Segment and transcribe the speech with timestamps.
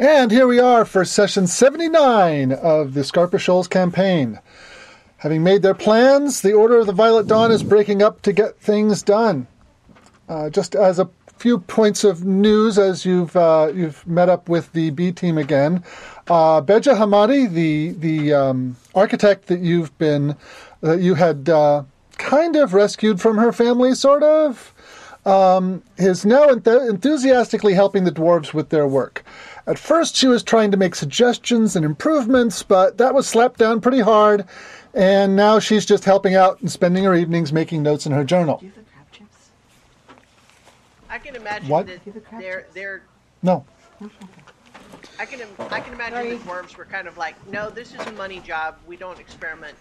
[0.00, 4.40] And here we are for session 79 of the Scarpa Shoals campaign.
[5.18, 8.58] Having made their plans, the Order of the Violet Dawn is breaking up to get
[8.58, 9.46] things done.
[10.26, 14.72] Uh, just as a few points of news, as you've uh, you've met up with
[14.72, 15.84] the B team again,
[16.28, 20.34] uh, Beja Hamadi, the the um, architect that you've been
[20.80, 21.82] that you had uh,
[22.16, 24.72] kind of rescued from her family, sort of,
[25.26, 29.24] um, is now enth- enthusiastically helping the dwarves with their work.
[29.70, 33.80] At first, she was trying to make suggestions and improvements, but that was slapped down
[33.80, 34.44] pretty hard,
[34.94, 38.56] and now she's just helping out and spending her evenings making notes in her journal.
[38.58, 39.50] Do you have the crab chips?
[41.08, 41.86] I can imagine What?
[41.86, 43.02] that the crab they're they're
[43.44, 43.64] No.
[45.20, 45.40] I can
[45.70, 46.36] I can imagine Sorry.
[46.36, 48.76] the dwarves were kind of like, no, this is a money job.
[48.88, 49.76] We don't experiment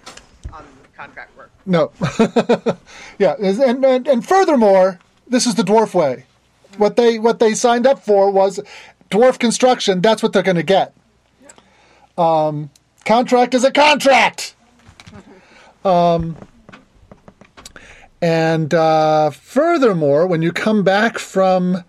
[0.54, 0.66] on
[0.96, 1.50] contract work.
[1.66, 1.92] No.
[3.18, 6.26] yeah, and, and and furthermore, this is the dwarf way.
[6.78, 8.60] What they what they signed up for was
[9.10, 10.02] dwarf construction.
[10.02, 10.94] That's what they're going to get.
[12.18, 12.70] Um,
[13.06, 14.56] contract is a contract.
[15.86, 16.36] Um,
[18.22, 21.84] and uh, furthermore, when you come back from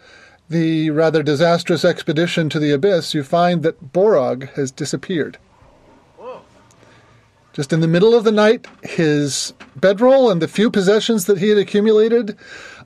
[0.48, 5.38] the rather disastrous expedition to the abyss, you find that Borog has disappeared.
[7.52, 11.48] Just in the middle of the night, his bedroll and the few possessions that he
[11.48, 12.38] had accumulated,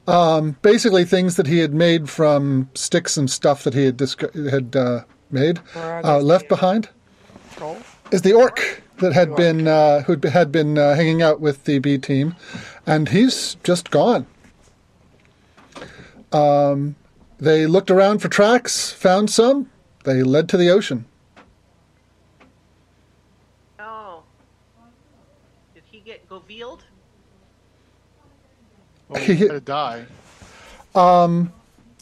[0.06, 4.34] um, basically things that he had made from sticks and stuff that he had disc-
[4.34, 6.88] had uh, made, uh, left behind,
[8.10, 11.78] is the orc that had been uh, who had been uh, hanging out with the
[11.78, 12.36] B team,
[12.86, 14.26] and he's just gone.
[16.32, 16.96] Um,
[17.38, 19.70] they looked around for tracks, found some.
[20.04, 21.06] They led to the ocean.
[23.78, 24.22] Oh.
[25.74, 26.80] Did he get govealed?
[29.14, 30.06] Well, he had to die.
[30.94, 31.52] Um,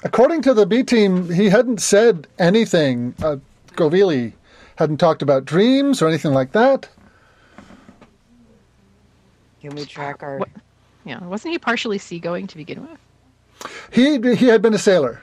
[0.05, 3.14] According to the B team, he hadn't said anything.
[3.22, 3.36] Uh,
[3.77, 4.32] Govili
[4.74, 6.88] hadn't talked about dreams or anything like that.
[9.60, 10.38] Can we track our?
[10.38, 10.48] What-
[11.05, 12.98] Yeah, wasn't he partially seagoing to begin with?
[13.92, 15.23] He he had been a sailor.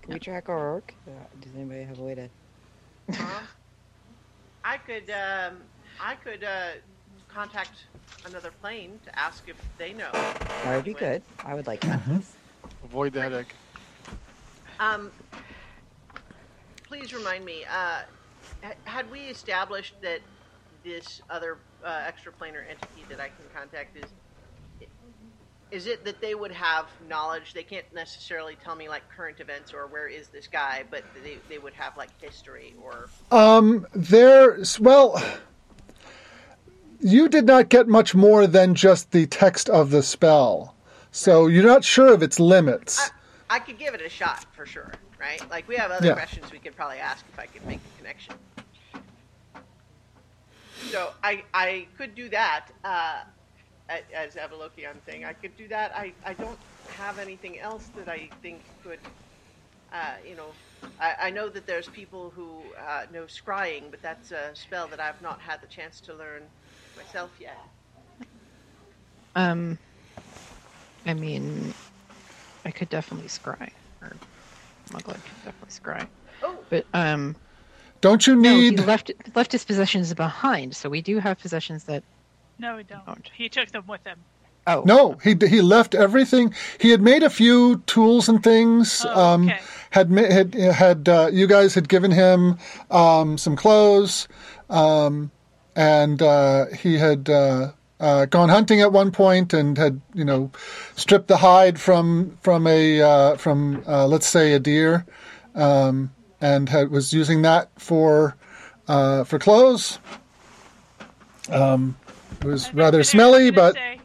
[0.00, 0.94] Can we track our orc?
[1.06, 1.10] Uh,
[1.42, 2.28] Does anybody have a way to?
[3.12, 3.40] Huh?
[4.64, 5.58] I could um,
[6.00, 6.70] I could uh,
[7.28, 7.84] contact
[8.24, 10.10] another plane to ask if they know.
[10.64, 11.22] That would be good.
[11.44, 12.00] I would like that.
[12.84, 13.54] Avoid the headache.
[14.78, 15.10] Um,
[16.86, 17.64] please remind me.
[17.70, 18.00] Uh,
[18.84, 20.20] had we established that
[20.84, 24.10] this other uh, extraplanar entity that I can contact is
[25.70, 27.52] is it that they would have knowledge?
[27.54, 31.38] They can't necessarily tell me like current events or where is this guy, but they,
[31.48, 35.22] they would have like history or Um, there's well,
[37.00, 40.76] you did not get much more than just the text of the spell,
[41.10, 43.10] so you're not sure of its limits.
[43.50, 45.42] I, I could give it a shot for sure, right?
[45.50, 46.14] Like we have other Yeah.
[46.14, 48.34] questions we could probably ask if I could make the connection.
[50.90, 53.20] So I I could do that uh,
[53.90, 55.24] a- as Avalokion thing.
[55.24, 55.92] I could do that.
[55.94, 56.58] I, I don't
[56.88, 58.98] have anything else that I think could,
[59.92, 60.50] uh, you know,
[60.98, 65.00] I, I know that there's people who uh, know scrying, but that's a spell that
[65.00, 66.42] I've not had the chance to learn
[67.04, 67.56] myself yet.
[69.36, 69.78] Um,
[71.06, 71.72] I mean,
[72.64, 73.70] I could definitely scry,
[74.02, 74.12] or
[74.90, 76.06] Mugler could definitely scry.
[76.42, 77.36] Oh, But um,
[78.00, 78.42] Don't you need?
[78.42, 78.80] no, he need?
[78.80, 82.02] left left his possessions behind, so we do have possessions that.
[82.58, 83.06] No, we don't.
[83.06, 83.30] Don't.
[83.34, 84.18] He took them with him.
[84.66, 86.54] Oh No, he he left everything.
[86.78, 89.04] He had made a few tools and things.
[89.08, 89.60] Oh, um, okay.
[89.90, 92.58] Had had had uh, you guys had given him
[92.90, 94.28] um, some clothes,
[94.68, 95.30] um,
[95.80, 100.50] and uh, he had uh, uh, gone hunting at one point and had you know
[100.94, 105.06] stripped the hide from from a uh, from uh, let's say a deer,
[105.54, 108.36] um, and had, was using that for
[108.88, 109.98] uh, for clothes.
[111.48, 111.96] Um,
[112.42, 113.74] it was rather Finnair's smelly, but.
[113.74, 114.00] say-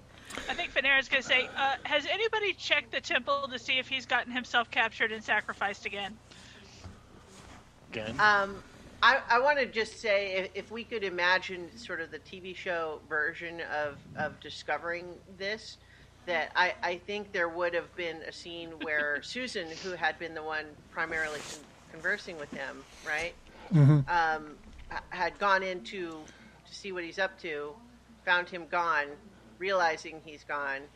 [0.47, 3.87] I think Finnair's going to say, uh, has anybody checked the temple to see if
[3.89, 6.15] he's gotten himself captured and sacrificed again?
[7.91, 8.15] Again.
[8.19, 8.61] Um,
[9.01, 12.53] I, I want to just say if, if we could imagine sort of the TV
[12.53, 15.77] show version of, of discovering this,
[16.25, 20.33] that I, I think there would have been a scene where Susan, who had been
[20.33, 23.35] the one primarily con- conversing with him, right,
[23.73, 24.07] Mhm.
[24.07, 24.59] um,
[24.91, 26.27] h- had gone into
[26.65, 27.77] to see what he's up to,
[28.23, 29.17] found him gone,
[29.59, 30.89] realizing he's gone,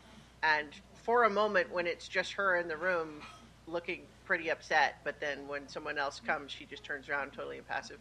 [0.43, 3.23] and for a moment when it's just her in the room
[3.67, 7.97] looking pretty upset, but then when someone else comes, she just turns around totally impassive.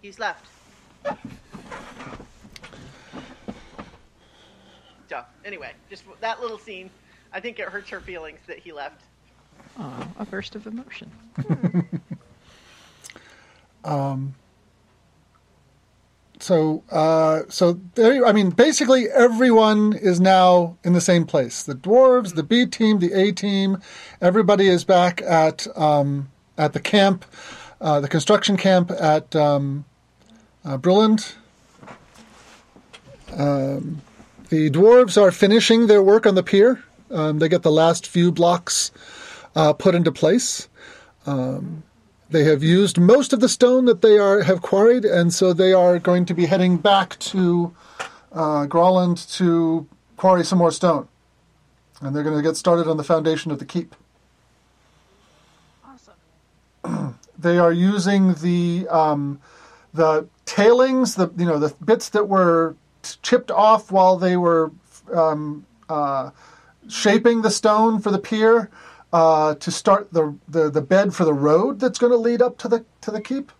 [0.00, 0.46] He's left.
[5.10, 6.88] So, anyway, just that little scene,
[7.30, 9.02] I think it hurts her feelings that he left.
[9.78, 11.10] Aw, a burst of emotion.
[13.84, 14.34] Um,
[16.38, 21.62] So, uh, so there, I mean, basically everyone is now in the same place.
[21.62, 23.78] The dwarves, the B team, the A team,
[24.20, 27.24] everybody is back at um, at the camp,
[27.80, 29.84] uh, the construction camp at um,
[30.64, 31.34] uh, Brilland.
[33.32, 34.02] Um,
[34.48, 36.82] the dwarves are finishing their work on the pier.
[37.10, 38.90] Um, they get the last few blocks
[39.54, 40.68] uh, put into place.
[42.28, 45.72] They have used most of the stone that they are have quarried, and so they
[45.72, 47.72] are going to be heading back to
[48.32, 49.86] uh, Groland to
[50.16, 51.06] quarry some more stone.
[52.00, 53.94] And they're going to get started on the foundation of the keep.
[55.84, 57.18] Awesome.
[57.38, 59.40] They are using the um,
[59.92, 64.72] the tailings, the you know the bits that were t- chipped off while they were
[65.14, 66.30] um, uh,
[66.88, 68.70] shaping the stone for the pier
[69.12, 72.58] uh, to start the, the the bed for the road that's going to lead up
[72.58, 73.52] to the to the keep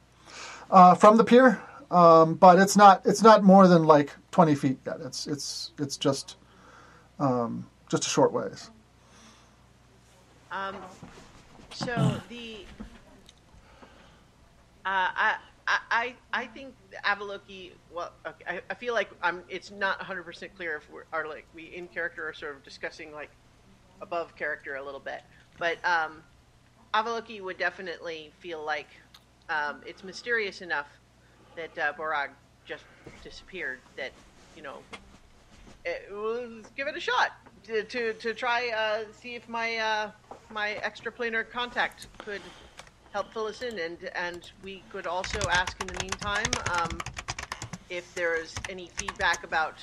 [0.71, 1.61] uh, from the pier.
[1.91, 4.97] Um, but it's not it's not more than like twenty feet yet.
[5.05, 6.37] It's it's it's just
[7.19, 8.71] um, just a short ways.
[10.51, 10.77] Um,
[11.73, 12.65] so the
[14.85, 15.37] uh, I,
[15.69, 17.73] I I think Avaloki.
[17.93, 19.43] Well, okay, I, I feel like I'm.
[19.49, 22.63] It's not 100 percent clear if we're are like we in character are sort of
[22.63, 23.31] discussing like
[24.01, 25.23] above character a little bit,
[25.59, 26.25] but um,
[26.95, 28.89] Avaloki would definitely feel like
[29.49, 30.89] um, it's mysterious enough
[31.57, 32.37] that uh, Borog
[32.67, 32.87] just
[33.23, 33.83] disappeared.
[33.97, 34.15] That
[34.55, 34.87] you know
[35.85, 36.03] it,
[36.77, 37.31] give it a shot
[37.65, 40.13] to to, to try uh, see if my uh,
[40.49, 42.53] my extraplanar contact could
[43.11, 47.05] help fill us in, and and we could also ask in the meantime um,
[47.89, 49.81] if there is any feedback about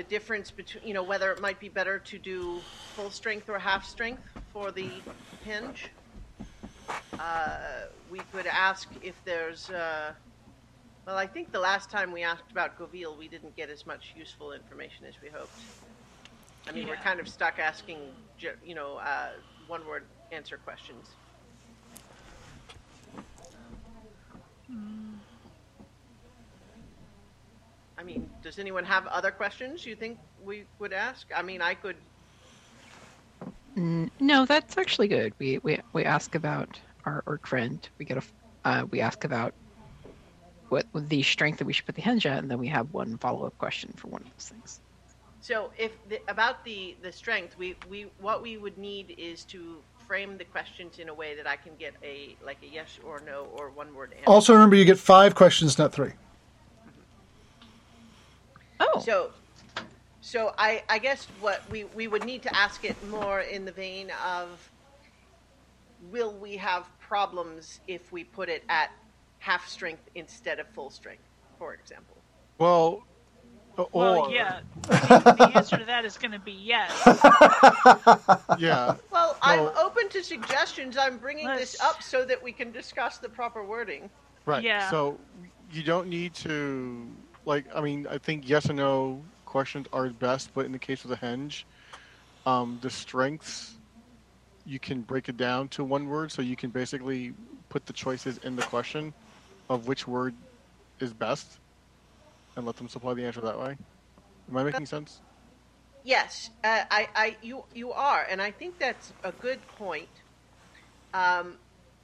[0.00, 2.64] the difference between you know whether it might be better to do
[2.96, 4.90] full strength or half strength for the
[5.46, 5.80] henge.
[7.18, 7.58] Uh,
[8.10, 9.68] we could ask if there's.
[9.68, 10.12] Uh,
[11.06, 14.14] well, I think the last time we asked about Govil, we didn't get as much
[14.16, 15.60] useful information as we hoped.
[16.66, 17.02] I mean, we're Yeah.
[17.10, 17.98] kind of stuck asking,
[18.62, 19.30] you know, uh,
[19.66, 21.06] one-word answer questions.
[28.00, 31.26] I mean, does anyone have other questions you think we would ask?
[31.36, 31.96] I mean, I could.
[33.76, 35.34] No, that's actually good.
[35.38, 37.86] We we we ask about our orc friend.
[37.98, 38.32] We get a f-
[38.64, 39.52] uh, we ask about
[40.70, 43.18] what the strength that we should put the henge at, and then we have one
[43.18, 44.80] follow up question for one of those things.
[45.42, 49.82] So, if the, about the the strength, we we what we would need is to
[49.98, 53.20] frame the questions in a way that I can get a like a yes or
[53.20, 54.30] no or one-word answer.
[54.30, 56.12] Also, remember you get five questions, not three.
[58.80, 59.30] Oh, So,
[60.20, 63.72] so I, I guess what we, we would need to ask it more in the
[63.72, 64.48] vein of,
[66.10, 68.90] will we have problems if we put it at
[69.38, 71.22] half strength instead of full strength,
[71.58, 72.16] for example?
[72.58, 73.02] Well,
[73.78, 74.60] uh, Well, yeah.
[74.90, 76.90] I mean, the answer to that is going to be yes.
[78.58, 78.96] yeah.
[79.10, 79.72] Well, I'm No.
[79.82, 80.96] open to suggestions.
[80.96, 84.10] I'm bringing this Let's- up so that we can discuss the proper wording.
[84.46, 84.62] Right.
[84.62, 84.90] Yeah.
[84.90, 85.18] So
[85.70, 87.06] you don't need to
[87.50, 87.66] like.
[87.74, 91.10] I mean, I think yes and no questions are best, but in the case of
[91.10, 91.64] the henge,
[92.46, 93.74] um, the strengths
[94.64, 97.32] you can break it down to one word, so you can basically
[97.68, 99.12] put the choices in the question
[99.68, 100.34] of which word
[101.00, 101.58] is best,
[102.56, 103.76] and let them supply the answer that way.
[104.48, 105.20] Am I making sense?
[106.04, 110.08] Yes, uh, I, I, you, you are, and I think that's a good point.
[111.12, 111.56] Um,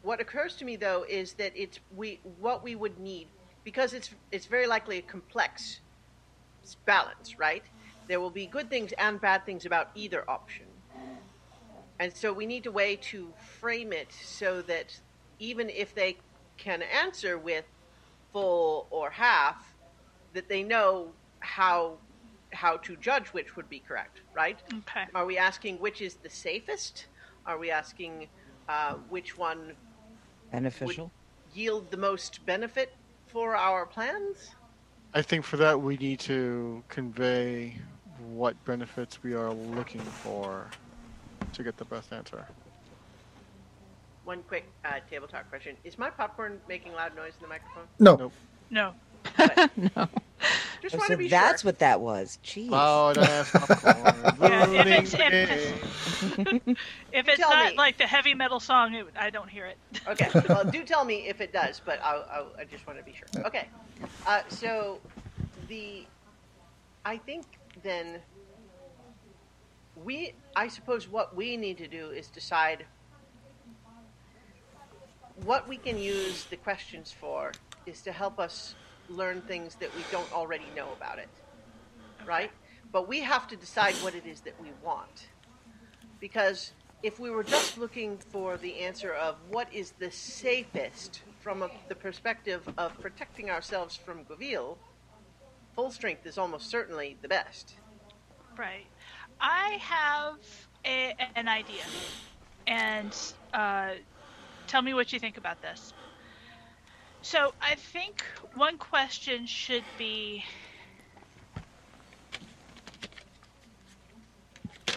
[0.03, 3.29] what occurs to me though is that it's we what we would need
[3.67, 5.81] because it's it's very likely a complex
[6.87, 7.65] balance, right?
[8.09, 10.67] There will be good things and bad things about either option,
[11.99, 14.93] and so we need a way to frame it so that
[15.41, 16.19] even if they
[16.59, 17.65] can answer with
[18.33, 19.57] full or half,
[20.33, 21.99] that they know how
[22.53, 24.63] how to judge which would be correct, right?
[24.73, 25.07] Okay.
[25.13, 27.09] Are we asking which is the safest?
[27.45, 28.29] Are we asking
[28.69, 29.77] uh, which one
[30.53, 31.11] Beneficial.
[31.53, 32.91] yield the most benefit
[33.27, 34.51] for our plans?
[35.15, 37.77] I think for that we need to convey
[38.35, 40.67] what benefits we are looking for
[41.53, 42.47] to get the best answer.
[44.25, 47.85] One quick uh, table talk question: Is my popcorn making loud noise in the microphone?
[47.99, 48.17] No.
[48.17, 48.33] Nope.
[48.71, 48.95] No.
[49.97, 50.09] no.
[50.87, 51.69] Just Oh, want so to be that's sure.
[51.71, 52.39] what that was.
[52.45, 52.71] Jeez.
[52.71, 54.39] Loud ass popcorn.
[54.41, 56.77] Yeah, if it's- if the game.
[57.13, 57.77] If it's not me.
[57.77, 59.79] like the heavy metal song, it, I don't hear it.
[60.07, 63.05] Okay, well, do tell me if it does, but I'll, I'll, I just want to
[63.05, 63.45] be sure.
[63.47, 63.67] Okay,
[64.29, 65.01] uh, so
[65.67, 66.05] the,
[67.05, 67.45] I think
[67.83, 68.21] then
[70.05, 72.85] we, I suppose what we need to do is decide
[75.45, 77.51] what we can use the questions for
[77.87, 78.75] is to help us
[79.09, 81.29] learn things that we don't already know about it,
[82.27, 82.51] right?
[82.93, 85.29] But we have to decide what it is that we want.
[86.21, 86.73] Because
[87.03, 91.71] if we were just looking for the answer of what is the safest from a,
[91.89, 94.79] the perspective of protecting ourselves from Goville,
[95.75, 97.77] full strength is almost certainly the best.
[98.59, 98.87] Right.
[99.41, 100.39] I have
[100.85, 101.85] a, an idea,
[102.67, 103.15] and
[103.53, 103.95] uh,
[104.67, 105.93] tell me what you think about this.
[107.27, 108.23] So I think
[108.55, 110.45] one question should be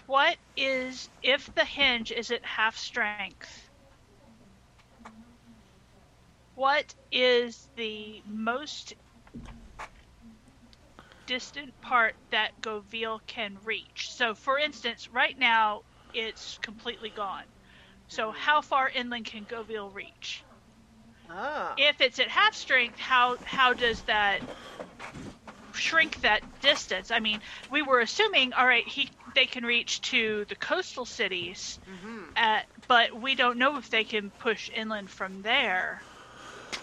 [0.05, 3.71] what is if the henge is at half strength?
[6.53, 8.93] What is the most
[11.25, 14.11] distant part that Goville can reach?
[14.13, 15.83] So for instance right now
[16.13, 17.45] it's completely gone.
[18.07, 20.45] So how far inland can Goville reach
[21.29, 21.77] Ah.
[21.77, 24.43] if it's at half strength, how how does that
[25.73, 27.11] shrink that distance?
[27.11, 31.79] I mean, we were assuming, all right, he they can reach to the coastal cities,
[31.85, 32.37] Mhm.
[32.37, 36.05] at, but we don't know if they can push inland from there.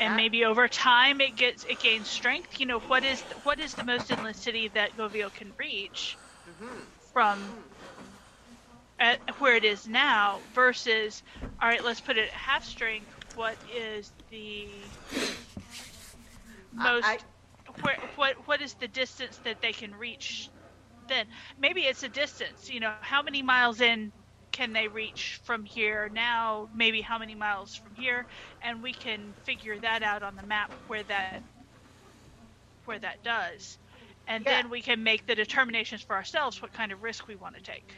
[0.00, 2.60] And maybe over time it gets it gains strength.
[2.60, 6.96] You know, what is what is the most inland city that Goville can reach Mhm.
[7.12, 7.56] from
[8.98, 11.22] at where it is now versus
[11.60, 13.15] all right, let's put it at half strength.
[13.36, 14.92] What is the
[16.72, 17.20] most I-
[17.80, 20.50] where what what is the distance that they can reach
[21.08, 21.28] then?
[21.58, 24.12] Maybe it's a distance you know how many miles in
[24.52, 26.68] can they reach from here now?
[26.72, 28.26] Maybe how many miles from here?
[28.62, 31.42] And we can figure that out on the map where that
[32.84, 33.78] where that does.
[34.26, 34.60] And Yeah.
[34.60, 37.60] then we can make the determinations for ourselves what kind of risk we want to
[37.62, 37.94] take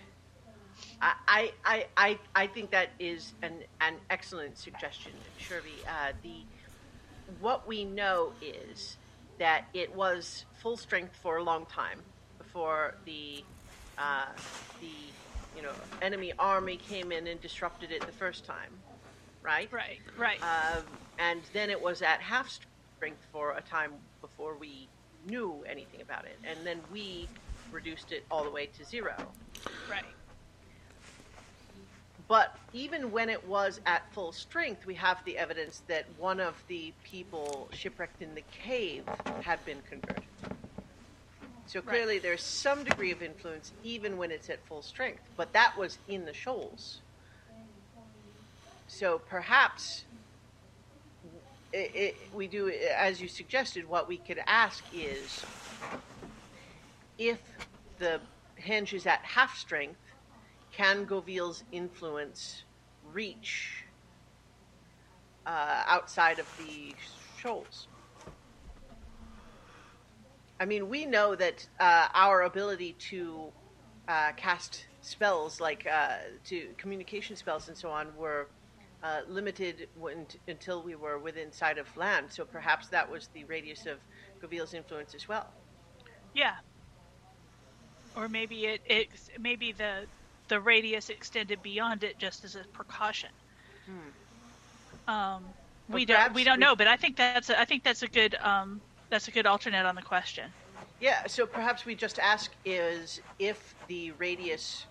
[1.01, 5.85] I, I, I, I think that is an, an excellent suggestion, Shirley.
[5.89, 6.47] Uh, the
[7.27, 8.99] what we know is
[9.39, 12.05] that it was full strength for a long time
[12.39, 13.47] before the
[13.99, 14.27] uh,
[14.81, 15.15] the
[15.55, 18.85] you know enemy army came in and disrupted it the first time,
[19.43, 19.71] right?
[19.73, 22.51] right right Um, and then it was at half
[22.99, 24.91] strength for a time before we
[25.25, 27.33] knew anything about it, and then we
[27.71, 29.35] reduced it all the way to zero.
[29.89, 30.18] right
[32.29, 36.63] But even when it was at full strength, we have the evidence that one of
[36.69, 39.07] the people shipwrecked in the cave
[39.41, 40.29] had been converted.
[41.67, 41.89] So Right.
[41.89, 45.25] clearly, there's some degree of influence even when it's at full strength.
[45.37, 47.03] But that was in the shoals.
[48.87, 50.05] So perhaps
[51.73, 55.47] it, it, we do, as you suggested, what we could ask is
[57.19, 57.41] if
[57.99, 58.23] the
[58.61, 60.01] henge is at half strength,
[60.79, 62.65] can Goville's influence
[63.03, 63.83] reach
[65.45, 66.95] uh, outside of the
[67.37, 67.89] shoals?
[70.61, 73.51] I mean, we know that uh, our ability to
[74.07, 78.49] uh, cast spells, like uh, to communication spells and so on, were
[79.03, 82.27] uh, limited when, until we were within sight of land.
[82.31, 83.99] So perhaps that was the radius of
[84.41, 85.47] Goville's influence as well.
[86.35, 86.55] Yeah.
[88.15, 89.09] Or maybe it, it
[89.39, 90.07] maybe the
[90.49, 93.31] the radius extended beyond it just as a precaution.
[95.07, 95.45] Um,
[95.89, 98.35] we don't we don't know, but I think that's a, I think that's a good
[98.37, 100.51] um, that's a good alternate on the question.
[101.01, 104.87] Yeah, so perhaps we just ask is if the radius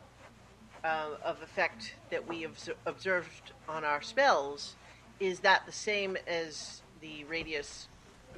[0.83, 4.75] uh, of effect that we have observed on our spells
[5.19, 7.87] is that the same as the radius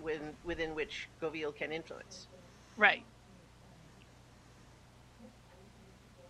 [0.01, 2.27] within, within which Goville can influence.
[2.77, 3.03] Right.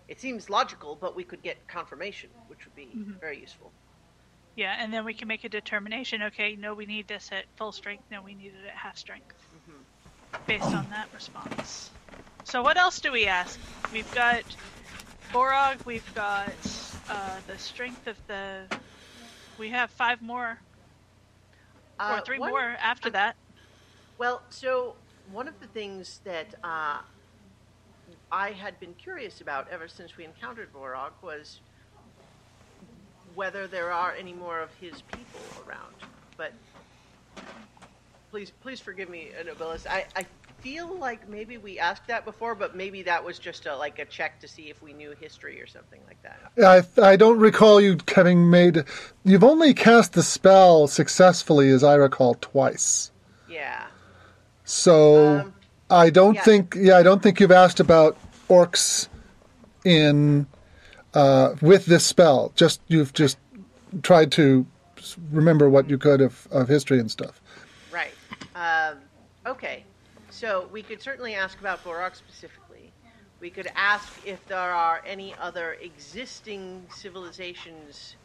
[0.10, 2.90] It seems logical, but we could get confirmation, which would be
[3.22, 3.72] very useful.
[4.56, 6.24] Yeah, and then we can make a determination.
[6.24, 8.04] Okay, no, we need this at full strength.
[8.12, 9.36] No, we need it at half strength.
[10.48, 11.92] Based on that response.
[12.44, 13.60] So what else do we ask?
[13.94, 14.42] We've got
[15.32, 15.86] Borog.
[15.86, 16.52] We've got
[17.08, 18.64] uh, the strength of the.
[19.60, 20.60] We have five more
[22.00, 23.36] Uh, or three one- more after um, that.
[24.18, 24.96] Well, so
[25.32, 27.02] one of the things that uh,
[28.32, 31.60] I had been curious about ever since we encountered Vorog was
[33.36, 35.94] whether there are any more of his people around.
[36.38, 36.54] But
[38.32, 39.88] please, please forgive me, Nobilis.
[39.88, 40.26] I, I
[40.60, 44.06] feel like maybe we asked that before, but maybe that was just a, like a
[44.06, 46.40] check to see if we knew history or something like that.
[46.64, 48.84] I I don't recall you having made.
[49.24, 53.12] You've only cast the spell successfully, as I recall, twice.
[53.50, 53.88] Yeah.
[54.66, 55.54] So Um,
[55.90, 56.44] I don't yeah.
[56.44, 56.76] think.
[56.78, 58.18] Yeah, I don't think you've asked about
[58.50, 59.08] orcs
[59.84, 60.48] in
[61.14, 62.52] uh, with this spell.
[62.56, 63.38] Just you've just
[64.04, 64.66] tried to
[65.32, 67.42] remember what you could of, of history and stuff.
[67.92, 68.14] Right.
[68.56, 68.98] Um,
[69.46, 69.84] okay.
[70.30, 72.92] So we could certainly ask about Borok specifically.
[73.40, 78.16] We could ask if there are any other existing civilizations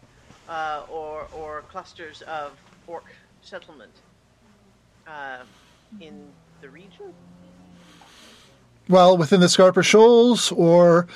[0.48, 2.52] uh, or or clusters of
[2.86, 3.04] orc
[3.40, 3.92] settlement
[5.06, 5.44] uh,
[6.00, 6.28] in
[6.60, 7.14] the region.
[8.88, 11.06] Well, within the Scarper Shoals or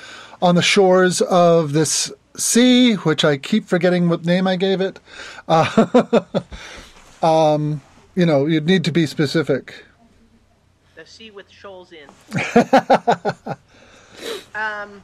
[0.41, 4.99] on the shores of this sea, which I keep forgetting what name I gave it.
[5.47, 6.23] Uh,
[7.21, 7.81] um,
[8.15, 9.85] you know, you'd need to be specific.
[10.95, 12.09] The sea with shoals in.
[14.55, 15.03] um,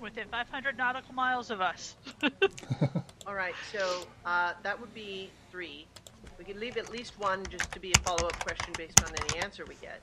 [0.00, 1.94] Within 500 nautical miles of us.
[3.26, 3.54] all right.
[3.70, 5.86] So uh, that would be three.
[6.38, 9.40] We could leave at least one just to be a follow-up question based on any
[9.40, 10.00] answer we get.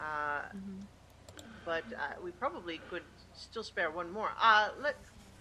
[0.00, 0.42] Uh,
[1.64, 3.02] But uh, we probably could
[3.34, 4.30] still spare one more.
[4.40, 4.94] Uh, let.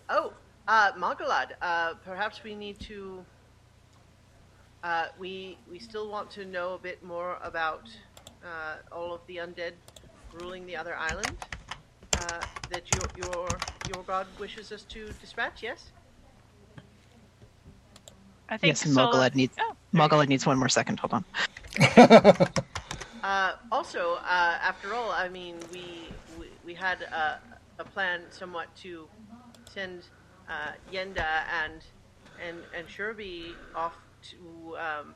[0.10, 0.34] Oh,
[0.68, 1.54] uh, Magalad.
[1.62, 3.24] Uh, perhaps we need to.
[4.84, 7.86] Uh, we we still want to know a bit more about
[8.44, 9.74] uh, all of the undead
[10.34, 11.32] ruling the other island.
[12.18, 13.48] Uh, that your your
[13.94, 15.62] your god wishes us to dispatch.
[15.62, 15.92] Yes.
[18.50, 21.00] I think Yes, and Sola- needs Oh, Mogolad needs one more second.
[21.00, 21.24] Hold on.
[23.26, 27.40] Uh, also, uh, after all, I mean, we we, we had a,
[27.80, 29.08] a plan somewhat to
[29.74, 30.04] send
[30.48, 31.82] uh, Yenda and
[32.48, 33.96] and and Sherby off
[34.30, 35.16] to, um,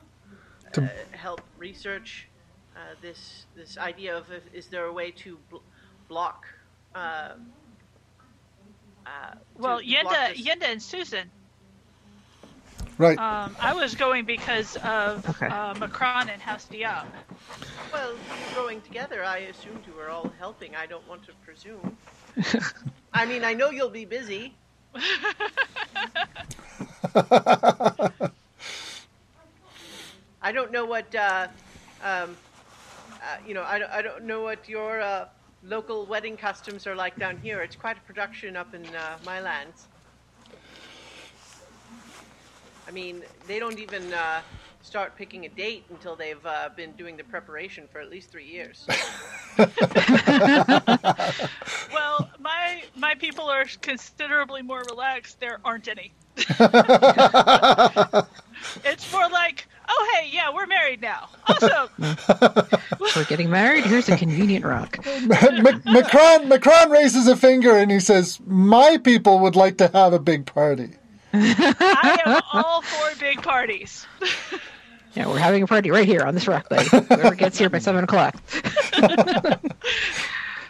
[0.72, 2.26] To- uh, help research
[2.74, 5.66] uh, this this idea of if, is there a way to bl-
[6.08, 6.42] block.
[6.96, 7.34] Uh,
[9.06, 11.30] uh, to Well, block Yenda, this- Yenda and Susan.
[13.00, 13.18] Right.
[13.18, 15.46] Um, I was going because of Okay.
[15.46, 17.06] uh, Macron and House Diab.
[17.90, 20.76] Well, you're going together, I assumed you were all helping.
[20.76, 21.96] I don't want to presume.
[23.14, 24.52] I mean, I know you'll be busy.
[30.42, 31.48] I don't know what, uh,
[32.04, 32.36] um,
[33.22, 35.24] uh, you know, I don't, I don't know what your uh,
[35.64, 37.62] local wedding customs are like down here.
[37.62, 39.86] It's quite a production up in uh, my lands.
[42.90, 44.40] I mean, they don't even uh,
[44.82, 48.46] start picking a date until they've uh, been doing the preparation for at least three
[48.46, 48.84] years.
[51.92, 55.40] Well, my my people are considerably more relaxed.
[55.40, 56.12] There aren't any.
[58.84, 61.28] it's more like, oh hey, yeah, we're married now.
[61.48, 61.88] Awesome.
[63.16, 63.84] We're getting married.
[63.84, 64.98] Here's a convenient rock.
[65.26, 70.12] Mac- Macron, Macron raises a finger and he says, My people would like to have
[70.12, 70.90] a big party.
[71.32, 74.06] I am all for big parties.
[75.14, 76.88] Yeah, we're having a party right here on this rock, buddy.
[76.88, 78.36] Whoever gets here by seven o'clock.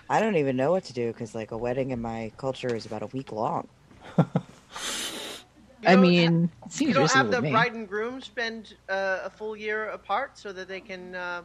[0.09, 2.87] I don't even know what to do because like a wedding in my culture is
[2.87, 3.68] about a week long.
[5.87, 7.51] I mean, it ha- seems you don't have reasonable the to me.
[7.51, 11.42] bride and groom spend uh, a full year apart so that they can uh,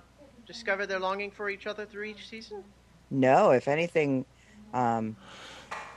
[0.48, 2.64] discover their longing for each other through each season.
[3.12, 4.26] No, if anything,
[4.74, 5.16] um,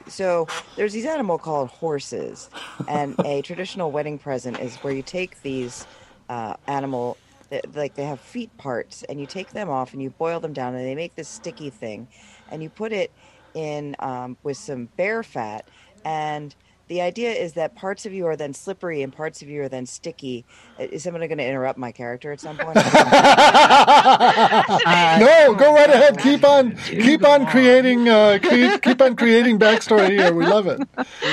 [0.08, 2.50] so there's these animal called horses,
[2.86, 5.86] and a traditional wedding present is where you take these
[6.28, 7.18] uh, animal,
[7.50, 10.52] th- like they have feet parts, and you take them off and you boil them
[10.52, 12.08] down, and they make this sticky thing,
[12.48, 13.12] and you put it
[13.54, 15.68] in um, with some bear fat,
[16.04, 16.54] and
[16.88, 19.68] the idea is that parts of you are then slippery and parts of you are
[19.68, 20.44] then sticky.
[20.78, 22.76] Is someone going to interrupt my character at some point?
[22.76, 24.64] Uh,
[25.20, 26.18] No, go right ahead.
[26.18, 30.32] Keep on, keep on creating, uh, cre- keep on creating backstory here.
[30.32, 30.80] We love it.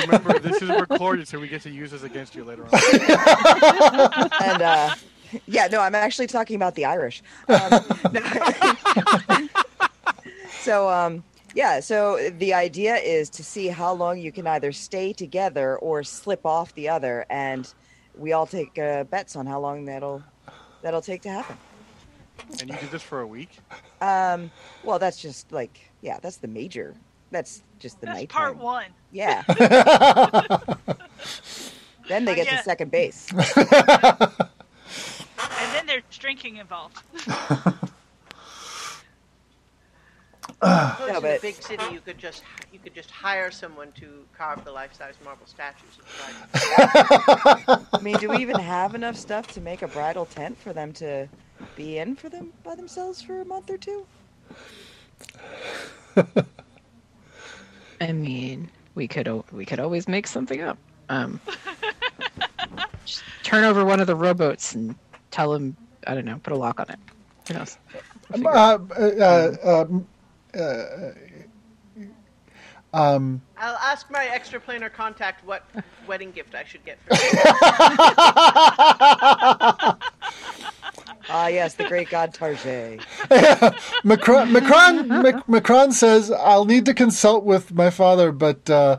[0.04, 2.70] Remember, this is recorded, so we get to use this against you later on.
[4.44, 4.94] and uh,
[5.46, 7.22] yeah, no, I'm actually talking about the Irish.
[7.48, 7.80] Um,
[10.60, 11.24] so, um,
[11.56, 16.04] yeah, so the idea is to see how long you can either stay together or
[16.04, 17.72] slip off the other, and
[18.14, 20.22] we all take uh, bets on how long that'll
[20.82, 21.56] that'll take to happen.
[22.60, 23.58] And you did this for a week?
[24.02, 24.50] Um,
[24.84, 26.94] well, that's just like yeah, that's the major.
[27.30, 28.84] That's just the That's night part one.
[29.10, 29.42] Yeah.
[32.08, 32.58] then they get Yeah.
[32.58, 33.28] to second base.
[35.38, 36.96] And then there's drinking involved.
[40.62, 42.42] Suppose No, in a big city, you could just
[42.72, 45.98] you could just hire someone to carve the life-size marble statues.
[45.98, 46.12] Of the
[47.68, 47.86] bride.
[47.92, 50.92] I mean, do we even have enough stuff to make a bridal tent for them
[50.94, 51.28] to
[51.74, 54.06] be in for them by themselves for a month or two?
[58.00, 60.78] I mean, we could al- we could always make something up.
[61.10, 61.38] Um,
[63.04, 64.96] just turn over one of the rowboats and
[65.30, 66.98] tell him I don't know, put a lock on it.
[67.48, 67.76] Who knows?
[68.30, 68.50] We'll figure
[68.96, 69.60] it.
[69.62, 69.84] Uh,
[70.56, 71.12] uh,
[72.92, 75.64] um, uh, I'll ask my extraplanar contact what
[76.06, 77.20] wedding gift I should get for you.
[81.28, 83.02] Ah, yes, the great god Tarjay.
[84.04, 88.98] Macron, Macron, Mac- Macron says, I'll need to consult with my father, but uh,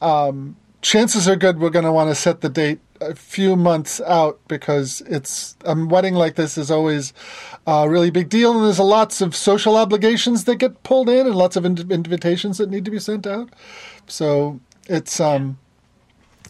[0.00, 4.00] um, chances are good we're going to want to set the date a few months
[4.02, 7.12] out because it's a wedding like this is always
[7.66, 11.26] a really big deal, and there's a lots of social obligations that get pulled in
[11.26, 13.50] and lots of in- invitations that need to be sent out.
[14.06, 15.58] So it's um,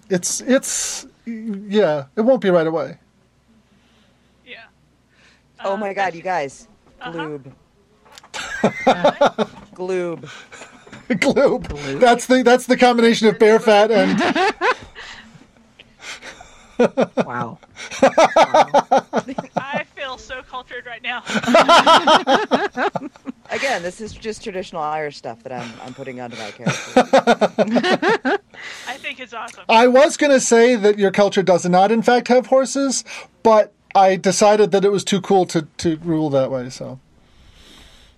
[0.08, 2.98] it's it's yeah, it won't be right away.
[4.46, 4.64] Yeah.
[5.64, 6.66] Oh Uh, my god, you guys.
[7.00, 7.38] Uh-huh.
[9.74, 10.28] Gloob.
[11.08, 11.66] Gloob.
[11.66, 12.00] Gloob.
[12.00, 14.18] That's the that's the combination of bear fat and
[17.24, 17.58] Wow.
[18.02, 21.22] I feel so cultured right now.
[23.50, 28.38] Again, this is just traditional Irish stuff that I'm I'm putting onto my character.
[28.86, 29.64] I think it's awesome.
[29.68, 33.04] I was going to say that your culture does not, in fact, have horses,
[33.42, 36.70] but I decided that it was too cool to, to rule that way.
[36.70, 37.00] So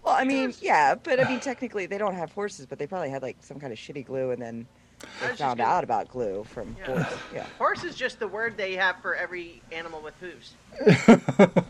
[0.04, 3.10] Well, I mean, yeah, but I mean, technically they don't have horses, but they probably
[3.10, 4.81] had like some kind of shitty glue, and then I
[5.20, 6.86] they found gonna- out about glue from Yeah.
[6.86, 7.18] horses.
[7.34, 7.46] Yeah.
[7.58, 10.54] Horse is just the word they have for every animal with hooves.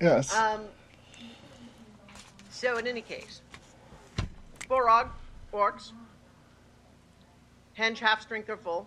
[0.00, 0.64] yes, Um,
[2.50, 3.40] so in any case,
[4.68, 5.08] Borog,
[5.52, 5.92] orcs,
[7.78, 8.86] henge half strength or full.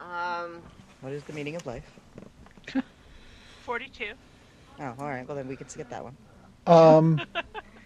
[0.00, 0.62] Um,
[1.00, 1.88] What is the meaning of life?
[3.64, 4.12] 42.
[4.78, 5.26] Oh, all right.
[5.26, 6.16] Well, then we can skip that one.
[6.66, 7.20] um,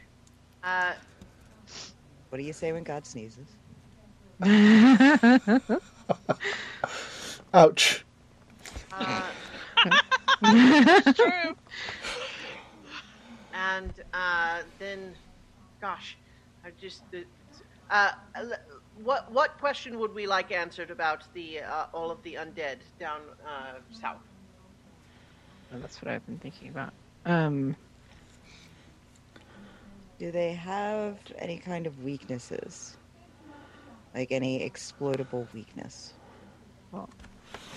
[0.65, 0.93] uh,
[2.31, 3.47] What do you say when God sneezes?
[7.53, 8.05] ouch.
[8.93, 9.23] uh,
[11.15, 11.57] True.
[13.53, 15.15] and uh, then,
[15.81, 16.17] gosh,
[16.65, 17.03] I just.
[17.91, 18.11] Uh,
[19.03, 23.21] what what question would we like answered about the uh, all of the undead down
[23.45, 24.21] uh, south?
[25.73, 26.93] Well, that's what I've been thinking about.
[27.27, 27.75] Um,
[30.21, 32.95] Do they have any kind of weaknesses?
[34.15, 36.13] Like any exploitable weakness?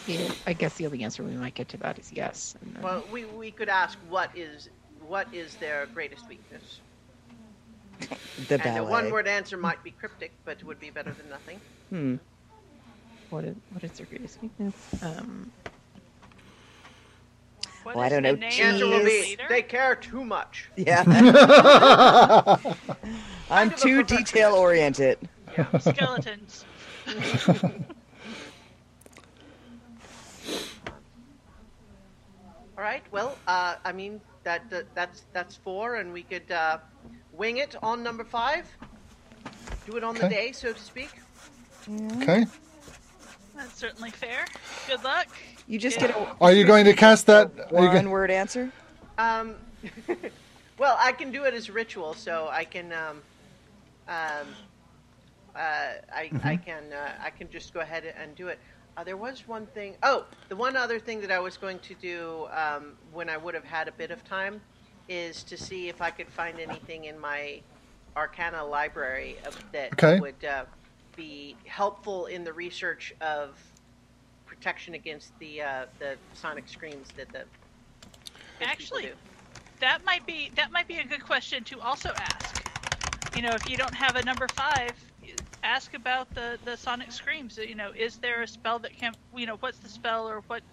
[0.06, 2.58] yeah, I guess the only answer we might get to that is yes.
[2.62, 4.68] Then- Well, we, we could ask what is
[5.08, 6.82] what is their greatest weakness,
[8.50, 11.62] The and a one word answer might be cryptic, but would be better than nothing.
[11.90, 12.16] Hmm.
[13.30, 14.76] what is what is their greatest weakness?
[15.02, 15.50] Um,
[17.84, 18.36] What Well, I don't know.
[18.36, 20.70] name The answer will be they care too much.
[20.78, 21.04] Yeah.
[23.50, 25.18] I'm Kind of a too detail oriented.
[25.80, 26.66] Skeletons.
[32.78, 33.04] All right.
[33.12, 36.78] Well, uh, I mean that, that that's that's four, and we could uh,
[37.34, 38.66] wing it on number five.
[39.86, 41.10] Do it on the day, so to speak.
[42.22, 42.46] Okay.
[43.56, 44.46] That's certainly fair.
[44.88, 45.28] Good luck.
[45.68, 47.52] You just get a Are you going to cast that?
[47.72, 48.72] Are one go- word answer.
[49.18, 49.56] Um,
[50.78, 52.92] well, I can do it as ritual, so I can.
[52.92, 53.22] Um,
[54.08, 54.48] um,
[55.56, 55.60] uh,
[56.14, 58.60] I I can uh, I can just go ahead and do it.
[58.98, 59.96] Uh, there was one thing.
[60.04, 63.54] Oh, the one other thing that I was going to do um, when I would
[63.56, 64.62] have had a bit of time
[65.10, 67.62] is to see if I could find anything in my
[68.16, 70.20] Arcana library of, that Okay.
[70.20, 70.66] would uh,
[71.16, 73.58] be helpful in the research of
[74.64, 77.64] protection against the uh, the sonic screams that the
[78.62, 79.14] Actually,
[79.82, 82.66] that might be that might be a good question to also ask.
[83.34, 85.12] You know, if you don't have a number five,
[85.64, 87.58] ask about the the sonic screams.
[87.58, 90.64] You know, is there a spell that can you know what's the spell or what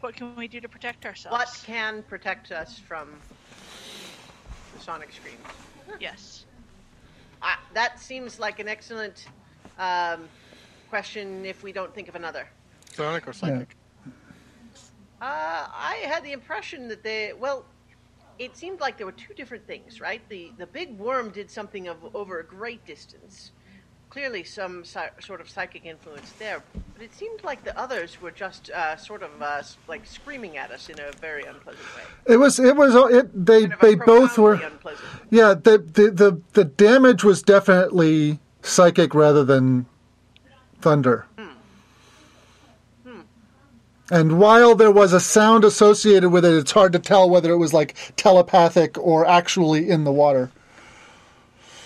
[0.00, 1.28] what can we do to protect ourselves?
[1.30, 3.24] What can protect us from
[4.72, 5.60] the sonic screams?
[5.98, 6.46] Yes.
[7.42, 9.30] Ah, that seems like an excellent
[9.78, 10.30] um,
[10.90, 12.46] question if we don't think of another.
[12.92, 13.76] Sonic or psychic?
[15.22, 17.64] Uh, I had the impression that they, well,
[18.38, 20.22] it seemed like there were two different things, right?
[20.28, 23.52] The the big worm did something of over a great distance.
[24.08, 26.62] Clearly, some si- sort of psychic influence there,
[26.94, 30.70] but it seemed like the others were just uh, sort of uh, like screaming at
[30.72, 32.02] us in a very unpleasant way.
[32.34, 32.58] It was.
[32.58, 32.94] It was.
[33.14, 33.46] It.
[33.46, 33.60] They.
[33.68, 34.54] Kind of They both were.
[34.54, 35.06] unpleasant.
[35.30, 35.54] Yeah.
[35.54, 39.86] The, the the the damage was definitely psychic rather than
[40.80, 41.26] thunder.
[44.12, 47.58] And while there was a sound associated with it, it's hard to tell whether it
[47.58, 50.50] was like telepathic or actually in the water.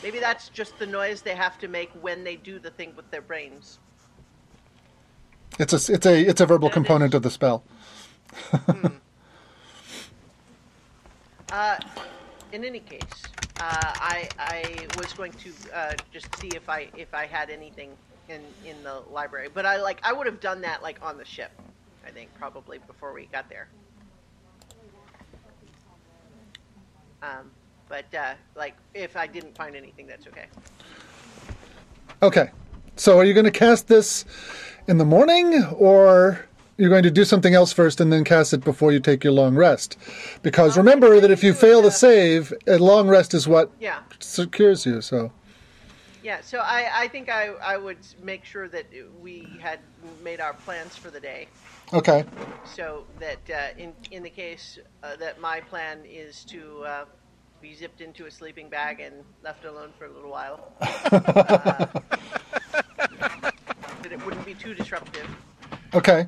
[0.02, 3.10] Maybe that's just the noise they have to make when they do the thing with
[3.10, 3.78] their brains.
[5.58, 7.62] It's a it's a it's a verbal That component is- of the spell.
[11.52, 11.78] Uh,
[12.52, 13.02] in any case,
[13.60, 17.90] I I was going to uh, just see if I if I had anything
[18.28, 21.24] in in the library, but I like I would have done that like on the
[21.24, 21.50] ship.
[22.06, 23.68] I think probably before we got there.
[27.22, 27.50] Um,
[27.88, 30.46] but uh, like if I didn't find anything, that's okay.
[32.22, 32.50] Okay.
[32.96, 34.24] So are you going to cast this
[34.86, 38.62] in the morning or you're going to do something else first and then cast it
[38.62, 39.96] before you take your long rest?
[40.42, 43.70] Because Um, remember that if you fail uh, to save, a long rest is what
[43.80, 44.00] Yeah.
[44.20, 45.00] secures you.
[45.00, 45.32] So
[46.24, 48.86] Yeah, so I, I think I, I would make sure that
[49.20, 49.78] we had
[50.22, 51.48] made our plans for the day,
[51.92, 52.24] okay.
[52.64, 57.04] so that uh, in in the case uh, that my plan is to uh,
[57.60, 60.88] be zipped into a sleeping bag and left alone for a little while, uh,
[64.00, 65.28] that it wouldn't be too disruptive.
[65.92, 66.26] Okay.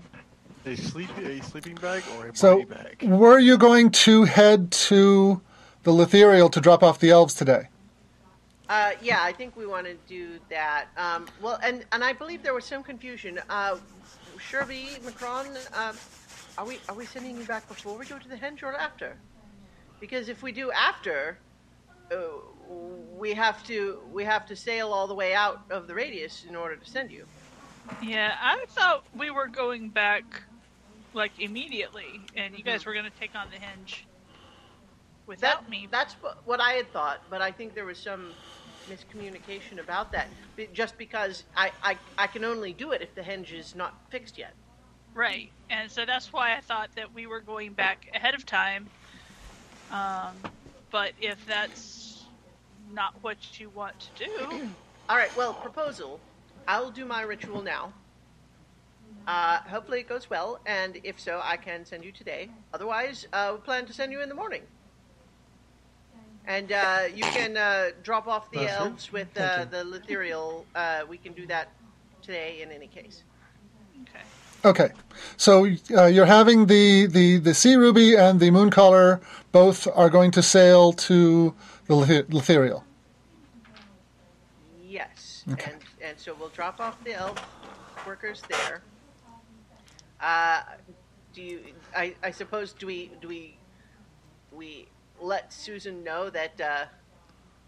[0.66, 2.98] A sleep a sleeping bag or a So body bag?
[3.00, 5.40] So were you going to head to
[5.84, 7.68] the Letherial to drop off the elves today?
[8.68, 10.88] Uh, yeah, I think we want to do that.
[10.96, 13.40] Um, well, and and I believe there was some confusion.
[13.48, 13.78] Uh,
[14.38, 16.00] Sherby, Macron, um,
[16.58, 19.22] are we are we sending you back before we go to the henge or after?
[20.00, 21.40] Because if we do after,
[22.12, 22.16] uh,
[22.68, 26.56] we have to we have to sail all the way out of the radius in
[26.56, 27.26] order to send you.
[28.00, 30.42] Yeah, I thought we were going back
[31.14, 34.06] like immediately, and you guys were going to take on the henge
[35.26, 35.88] without That, me.
[35.90, 38.36] That's what I had thought, but I think there was some
[38.88, 40.30] miscommunication about that.
[40.56, 43.94] Be- Just because I, I I can only do it if the henge is not
[44.10, 44.54] fixed yet.
[45.14, 48.90] Right, and so that's why I thought that we were going back ahead of time.
[49.90, 50.42] Um,
[50.90, 52.28] but if that's
[52.90, 54.76] not what you want to do,
[55.08, 55.34] All right.
[55.36, 56.20] Well, proposal.
[56.68, 57.94] I'll do my ritual now.
[59.26, 62.50] Uh, hopefully it goes well, and if so, I can send you today.
[62.72, 64.62] Otherwise, uh, we plan to send you in the morning.
[66.46, 68.80] And uh, you can uh, drop off the That's it.
[68.80, 70.64] elves with uh, the Letherial.
[70.74, 71.70] Uh, we can do that
[72.22, 73.24] today in any case.
[74.02, 74.24] okay.
[74.64, 74.92] Okay.
[75.36, 79.20] So uh, you're having the, the, the Sea Ruby and the Mooncaller
[79.52, 81.54] both are going to sail to
[81.86, 82.82] the Leth- Letherial.
[84.88, 85.44] Yes.
[85.52, 85.72] Okay.
[85.72, 87.36] And and so we'll drop off the elf
[88.06, 88.82] workers there.
[90.20, 90.62] Uh,
[91.32, 91.60] do you?
[91.96, 93.58] I, I suppose do we do we
[94.52, 94.86] we
[95.20, 96.84] let Susan know that uh,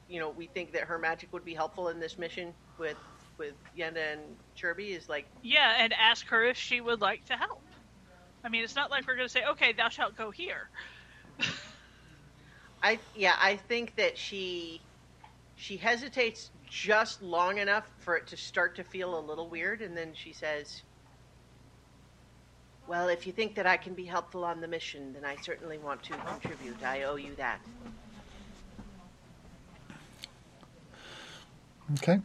[0.09, 2.97] you know we think that her magic would be helpful in this mission with
[3.39, 4.21] with Yenda and
[4.57, 7.63] Sherby is like Yeah, and ask her if she would like to help.
[8.45, 10.71] I mean, it's not like we're going to say, "Okay, thou shalt go here."
[12.83, 14.81] I yeah I think that she
[15.57, 19.97] she hesitates just long enough for it to start to feel a little weird, and
[19.97, 20.83] then she says,
[22.89, 25.79] "Well, if you think that I can be helpful on the mission, then I certainly
[25.79, 26.83] want to contribute.
[26.83, 27.61] I owe you that."
[31.99, 32.21] Okay.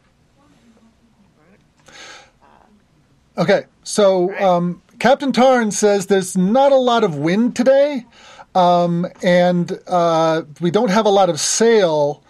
[3.36, 8.06] Okay, so um, Captain Tarn says there's not a lot of wind today,
[8.54, 12.24] um, and uh, we don't have a lot of sail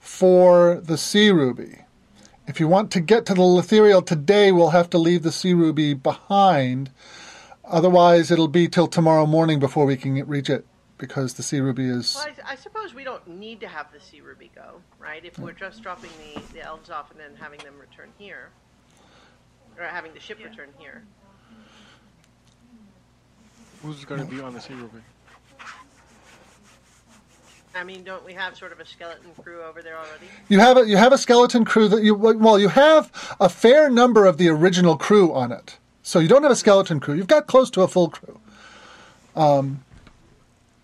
[0.00, 1.78] for the Sea Ruby.
[2.46, 5.54] If you want to get to the Letherial today, we'll have to leave the Sea
[5.54, 6.90] Ruby behind.
[7.70, 10.66] Otherwise, it'll be till tomorrow morning before we can reach it,
[10.98, 12.16] because the Sea Ruby is.
[12.16, 15.24] Well, I, I suppose we don't need to have the Sea Ruby go, right?
[15.24, 18.50] If we're just dropping the, the elves off and then having them return here,
[19.78, 20.48] or having the ship Yeah.
[20.48, 21.04] return here.
[23.82, 24.98] Who's going to be on the Sea Ruby?
[27.72, 30.26] I mean, don't we have sort of a skeleton crew over there already?
[30.48, 33.88] You have a you have a skeleton crew that you well you have a fair
[33.88, 35.78] number of the original crew on it.
[36.10, 37.14] So you don't have a skeleton crew.
[37.14, 38.40] You've got close to a full crew.
[39.36, 39.84] Um,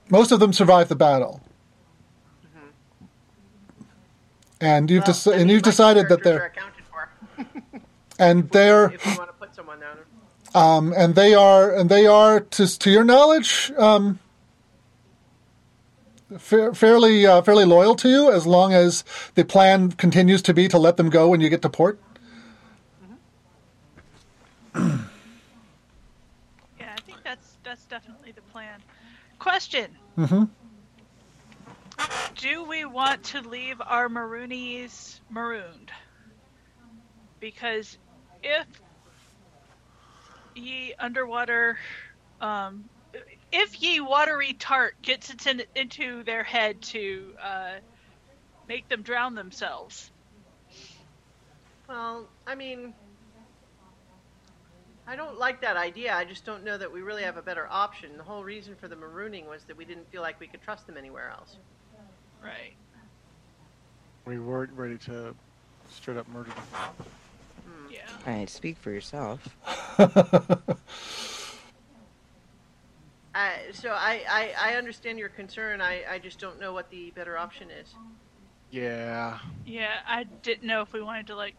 [0.08, 1.40] most of them survived the battle,
[4.60, 7.08] and you've Well, and you've decided that they're accounted for.
[8.20, 9.96] and they're if we want to put someone down.
[10.54, 14.20] um, and they are and they are to to your knowledge um,
[16.38, 19.02] fa- fairly uh, fairly loyal to you as long as
[19.34, 21.98] the plan continues to be to let them go when you get to port.
[26.78, 28.80] Yeah, I think that's that's definitely the plan.
[29.46, 30.44] Question: Mm-hmm.
[32.35, 35.92] Do we want to leave our Maroonies marooned?
[37.38, 37.96] Because
[38.42, 38.66] if
[40.56, 41.78] ye underwater,
[42.40, 42.90] um,
[43.52, 47.74] if ye watery tart gets it in, into their head to uh,
[48.66, 50.11] make them drown themselves,
[51.88, 52.94] Well, I mean,
[55.06, 56.12] I don't like that idea.
[56.14, 58.16] I just don't know that we really have a better option.
[58.16, 60.86] The whole reason for the marooning was that we didn't feel like we could trust
[60.86, 61.56] them anywhere else.
[62.42, 62.74] right?
[64.24, 65.34] We weren't ready to
[65.90, 67.06] straight up murder them.
[67.90, 68.00] Yeah.
[68.26, 69.48] All right, speak for yourself.
[73.34, 75.82] Uh, so I, I, I understand your concern.
[75.82, 77.94] I, I just don't know what the better option is.
[78.70, 79.38] Yeah.
[79.66, 81.54] Yeah, I didn't know if we wanted to like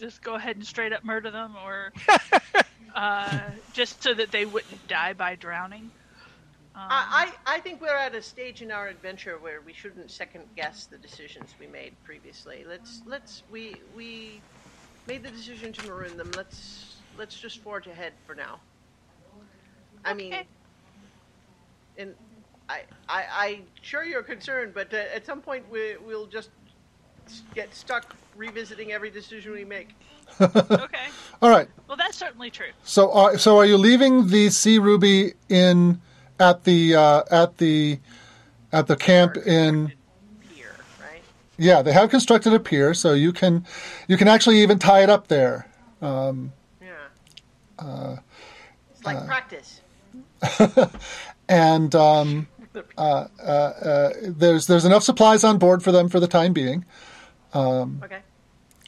[0.00, 1.92] just go ahead and straight up murder them or
[2.94, 3.40] uh,
[3.74, 5.90] just so that they wouldn't die by drowning.
[6.74, 10.10] Um, I, I, I think we're at a stage in our adventure where we shouldn't
[10.10, 12.64] second guess the decisions we made previously.
[12.66, 14.40] Let's let's we we
[15.06, 16.30] made the decision to maroon them.
[16.36, 18.60] Let's let's just forge ahead for now.
[20.04, 20.34] I mean,
[21.98, 22.14] and
[22.68, 26.50] I I I sure you're concerned, but uh, at some point we we'll just
[27.54, 29.94] get stuck revisiting every decision we make.
[30.40, 31.08] okay.
[31.42, 31.68] All right.
[31.88, 32.70] Well, that's certainly true.
[32.84, 36.00] So, are, so are you leaving the Sea Ruby in
[36.38, 37.98] at the uh, at the
[38.72, 39.92] at the camp in?
[40.54, 41.20] Pier, right?
[41.58, 43.66] Yeah, they have constructed a pier, so you can
[44.08, 45.66] you can actually even tie it up there.
[46.00, 46.88] Um, Yeah.
[47.78, 48.16] uh,
[48.92, 49.80] It's like practice.
[51.48, 52.48] and um,
[52.96, 56.84] uh, uh, uh, there's there's enough supplies on board for them for the time being.
[57.54, 58.18] Okay.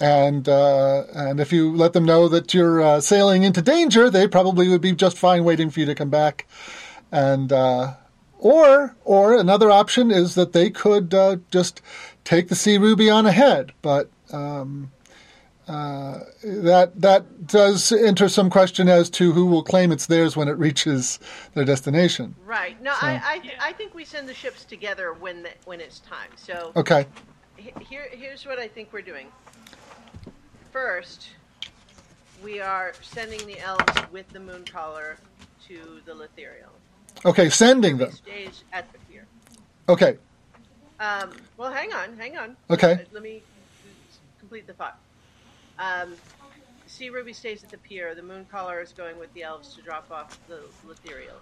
[0.01, 4.27] And uh, and if you let them know that you're uh, sailing into danger, they
[4.27, 6.46] probably would be just fine waiting for you to come back.
[7.12, 7.94] And uh,
[8.38, 11.81] or or another option is that they could uh, just
[12.25, 14.11] take the Sea Ruby on ahead, but.
[14.33, 14.90] Um,
[15.68, 20.48] uh, that that does enter some question as to who will claim it's theirs when
[20.48, 21.20] it reaches
[21.55, 22.35] their destination.
[22.44, 22.83] Right.
[22.83, 23.61] No, So- I I, th- Yeah.
[23.62, 26.31] I think we send the ships together when the, when it's time.
[26.35, 27.07] So Okay.
[27.62, 29.31] He- here here's what I think we're doing.
[30.72, 31.29] First,
[32.42, 35.16] we are sending the elves with the Mooncaller
[35.68, 36.70] to the Letherial.
[37.25, 38.11] Okay, sending them.
[38.11, 39.27] stays at the pier.
[39.88, 40.18] Okay.
[40.98, 42.57] Um, well, hang on, hang on.
[42.68, 42.92] Okay.
[42.92, 43.42] Uh, Let me
[44.40, 44.98] complete the thought.
[45.79, 46.16] Um,
[46.87, 48.14] Sea Ruby stays at the pier.
[48.14, 51.37] The Mooncaller is going with the elves to drop off the Letherial.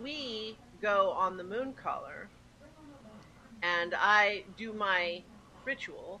[0.00, 2.26] We go on the Mooncaller,
[3.62, 5.22] and I do my
[5.64, 6.20] ritual.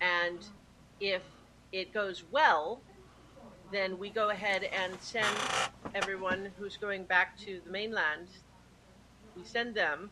[0.00, 0.38] And
[1.00, 1.22] if
[1.72, 2.80] it goes well,
[3.70, 5.36] then we go ahead and send
[5.94, 8.28] everyone who's going back to the mainland.
[9.36, 10.10] We send them,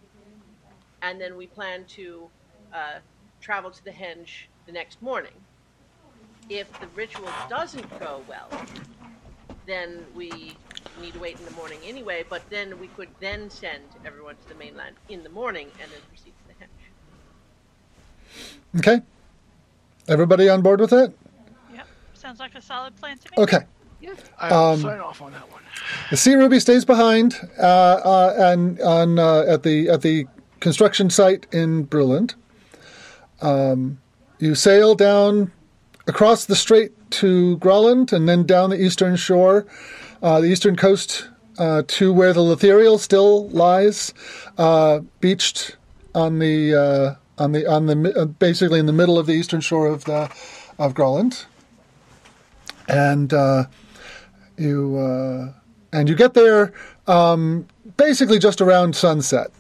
[1.03, 2.29] and then we plan to
[2.73, 2.99] uh,
[3.41, 5.33] travel to the henge the next morning.
[6.49, 8.49] If the ritual doesn't go well,
[9.67, 10.57] then we
[11.01, 12.25] need to wait in the morning anyway.
[12.29, 16.01] But then we could then send everyone to the mainland in the morning and then
[16.09, 16.35] proceed.
[18.79, 19.01] Okay.
[20.09, 21.13] Everybody on board with that?
[21.75, 21.87] Yep.
[22.15, 23.43] Sounds like a solid plan to me.
[23.43, 23.59] Okay.
[24.39, 25.63] I'll Um, sign off on that one.
[26.11, 30.27] The Sea Ruby stays behind uh, uh, and on uh, at the at the
[30.61, 32.35] construction site in Bruland.
[33.41, 33.99] Um,
[34.39, 35.51] you sail down
[36.07, 39.67] across the strait to Groland and then down the eastern shore,
[40.23, 44.13] uh, the eastern coast uh, to where the Letherial still lies,
[44.59, 45.77] uh, beached
[46.15, 49.61] on the uh, on the on the uh, basically in the middle of the eastern
[49.61, 50.31] shore of the
[50.79, 51.45] of Groland,
[52.89, 53.33] and.
[53.33, 53.65] Uh,
[54.59, 55.53] you uh,
[55.93, 56.73] and you get there
[57.07, 59.51] um, basically just around sunset.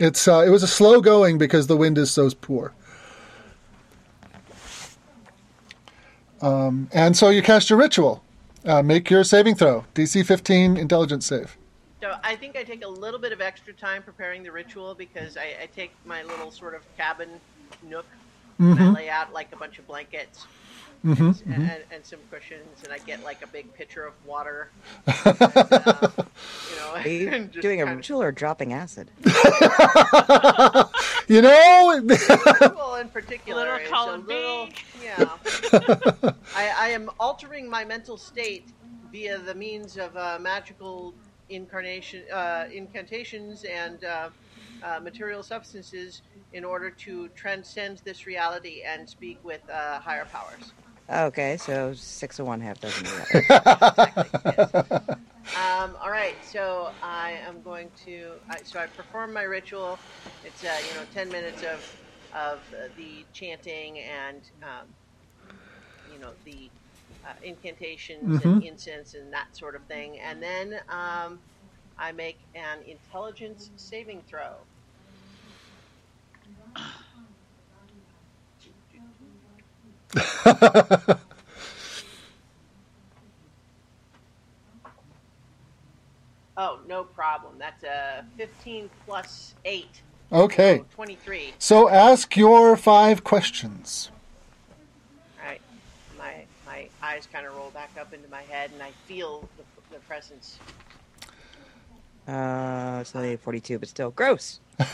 [0.00, 2.72] It's uh, it was a slow going because the wind is so poor.
[6.40, 8.22] Um, and so you cast your ritual.
[8.64, 9.84] Uh, make your saving throw.
[9.94, 11.56] DC 15 intelligence save.
[12.00, 15.36] So I think I take a little bit of extra time preparing the ritual because
[15.36, 17.28] I, I take my little sort of cabin
[17.82, 18.06] nook
[18.58, 20.46] and I lay out like a bunch of blankets
[21.04, 24.70] and, and, and some cushions, and I get like a big pitcher of water.
[25.06, 26.08] and, uh,
[26.70, 29.10] you know, Are you doing a kind of- ritual or dropping acid?
[31.28, 34.68] You know, ritual in particular Little is a little
[35.02, 35.28] yeah.
[36.56, 38.68] I, I am altering my mental state
[39.12, 41.12] via the means of uh, magical
[41.48, 44.30] incarnation, uh, incantations, and uh,
[44.82, 46.22] uh, material substances
[46.52, 50.74] in order to transcend this reality and speak with uh, higher powers.
[51.10, 55.18] Okay, so six of one, half dozen of the.
[55.54, 58.38] Um, all right, so I am going to.
[58.50, 60.02] I, so I perform my ritual.
[60.42, 61.84] It's uh, you know ten minutes of
[62.32, 64.94] of uh, the chanting and um,
[66.04, 66.72] you know the
[67.28, 71.38] uh, incantations and incense and that sort of thing, and then um,
[71.98, 74.54] I make an intelligence saving throw.
[86.60, 87.54] Oh, no problem.
[87.56, 89.86] That's a 15 plus 8.
[90.32, 90.78] Okay.
[90.78, 91.52] So 23.
[91.60, 94.10] So ask your five questions.
[95.40, 95.60] All right.
[96.18, 99.64] My my eyes kind of roll back up into my head, and I feel the,
[99.94, 100.58] the presence.
[102.26, 104.60] Uh, it's only 42, but still gross.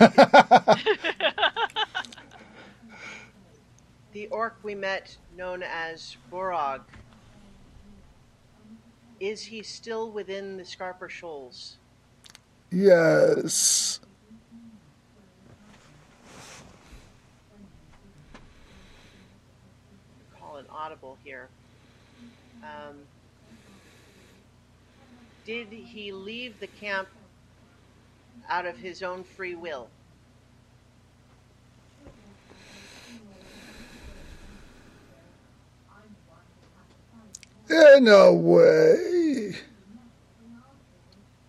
[4.14, 6.82] The orc we met, known as Borog,
[9.18, 11.78] is he still within the Scarper Shoals?
[12.70, 13.98] Yes.
[20.38, 21.48] Call an audible here.
[22.64, 22.96] Um,
[25.44, 27.08] did he leave the camp
[28.48, 29.90] out of his own free will?
[37.70, 39.56] In a way.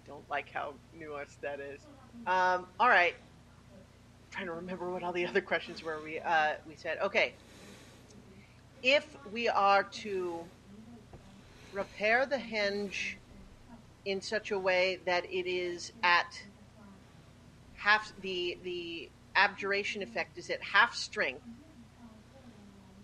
[0.08, 1.82] Don't like how nuanced that is.
[2.28, 3.16] Um, all right.
[4.32, 6.02] trying to remember what all the other questions were.
[6.04, 7.36] We uh, we said okay.
[8.84, 10.50] If we are to
[11.76, 13.16] repair the henge
[14.06, 16.44] in such a way that it is at
[17.76, 21.44] half the the abjuration effect is at half strength,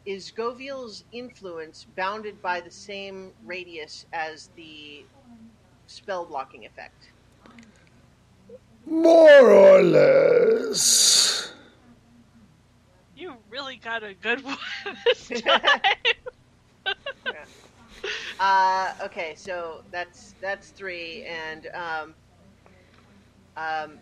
[0.06, 5.06] is Goviel's influence bounded by the same radius as the
[5.88, 7.12] spell blocking effect?
[8.86, 11.54] More or less.
[13.16, 14.58] You really got a good one
[15.06, 15.62] this time.
[18.42, 22.16] Uh, okay, so that's that's three, and um,
[23.56, 24.00] um,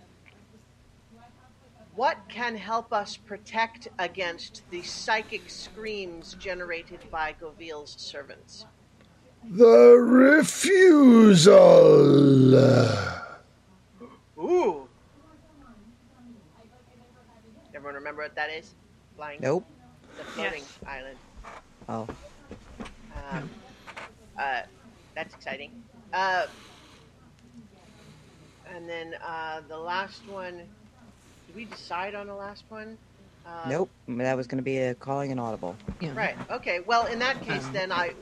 [1.94, 8.66] what can help us protect against the psychic screams generated by Goviel's servants?
[9.52, 11.58] The refusal.
[14.40, 14.88] Ooh.
[17.76, 18.74] Everyone remember what that is?
[19.18, 19.42] Flying.
[19.42, 19.66] Nope.
[20.18, 20.80] The floating Yes.
[20.88, 21.18] island.
[21.90, 22.08] Oh.
[23.34, 23.50] Um,
[24.40, 24.62] uh,
[25.16, 25.72] that's exciting.
[26.14, 26.48] Uh,
[28.74, 30.58] and then uh, the last one.
[31.48, 32.98] Did we decide on the last one?
[33.46, 33.90] Uh, Nope.
[34.08, 35.76] That was going to be a calling an audible.
[36.00, 36.16] Yeah.
[36.16, 36.36] Right.
[36.52, 36.80] Okay.
[36.82, 38.14] Well, in that case, Um, then I.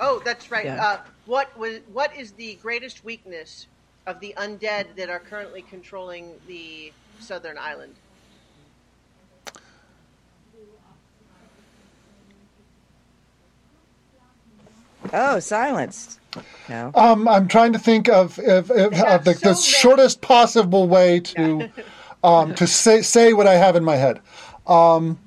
[0.00, 0.64] Oh, that's right.
[0.64, 0.84] Yeah.
[0.84, 1.80] Uh, what was?
[1.92, 3.66] What is the greatest weakness
[4.06, 7.94] of the undead that are currently controlling the southern island?
[15.12, 16.18] Oh, silence.
[16.68, 16.90] No.
[16.94, 21.20] Um, I'm trying to think of of, of, of the, so the shortest possible way
[21.20, 21.70] to
[22.22, 24.20] um, to say say what I have in my head.
[24.66, 25.18] Um,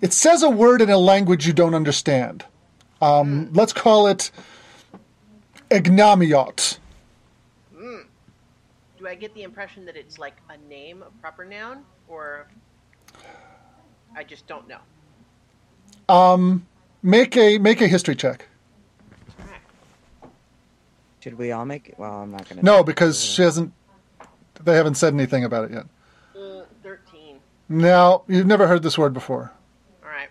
[0.00, 2.44] it says a word in a language you don't understand.
[3.02, 4.30] Um, let's call it
[5.70, 6.78] ignomiot.
[9.06, 12.48] Do I get the impression that it's like a name, a proper noun, or
[14.16, 14.78] I just don't know?
[16.08, 18.48] Make a make a history check.
[21.20, 21.98] Should we all make it?
[21.98, 22.64] Well, I'm not going to.
[22.64, 23.72] No, because she hasn't.
[24.62, 25.86] They haven't said anything about it yet.
[26.40, 27.38] Uh, Thirteen.
[27.68, 29.52] No, you've never heard this word before.
[30.04, 30.28] All right.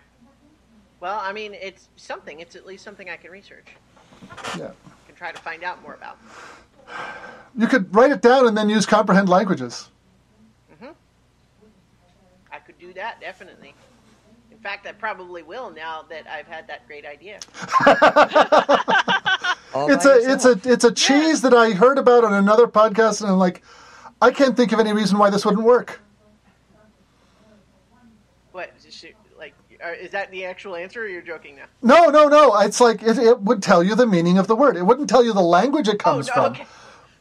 [1.00, 2.40] Well, I mean, it's something.
[2.40, 3.68] It's at least something I can research.
[4.58, 4.70] Yeah.
[4.86, 6.18] I Can try to find out more about.
[7.56, 9.88] You could write it down and then use comprehend languages.
[10.74, 10.92] Mm-hmm.
[12.52, 13.74] I could do that definitely.
[14.66, 17.38] In fact, I probably will now that I've had that great idea.
[19.78, 23.20] It's by a it's a it's a cheese that I heard about on another podcast,
[23.20, 23.62] and I'm like,
[24.22, 26.00] I can't think of any reason why this wouldn't work.
[28.52, 29.04] What is this,
[29.38, 29.52] like?
[30.00, 31.66] Is that the actual answer, or you're joking now?
[31.82, 32.58] No, no, no.
[32.60, 34.78] It's like it, it would tell you the meaning of the word.
[34.78, 36.52] It wouldn't tell you the language it comes oh from.
[36.52, 36.66] Okay.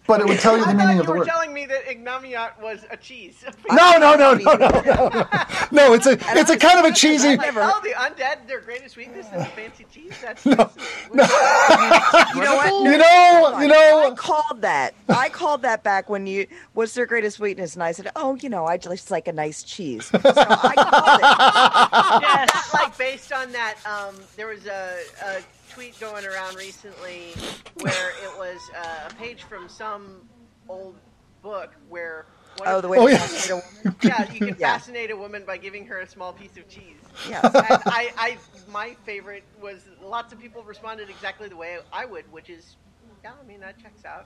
[0.08, 1.28] But it would tell you the meaning you of the were word.
[1.28, 3.44] telling me that ignomiot was a cheese.
[3.72, 5.28] No, no, no, no, no, no, no.
[5.72, 7.30] No, it's a it's a kind of a cheesy.
[7.30, 10.14] like, never- oh, the undead, their greatest weakness is fancy cheese.
[10.22, 10.70] That's No,
[11.12, 12.84] You know what?
[12.92, 14.12] You know, you know.
[14.12, 14.94] I called that.
[15.10, 16.48] I called that back when you.
[16.74, 17.74] What's their greatest weakness?
[17.74, 21.20] And I said, "Oh, you know, I just like a nice cheese." So I called
[21.20, 22.22] it.
[22.52, 22.74] yes.
[22.74, 25.42] like based on that, um, there was a, a
[25.76, 27.34] tweet going around recently
[27.82, 30.22] where it was uh, a page from some
[30.70, 30.96] old
[31.44, 32.26] book where
[32.58, 33.18] one Oh, of the way Oh, to yeah.
[33.20, 33.96] fascinate a woman.
[34.04, 34.74] yeah you can Yeah.
[34.78, 36.96] fascinate a woman by giving her a small piece of cheese.
[37.30, 37.44] Yes.
[37.44, 37.54] And
[37.86, 38.38] I, I
[38.72, 42.78] my favorite was lots of people responded exactly the way I would, which is
[43.24, 44.24] yeah, I mean that checks out.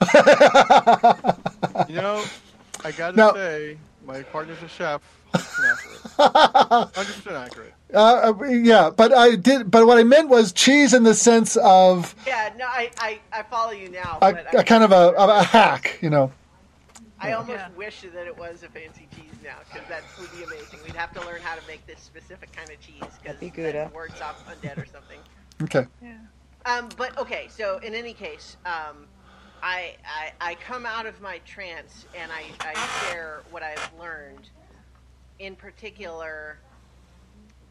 [1.90, 2.24] You know,
[2.86, 3.78] I gotta Now- say,
[4.10, 5.02] My partner's a chef.
[5.36, 6.94] 100% accurate.
[6.96, 7.74] 100% accurate.
[7.94, 9.70] Uh, uh, yeah, but I did.
[9.70, 13.44] But what I meant was cheese in the sense of Yeah, no, I, I, I
[13.44, 14.18] follow you now.
[14.20, 16.32] a, but a I, kind of a, of a hack, you know.
[17.20, 17.70] I almost Yeah.
[17.78, 20.80] wish that it was a fancy cheese now, because that would be amazing.
[20.84, 23.50] We'd have to learn how to make this specific kind of cheese, because That'd be
[23.52, 23.74] Gouda.
[23.74, 25.20] that works off undead or something.
[25.62, 25.86] Okay.
[26.02, 26.14] Yeah.
[26.66, 29.06] Um, but okay, so in any case, um,
[29.62, 34.50] I, I I come out of my trance and I, I share what I've learned.
[35.40, 36.58] In particular,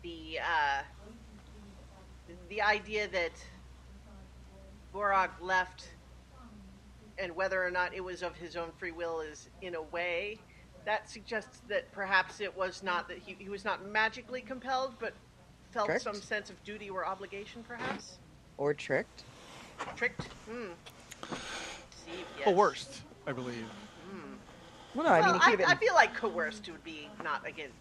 [0.03, 0.83] the uh,
[2.49, 3.33] the idea that
[4.95, 5.89] Borog left,
[7.19, 10.39] and whether or not it was of his own free will is in a way
[10.85, 15.13] that suggests that perhaps it was not that he, he was not magically compelled, but
[15.71, 16.03] felt Correct.
[16.03, 18.19] some sense of duty or obligation, perhaps
[18.57, 19.25] Or tricked.
[19.97, 20.23] tricked.
[20.49, 20.69] Hmm.
[22.09, 22.45] See, yes.
[22.45, 23.67] Coerced, I believe.
[24.95, 27.77] Well, no, I Well, mean, I, he I feel like coerced would be not against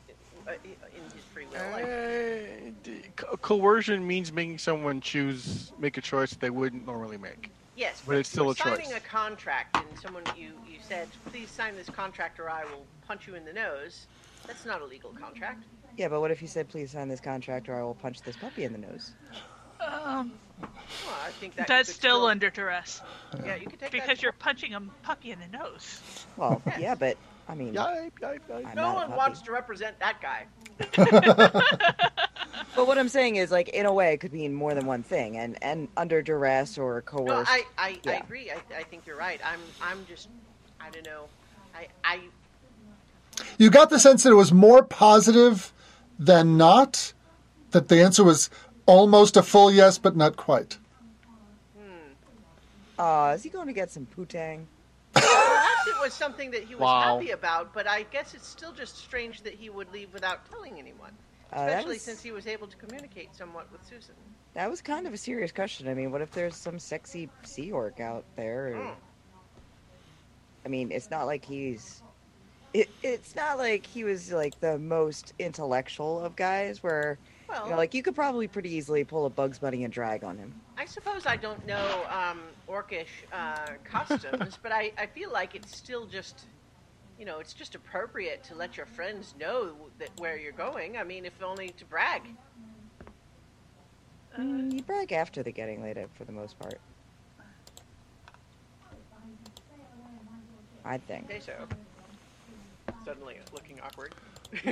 [0.47, 0.51] uh,
[0.95, 1.61] in his free will.
[1.71, 7.17] Like, Uh, co- coercion means making someone choose, make a choice that they wouldn't normally
[7.17, 7.51] make.
[7.75, 8.85] yes, but it's still a signing choice.
[8.87, 12.85] Signing a contract, and someone you you said, "Please sign this contract, or I will
[13.07, 14.07] punch you in the nose."
[14.45, 15.63] That's not a legal contract.
[15.95, 18.35] yeah, but what if you said, "Please sign this contract, or I will punch this
[18.35, 19.15] puppy in the nose"?
[19.79, 20.39] Um,
[21.05, 23.01] Well, I think that that's you could still under duress
[23.45, 24.23] Yeah, you could take because that.
[24.23, 26.01] you're punching a puppy in the nose.
[26.37, 26.79] Well, Yes.
[26.81, 28.65] yeah, but I mean, Yipe, yipe, yipe.
[28.65, 29.17] I'm No not a one puppy.
[29.17, 30.47] wants to represent that guy.
[32.75, 35.01] But what I'm saying is, like, in a way, it could mean more than one
[35.01, 37.27] thing, and and under duress or coerced.
[37.27, 38.51] No, I I, I agree.
[38.51, 39.41] I, I think you're right.
[39.43, 40.29] I'm I'm just
[40.79, 41.29] I don't know.
[41.73, 42.19] I I
[43.57, 45.73] You got the sense that it was more positive
[46.19, 47.13] than not.
[47.71, 48.49] That the answer was
[48.87, 50.77] almost a full yes, but not quite.
[52.97, 54.65] Uh, is he going to get some putang?
[55.13, 57.17] Perhaps it was something that he was Wow.
[57.19, 60.79] happy about, but I guess it's still just strange that he would leave without telling
[60.79, 61.11] anyone.
[61.53, 64.15] Uh, Especially was- since he was able to communicate somewhat with Susan.
[64.55, 65.87] That was kind of a serious question.
[65.87, 68.69] I mean, what if there's some sexy sea orc out there?
[68.69, 68.95] or- Mm.
[70.65, 72.01] I mean, it's not like he's.
[72.77, 76.83] It, it's not like he was like the most intellectual of guys.
[76.83, 77.17] Where
[77.49, 80.23] Well, you know, like you could probably pretty easily pull a Bugs Bunny and drag
[80.23, 80.53] on him.
[80.77, 85.75] I suppose I don't know um, orcish uh, customs, but I, I feel like it's
[85.75, 86.45] still just,
[87.17, 90.97] you know, it's just appropriate to let your friends know that where you're going.
[90.97, 92.21] I mean, if only to brag.
[94.39, 96.79] Mm, you brag after the getting laid out for the most part.
[100.85, 101.25] I think.
[101.25, 101.67] Okay, so
[103.07, 104.11] suddenly looking awkward.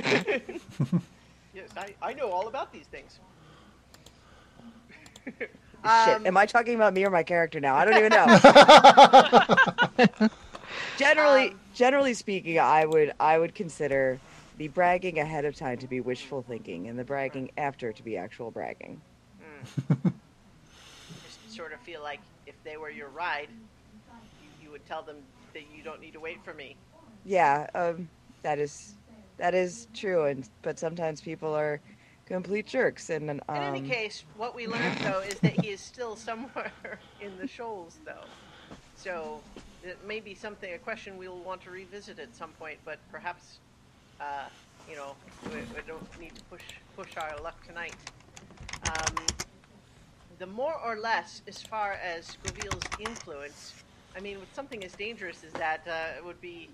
[1.54, 3.18] yes, I, I know all about these things.
[6.04, 7.76] Shit, Um, am I talking about me or my character now?
[7.76, 10.26] I don't even know.
[10.98, 14.18] generally, Um, generally speaking, I would I would consider
[14.58, 18.16] the bragging ahead of time to be wishful thinking, and the bragging after to be
[18.16, 19.00] actual bragging.
[21.24, 23.48] just sort of feel like if they were your ride,
[24.40, 25.16] you, you would tell them
[25.54, 26.76] that you don't need to wait for me.
[27.24, 28.08] Yeah, um,
[28.42, 28.96] that is
[29.38, 31.80] that is true, and but sometimes people are
[32.26, 35.80] complete jerks, and um, In any case, what we learned though is that he is
[35.80, 38.30] still somewhere in the shoals, though.
[38.94, 39.44] So
[39.82, 42.80] it may be something, a question we'll want to revisit at some point.
[42.84, 43.60] But perhaps,
[44.20, 44.48] uh,
[44.88, 46.64] you know, we, we don't need to push
[46.94, 47.96] push our luck tonight.
[48.82, 49.36] Um,
[50.38, 53.74] the more or less, as far as Goviel's influence,
[54.14, 56.70] I mean, with something as dangerous as that, uh, it would be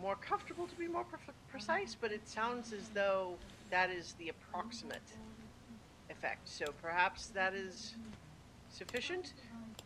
[0.00, 1.18] more comfortable to be more pre-
[1.50, 1.96] precise.
[1.98, 3.34] But it sounds as though
[3.70, 5.00] that is the approximate
[6.10, 6.48] effect.
[6.48, 7.94] So perhaps that is
[8.70, 9.32] sufficient.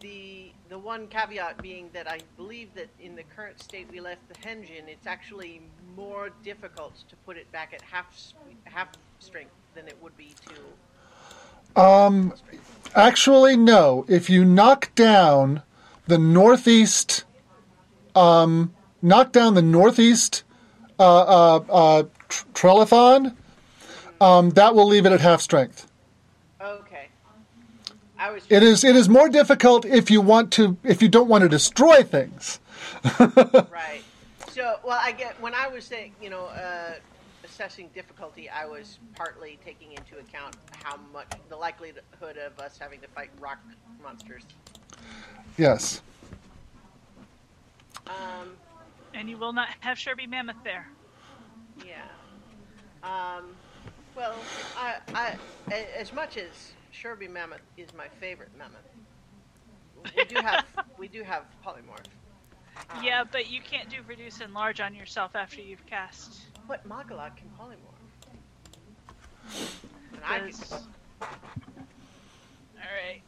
[0.01, 4.27] The the one caveat being that I believe that in the current state we left
[4.29, 5.61] the henge in, it's actually
[5.97, 8.07] more difficult to put it back at half
[8.65, 8.89] half
[9.19, 11.81] strength than it would be to.
[11.81, 12.35] Um,
[12.95, 14.05] actually, no.
[14.09, 15.63] If you knock down
[16.07, 17.25] the northeast,
[18.17, 20.45] um, knock down the northeast
[20.99, 22.47] uh, uh, uh, tr-
[24.21, 25.91] um, that will leave it at half strength.
[26.61, 27.09] Okay.
[28.19, 28.45] I was.
[28.51, 31.49] It is it is more difficult if you want to if you don't want to
[31.49, 32.61] destroy things.
[33.71, 34.03] Right.
[34.51, 36.95] So, well, I get when I was saying, you know, uh,
[37.45, 43.01] assessing difficulty, I was partly taking into account how much the likelihood of us having
[43.01, 43.59] to fight rock
[44.03, 44.43] monsters.
[45.57, 46.03] Yes.
[48.07, 48.57] Um,
[49.15, 50.87] And you will not have Sherby Mammoth there.
[51.85, 52.07] yeah.
[53.03, 53.57] Um,
[54.15, 54.35] well,
[54.77, 55.37] I, I,
[55.97, 58.81] as much as Sherby Mammoth is my favorite mammoth,
[60.17, 60.65] we do have
[60.99, 62.05] we do have polymorph.
[63.03, 66.41] Yeah, but you can't do reduce and large on yourself after you've cast.
[66.69, 68.01] But Magalad can polymorph.
[70.13, 70.53] And I can.
[71.23, 71.29] All
[72.81, 73.23] right.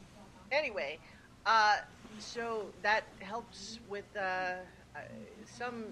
[0.51, 0.99] Anyway,
[1.47, 1.77] uh,
[2.19, 4.21] so that helps with uh,
[4.95, 5.01] uh,
[5.57, 5.85] some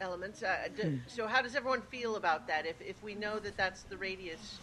[0.00, 0.42] elements.
[0.42, 0.68] Uh,
[1.06, 2.66] So, how does everyone feel about that?
[2.66, 4.58] If, if we know that that's the radius,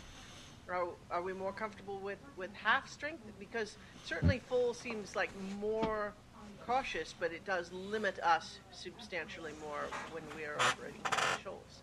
[0.70, 3.24] are, are we more comfortable with, with half strength?
[3.40, 5.30] Because certainly full seems like
[5.60, 6.14] more
[6.66, 11.02] cautious, but it does limit us substantially more when we are operating
[11.44, 11.82] shoals.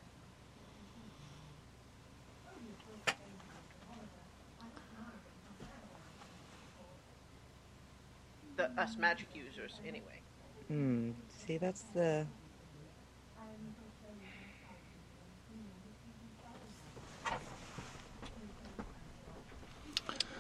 [8.57, 10.21] The, us magic users, anyway.
[10.69, 11.11] Hmm.
[11.29, 12.27] See, that's the.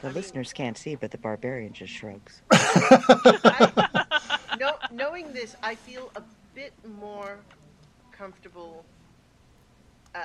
[0.07, 2.41] The listeners can't see, but the barbarian just shrugs.
[2.53, 4.05] I,
[4.61, 6.23] no, knowing this, I feel a
[6.55, 7.39] bit more
[8.13, 8.85] comfortable
[10.15, 10.19] uh,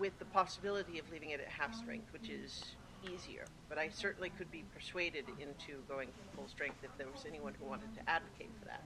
[0.00, 2.64] with the possibility of leaving it at half strength, which is
[3.02, 3.44] easier.
[3.68, 7.68] But I certainly could be persuaded into going full strength if there was anyone who
[7.68, 8.82] wanted to advocate for that.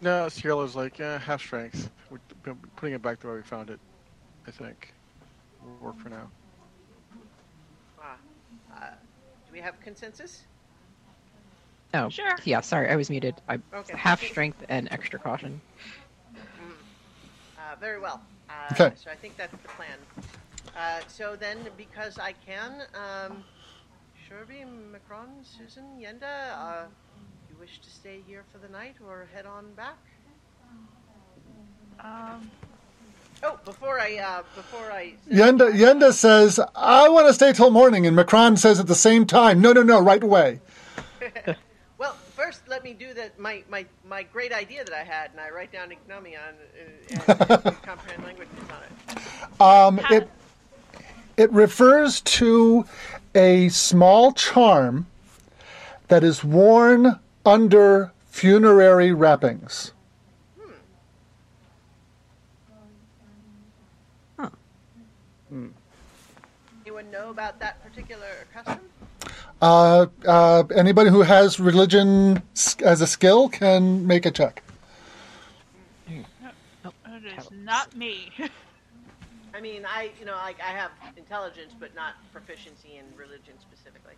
[0.00, 1.90] No, Ciela's like, yeah, half strength.
[2.10, 3.78] We're putting it back to where we found it.
[4.46, 4.94] I think
[5.62, 6.30] will work for now.
[8.00, 8.16] Ah,
[8.76, 8.90] uh,
[9.46, 10.42] do we have consensus?
[11.92, 12.36] Oh, Sure.
[12.44, 12.60] yeah.
[12.60, 13.34] Sorry, I was muted.
[13.48, 13.96] I Okay.
[13.96, 15.60] half strength and extra caution.
[17.58, 18.20] Uh, very well.
[18.48, 18.92] Uh, Okay.
[18.96, 19.98] So I think that's the plan.
[20.76, 23.42] Uh, so then, because I can, um,
[24.28, 26.86] Sherby, Macron, Susan, Yenda, uh,
[27.50, 29.98] you wish to stay here for the night or head on back?
[31.98, 32.48] Um,
[33.42, 35.14] Oh, before I, uh, before I.
[35.30, 38.06] Yenda, Yenda says, I want to stay till morning.
[38.06, 40.60] And Macron says at the same time, no, no, no, right away.
[41.98, 43.40] Well, first, let me do that.
[43.40, 47.64] My, my, my great idea that I had, and I write down Ignomion uh, and,
[47.66, 49.60] and comprehend languages on it.
[49.60, 50.30] Um, it,
[51.36, 52.86] it refers to
[53.34, 55.08] a small charm
[56.06, 59.92] that is worn under funerary wrappings.
[67.10, 68.80] Know about that particular custom?
[69.60, 72.42] Uh, uh, anybody who has religion
[72.84, 74.62] as a skill can make a check.
[76.08, 76.24] it
[77.38, 78.30] is not me.
[79.54, 84.14] I mean, I, you know, I, I have intelligence, but not proficiency in religion specifically.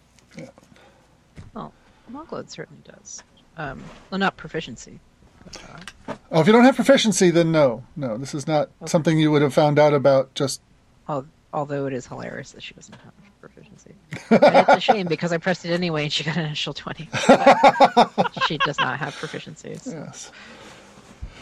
[1.54, 1.72] Well,
[2.12, 3.22] Moglod certainly does.
[3.56, 5.00] Um, well, not proficiency.
[5.44, 5.62] But,
[6.08, 9.30] uh, Oh, if you don't have proficiency, then no, no, this is not something you
[9.30, 10.60] would have found out about just.
[11.08, 13.94] al- although it is hilarious that she doesn't have proficiency.
[14.30, 17.08] and it's a shame because I pressed it anyway and she got an initial 20.
[18.46, 19.82] She does not have proficiencies.
[19.82, 20.30] so- Yes.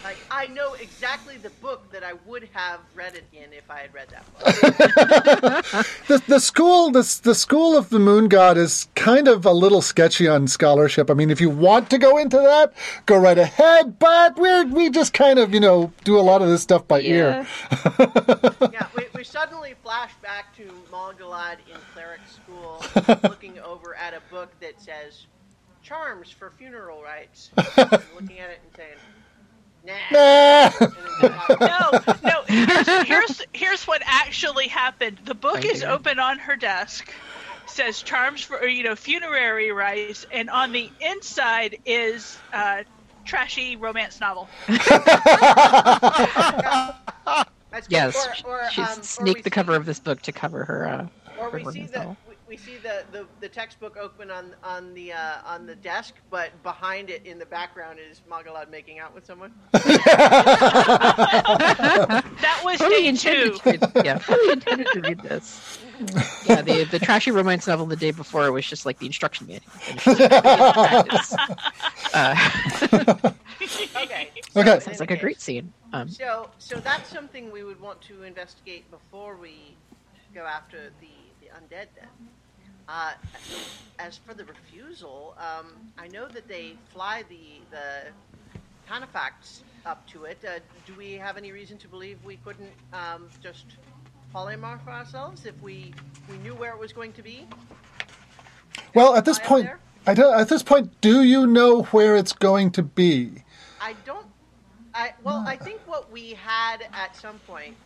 [0.04, 3.80] Like, I know exactly the book that I would have read it in if I
[3.80, 5.84] had read that book.
[6.08, 9.82] The, the school the, the school of the moon god is kind of a little
[9.82, 11.10] sketchy on scholarship.
[11.10, 12.72] I mean, if you want to go into that,
[13.04, 13.98] go right ahead.
[13.98, 17.02] But we're we just kind of you know do a lot of this stuff by
[17.02, 17.46] ear.
[18.72, 22.82] yeah, we, we suddenly flash back to Malgalad in cleric school,
[23.28, 25.26] looking over at a book that says
[25.82, 28.96] "Charms for Funeral Rites," looking at it and saying,
[29.84, 30.70] "Nah." Nah.
[31.60, 31.90] No,
[32.22, 32.42] no.
[32.46, 35.18] Here's, here's here's what actually happened.
[35.24, 35.88] The book Thank is you.
[35.88, 37.12] open on her desk.
[37.66, 42.84] Says charms for you know funerary rites, and on the inside is uh,
[43.24, 44.48] trashy romance novel.
[47.70, 47.86] That's.
[47.88, 50.64] Yes, Or, or, she's um, sneaked we the cover see- of this book to cover
[50.64, 50.86] her.
[50.88, 51.06] Uh,
[51.38, 52.16] Or her we see romance the novel.
[52.48, 56.14] We, we see the, the, the textbook open on on the uh, on the desk,
[56.30, 59.52] but behind it in the background is Magalad making out with someone.
[62.40, 63.58] That was fully day intended two.
[63.58, 65.78] to read, yeah, fully intended to read this.
[66.46, 69.62] Yeah, the the trashy romance novel the day before was just like the instruction manual.
[69.88, 71.34] And it's just practice.
[72.14, 73.32] Uh,
[73.96, 74.30] Okay.
[74.56, 74.70] Okay.
[74.76, 75.72] in sounds like a case- great scene.
[75.92, 79.76] Um, So, so that's something we would want to investigate before we
[80.34, 81.08] go after the,
[81.40, 81.88] the undead.
[81.96, 82.08] Then,
[82.88, 83.12] uh,
[83.98, 88.10] as for the refusal, um, I know that they fly the the
[88.88, 90.38] Canifacts up to it.
[90.46, 93.66] Uh, do we have any reason to believe we couldn't um, just
[94.34, 95.92] polymorph ourselves if we
[96.30, 97.46] we knew where it was going to be?
[98.94, 99.68] Well, at this point.
[100.06, 103.44] I don't, at this point, do you know where it's going to be?
[103.78, 104.26] I don't.
[104.94, 107.76] I well, I think what we had at some point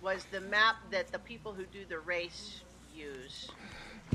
[0.00, 2.62] was the map that the people who do the race
[2.94, 3.50] use.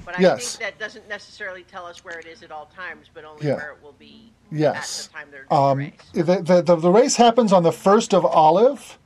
[0.05, 0.55] But I Yes.
[0.55, 3.55] think that doesn't necessarily tell us where it is at all times, but only Yeah.
[3.55, 4.99] where it will be Yes.
[4.99, 6.41] at the time they're doing Um, the race.
[6.45, 8.97] the, the, the, the race happens on the 1st of Olive,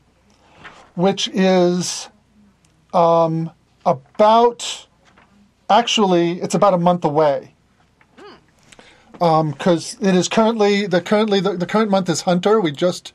[0.96, 2.10] which is
[2.94, 3.52] um,
[3.86, 4.88] about,
[5.70, 7.56] actually, it's about a month away.
[9.14, 12.60] Because it is currently, the currently, the, the current month is Hunter.
[12.60, 13.14] We just,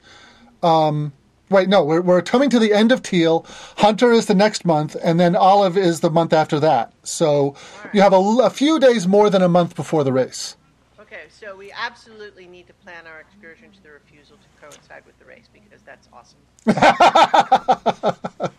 [0.63, 1.13] um,
[1.51, 3.47] wait, no, we're, we're coming to the end of Teal.
[3.79, 6.93] Hunter is the next month, and then Olive is the month after that.
[7.03, 7.55] So
[7.93, 10.57] you have a few days more than a month before the race.
[11.01, 15.19] Okay, so we absolutely need to plan our excursion to the refusal to coincide with
[15.19, 16.39] the race because that's awesome.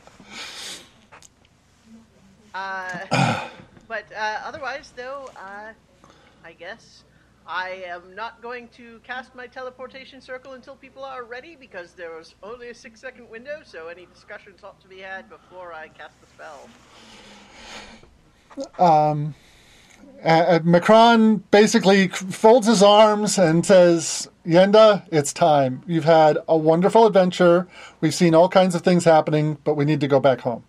[2.54, 3.50] uh,
[3.88, 5.74] but uh, otherwise, though, uh,
[6.44, 7.04] I guess
[7.48, 12.12] I am not going to cast my teleportation circle until people are ready because there
[12.12, 15.88] was only a six second window, so any discussions ought to be had before I
[15.88, 16.70] cast the spell.
[20.24, 25.84] Uh, uh, Macron basically folds his arms and says, Yenda, it's time.
[25.88, 27.68] You've had a wonderful adventure.
[28.02, 30.64] We've seen all kinds of things happening, but we need to go back home.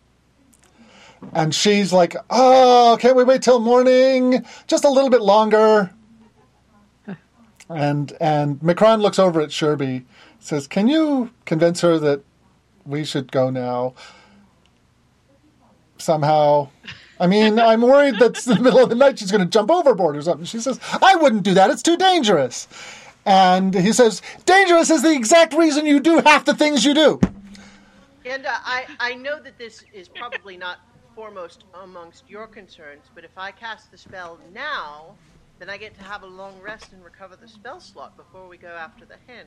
[1.32, 4.44] And she's like, Oh, can't we wait till morning?
[4.68, 5.90] Just a little bit longer.
[7.68, 10.04] And and Macron looks over at Sherby,
[10.40, 12.22] says, Can you convince her that
[12.86, 13.94] we should go now?
[15.98, 16.68] Somehow.
[17.20, 19.70] I mean, I'm worried that in the middle of the night she's going to jump
[19.70, 20.46] overboard or something.
[20.46, 21.70] She says, I wouldn't do that.
[21.70, 22.68] It's too dangerous.
[23.26, 27.20] And he says, Dangerous is the exact reason you do half the things you do.
[28.24, 30.78] And uh, I, I know that this is probably not
[31.14, 35.16] foremost amongst your concerns, but if I cast the spell now,
[35.58, 38.56] then I get to have a long rest and recover the spell slot before we
[38.56, 39.46] go after the henge.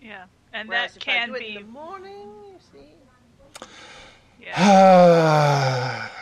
[0.00, 1.56] Yeah, and Whereas that if can I do it be.
[1.56, 3.66] in the morning, you see.
[4.40, 6.08] Yeah.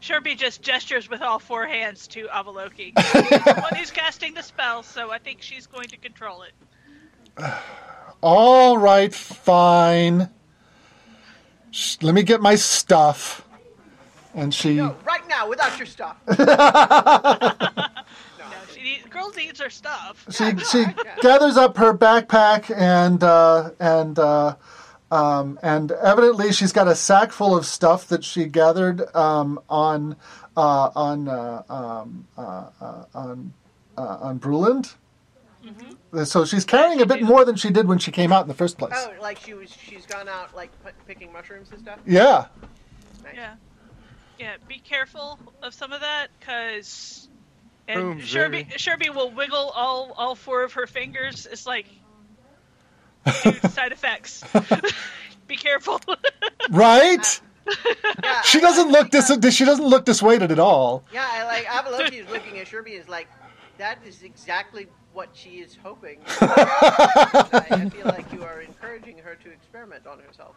[0.00, 2.92] Sherby just gestures with all four hands to Avaloki.
[2.98, 6.52] She's the one who's casting the spell, so I think she's going to control it.
[8.20, 10.28] All right, fine.
[12.00, 13.46] Let me get my stuff.
[14.34, 14.74] And she.
[14.74, 16.16] No, right now, without your stuff.
[18.38, 20.26] No, she needs, girl needs her stuff.
[20.30, 20.84] she she
[21.20, 24.56] gathers up her backpack and uh, and uh,
[25.10, 30.16] um, and evidently she's got a sack full of stuff that she gathered um, on
[30.56, 33.52] uh, on uh, um, uh, uh, on
[33.96, 34.94] uh, on Bruland.
[36.24, 38.54] So she's carrying a bit more than she did when she came out in the
[38.54, 38.92] first place.
[38.94, 41.98] Oh, like she was, she's gone out like p- picking mushrooms and stuff.
[42.06, 42.46] Yeah.
[43.24, 43.32] Nice.
[43.34, 43.54] Yeah.
[44.42, 47.28] Yeah, be careful of some of that, because.
[47.86, 48.70] And Boom, Sherby, baby.
[48.76, 51.46] Sherby will wiggle all, all four of her fingers.
[51.48, 51.86] It's like.
[53.44, 54.42] Dude, side effects.
[55.46, 56.00] be careful.
[56.70, 57.40] Right.
[58.22, 59.54] Yeah, She doesn't look think, dis.
[59.54, 61.04] She doesn't look dissuaded at all.
[61.12, 63.28] Yeah, I like Avaloki is looking at Sherby is like,
[63.78, 66.20] that is exactly what she is hoping.
[66.40, 70.54] I, I feel like you are encouraging her to experiment on herself.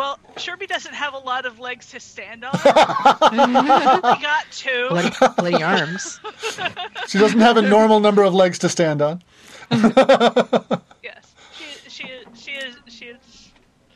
[0.00, 2.52] Well, Sherby doesn't have a lot of legs to stand on.
[2.64, 4.86] we got two.
[4.88, 6.18] Bloody, bloody arms.
[7.06, 9.22] She doesn't have a normal number of legs to stand on.
[11.02, 13.50] Yes, she she she is she is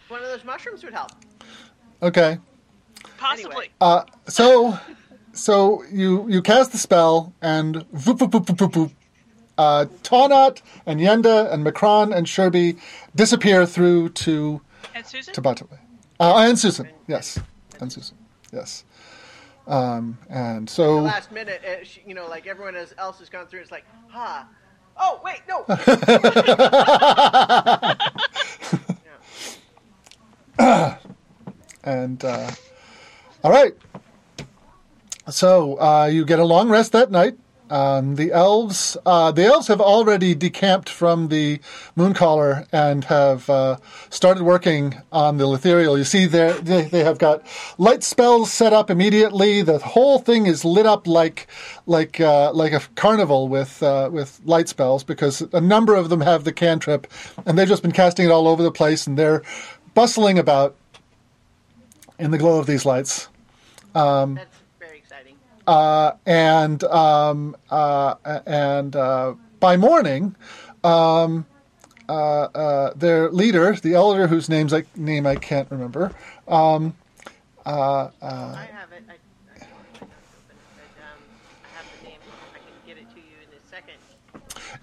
[0.09, 1.13] One of those mushrooms would help.
[2.03, 2.39] Okay.
[3.17, 3.71] possibly.
[3.81, 4.79] Uh, so,
[5.33, 8.73] so you you cast the spell and voop voop voop voop voop.
[8.73, 8.93] voop.
[9.57, 12.79] Uh, Taunat and Yenda and Macron and Sherby
[13.17, 14.61] disappear through to
[14.95, 15.35] and Susan.
[15.35, 15.79] to Bataway.
[16.21, 17.39] Uh, and Susan, yes,
[17.81, 18.17] and Susan,
[18.53, 18.85] yes.
[19.67, 23.29] Um, and The so last minute, uh, she, you know, like everyone else else has
[23.29, 24.47] gone through, it's like, ha.
[24.97, 25.65] Oh wait, no.
[30.59, 30.99] Yeah.
[31.83, 32.51] and uh,
[33.43, 33.75] all right.
[35.31, 37.37] So uh, you get a long rest that night.
[37.71, 41.61] Um, the elves, uh, the elves have already decamped from the
[41.97, 43.79] Mooncaller and have uh,
[44.11, 45.97] started working on the Letherial.
[45.97, 47.47] You see, they, they have got
[47.79, 49.63] light spells set up immediately.
[49.63, 51.47] The whole thing is lit up like
[51.87, 56.21] like uh, like a carnival with uh, with light spells because a number of them
[56.21, 57.07] have the cantrip,
[57.47, 59.43] and they've just been casting it all over the place, and they're
[59.95, 60.77] bustling about
[62.19, 63.29] in the glow of these lights.
[63.95, 64.64] That's very exciting.
[65.67, 68.15] Uh, and um, uh,
[68.47, 70.37] and uh, by morning,
[70.83, 71.47] um,
[72.09, 76.13] uh, uh, their leader, the elder whose name's I, name I can't remember,
[76.47, 76.95] um,
[77.65, 79.05] uh, uh, I have it.
[79.09, 79.69] I, I don't
[80.01, 81.19] have it open, but um,
[81.65, 82.19] I have the name.
[82.55, 83.99] I can get it to you in a second.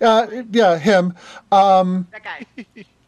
[0.01, 1.13] uh, yeah, him.
[1.51, 2.45] That guy.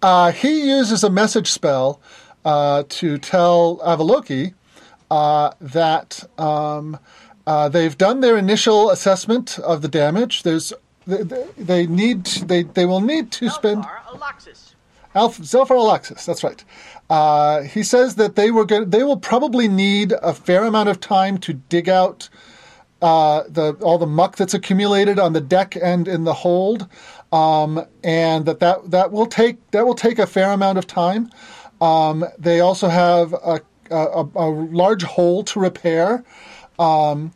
[0.03, 2.01] Uh, he uses a message spell
[2.43, 4.53] uh, to tell Avaloki
[5.09, 6.99] uh, that um,
[7.47, 10.43] uh, they've done their initial assessment of the damage.
[10.43, 10.73] There's
[11.05, 11.23] they,
[11.57, 13.83] they- need they they will need to spend.
[15.15, 16.63] Alpha, Zelfar Alexis, that's right.
[17.09, 20.99] Uh, he says that they were going they will probably need a fair amount of
[20.99, 22.29] time to dig out
[23.01, 26.87] uh, the all the muck that's accumulated on the deck and in the hold,
[27.31, 31.29] um, and that, that that will take that will take a fair amount of time.
[31.81, 33.59] Um, they also have a,
[33.91, 36.23] a, a large hole to repair,
[36.79, 37.33] um,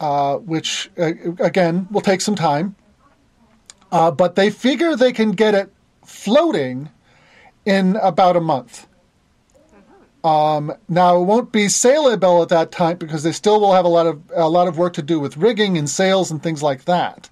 [0.00, 2.76] uh, which uh, again will take some time.
[3.90, 5.72] Uh, but they figure they can get it
[6.04, 6.90] floating
[7.64, 8.86] in about a month.
[10.24, 13.88] Um, now it won't be sailable at that time because they still will have a
[13.88, 16.84] lot of a lot of work to do with rigging and sails and things like
[16.86, 17.30] that.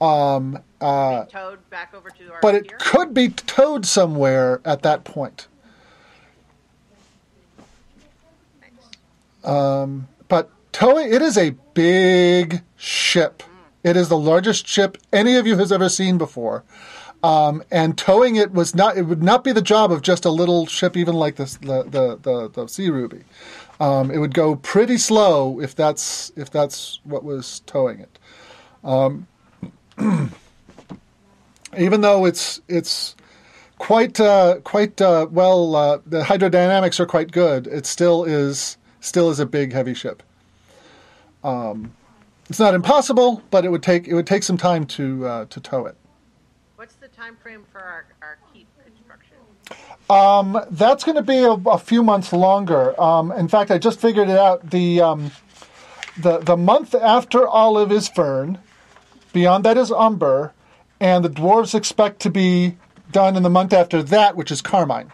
[0.00, 5.04] Um, uh, Towed back over to our but it could be towed somewhere at that
[5.04, 5.48] point.
[8.60, 10.04] Thanks.
[10.74, 13.44] Towing it is a big ship.
[13.84, 16.64] It is the largest ship any of you has ever seen before.
[17.22, 18.98] Um, and towing it was not.
[18.98, 21.84] It would not be the job of just a little ship, even like this, the
[21.84, 23.22] the the, the Sea Ruby.
[23.78, 28.18] Um, it would go pretty slow if that's if that's what was towing it.
[28.82, 29.28] Um,
[31.78, 33.14] even though it's it's
[33.78, 37.68] quite uh, quite uh, well, uh, the hydrodynamics are quite good.
[37.68, 40.24] It still is still is a big heavy ship.
[41.44, 41.94] Um,
[42.48, 45.60] it's not impossible, but it would take it would take some time to uh, to
[45.60, 45.96] tow it.
[46.76, 49.36] What's the time frame for our, our keep construction?
[50.10, 53.00] Um, that's going to be a, a few months longer.
[53.00, 54.70] Um, in fact, I just figured it out.
[54.70, 55.30] The um,
[56.18, 58.58] the the month after Olive is Fern,
[59.32, 60.52] beyond that is Umber,
[61.00, 62.76] and the dwarves expect to be
[63.12, 65.10] done in the month after that, which is Carmine.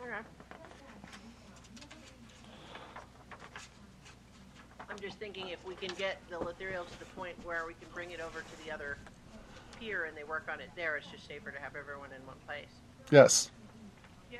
[0.00, 0.16] Okay.
[4.88, 7.88] I'm just thinking if we can get the Letherial to the point where we can
[7.94, 8.98] bring it over to the other
[9.78, 12.36] pier and they work on it there, it's just safer to have everyone in one
[12.46, 12.66] place.
[13.10, 13.50] Yes,
[14.30, 14.38] Yeah.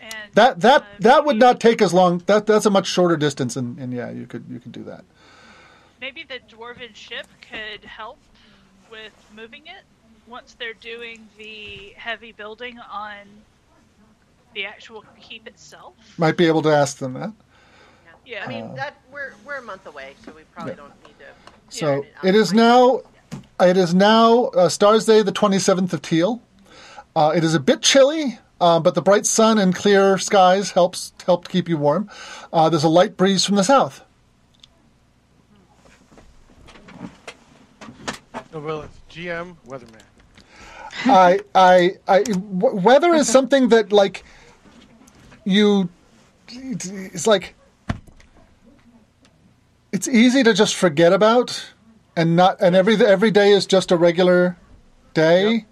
[0.00, 2.18] And that that uh, that would not take as long.
[2.26, 5.04] That that's a much shorter distance, and, and yeah, you could you could do that.
[6.00, 8.18] Maybe the dwarven ship could help
[8.90, 9.84] with moving it
[10.26, 13.18] once they're doing the heavy building on
[14.54, 15.94] the actual keep itself.
[16.18, 17.32] Might be able to ask them that.
[18.26, 18.44] Yeah.
[18.44, 20.76] I mean Uh, that we're we're a month away, so we probably Yeah.
[20.76, 21.26] don't need to.
[21.68, 23.02] So Yeah, it is now,
[23.66, 26.42] it is now uh, Stars Day, the twenty seventh of Teal.
[27.14, 31.12] Uh, it is a bit chilly, uh, but the bright sun and clear skies helps
[31.26, 32.08] help keep you warm.
[32.52, 34.02] Uh, there's a light breeze from the south.
[38.52, 40.02] No, well, it's GM Weatherman.
[41.04, 44.24] I, I, I, w- weather is something that like
[45.44, 45.88] you.
[46.48, 47.54] It's like
[49.90, 51.72] it's easy to just forget about,
[52.16, 54.56] and not, and every every day is just a regular
[55.14, 55.66] day.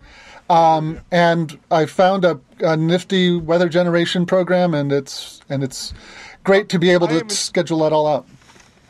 [0.48, 5.92] Um, and I found a, a nifty weather generation program, and it's and it's
[6.42, 8.26] great to be able to am- schedule that all out.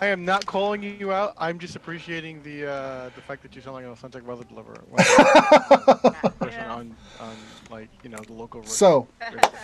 [0.02, 1.34] I am not calling you out.
[1.36, 4.82] I'm just appreciating the uh, the fact that you sound like an authentic weather deliverer
[4.90, 6.74] weather person Yeah.
[6.74, 7.36] on on
[7.70, 8.64] like you know the local.
[8.64, 9.06] So,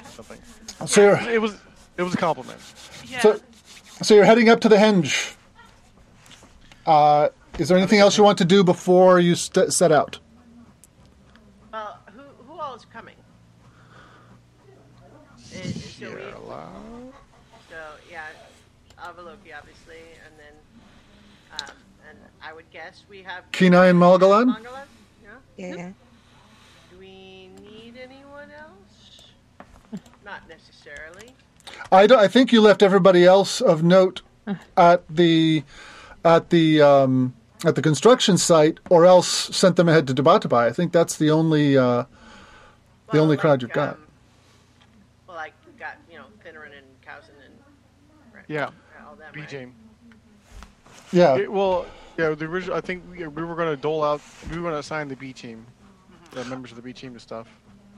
[0.05, 0.39] something.
[0.87, 1.57] so you're It was
[1.97, 2.59] it was a compliment.
[3.07, 3.21] Yeah.
[3.21, 3.41] so,
[4.03, 5.35] so you're heading up to the henge.
[6.85, 10.19] Uh, is there anything else you want to do before you st- set out?
[11.73, 13.15] Well, who who all is coming?
[14.61, 15.63] Uh,
[15.99, 16.23] so, we,
[17.71, 17.77] so
[18.11, 18.27] yeah,
[18.99, 20.55] Avaloki obviously, and then
[21.63, 21.77] um,
[22.09, 24.55] and I would guess we have Kenai and Malgalan?
[24.55, 24.87] Malgalan?
[25.57, 25.75] Yeah.
[25.75, 25.93] Yeah.
[26.91, 30.01] Do we need anyone else?
[30.25, 31.35] Not necessarily.
[31.91, 34.23] I, don't- I think you left everybody else of note
[34.77, 35.63] at the
[36.25, 37.35] at the um,
[37.67, 40.67] at the construction site, or else sent them ahead to Tabatabai.
[40.69, 42.05] I think that's the only uh,
[43.13, 43.95] the only crowd you've got.
[43.95, 44.07] um,
[45.27, 47.55] well, like we got you know Finneran and Cowson and
[48.33, 48.71] right, Yeah,
[49.07, 49.33] all them.
[49.35, 49.49] B right?
[49.49, 49.75] team.
[51.13, 51.87] Yeah, It- well,
[52.17, 52.31] yeah.
[52.31, 52.77] The original.
[52.77, 54.21] I think we, we were going to dole out.
[54.51, 55.67] We were going to assign the B team,
[56.31, 57.49] the members of the B team to stuff.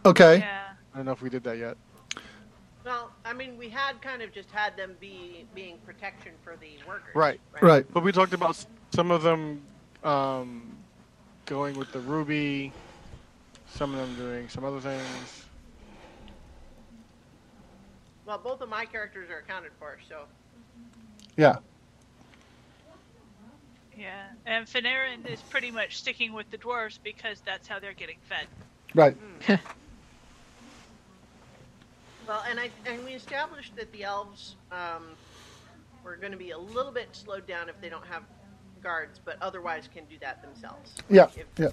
[0.04, 0.38] okay.
[0.38, 0.62] yeah.
[0.94, 1.76] I don't know if we did that yet.
[2.84, 6.70] Well, I mean, we had kind of just had them be being protection for the
[6.88, 7.14] workers.
[7.14, 7.38] Right.
[7.60, 7.84] Right.
[7.92, 8.66] But we talked about s-
[8.99, 9.62] some of them
[10.03, 10.76] um,
[11.46, 12.72] going with the Ruby,
[13.64, 15.46] some of them doing some other things.
[18.26, 20.24] Well, both of my characters are accounted for, so
[21.36, 21.59] Yeah.
[23.96, 24.30] Yeah.
[24.44, 28.49] And Fanarin is pretty much sticking with the dwarves because that's how they're getting fed.
[28.96, 29.16] Right.
[32.26, 35.16] Well and I and we established that the elves um,
[36.05, 38.24] were going to be a little bit slowed down if they don't have
[38.83, 40.95] guards, but otherwise can do that themselves.
[41.09, 41.68] Yeah, If- yeah.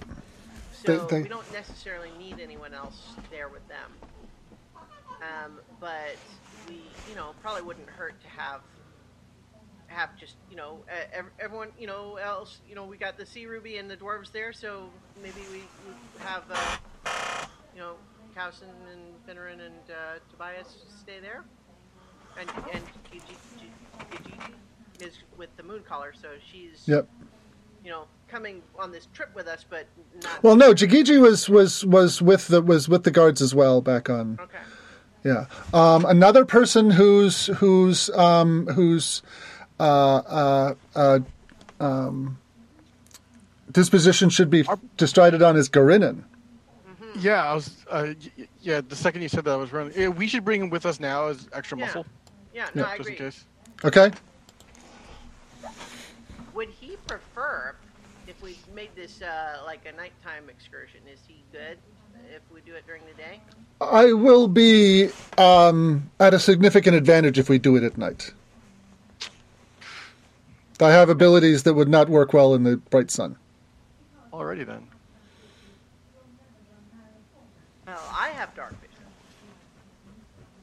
[0.72, 3.92] So They- they- we don't necessarily need anyone else there with them.
[5.22, 6.16] Um, but
[6.68, 8.60] we, you know, probably wouldn't hurt to have
[9.88, 13.46] have just you know uh, everyone you know else you know we got the sea
[13.46, 14.90] ruby and the dwarves there, so
[15.22, 15.94] maybe we, we
[16.24, 17.94] have uh, you know
[18.34, 21.44] Cowson and Finneran and uh, Tobias stay there,
[22.38, 23.36] and and Gigi,
[24.10, 24.34] Gigi
[25.02, 27.08] is with the Mooncaller, so she's Yep.
[27.84, 29.86] you know coming on this trip with us, but
[30.22, 33.80] not Well, no, Jagiji was was was with the was with the guards as well
[33.80, 34.38] back on.
[34.40, 34.58] okay.
[35.24, 35.46] Yeah.
[35.74, 39.22] Um, another person who's who's um, who's
[39.80, 41.18] uh, uh, uh,
[41.80, 42.38] um,
[43.72, 44.64] disposition should be
[44.96, 46.22] decided on is Garinin.
[47.18, 47.74] Yeah, I was.
[47.90, 50.14] Uh, y- y- yeah, the second you said that, I was running.
[50.16, 51.86] We should bring him with us now as extra Yeah.
[51.86, 52.06] muscle,
[52.54, 52.88] Yeah, no, Yeah.
[52.90, 53.26] I just in agree.
[53.26, 53.44] case.
[53.84, 54.10] Okay.
[56.56, 57.74] Would he prefer
[58.26, 61.00] if we made this uh, like a nighttime excursion?
[61.12, 61.76] Is he good
[62.34, 63.40] if we do it during the day?
[63.82, 68.32] I will be um, at a significant advantage if we do it at night.
[70.80, 73.36] I have abilities that would not work well in the bright sun.
[74.32, 74.86] Alrighty then.
[77.86, 79.04] Well, I have dark vision.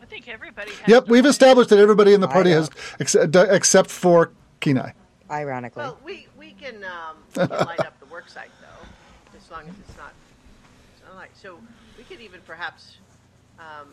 [0.02, 0.88] I think everybody has.
[0.88, 4.94] Yep, we've established that everybody in the party has, ex- except for Kenai.
[5.34, 5.82] Ironically.
[5.82, 9.62] Well, we we can, um, we can light up the work site though, as long
[9.68, 10.14] as it's not
[11.06, 11.32] sunlight.
[11.34, 11.58] So
[11.98, 12.98] we could even perhaps,
[13.60, 13.88] um,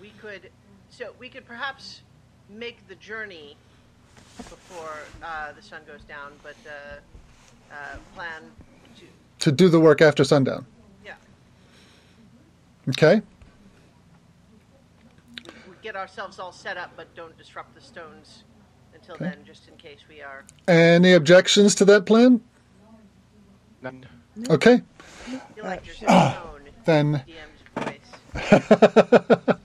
[0.00, 0.50] we could,
[0.90, 2.02] so we could perhaps
[2.48, 3.56] make the journey
[4.36, 8.42] before uh, the sun goes down, but uh, uh, plan
[8.96, 9.04] to
[9.46, 10.64] To do the work after sundown.
[11.04, 11.14] yeah.
[12.90, 13.20] Okay?
[15.68, 18.44] we get ourselves all set up, but don't disrupt the stones
[19.08, 19.36] until Okay.
[19.36, 20.44] then, just in case we are.
[20.66, 22.40] Any objections to that plan?
[23.82, 24.06] None.
[24.50, 24.82] Okay.
[24.82, 27.22] I feel like there's a stone Then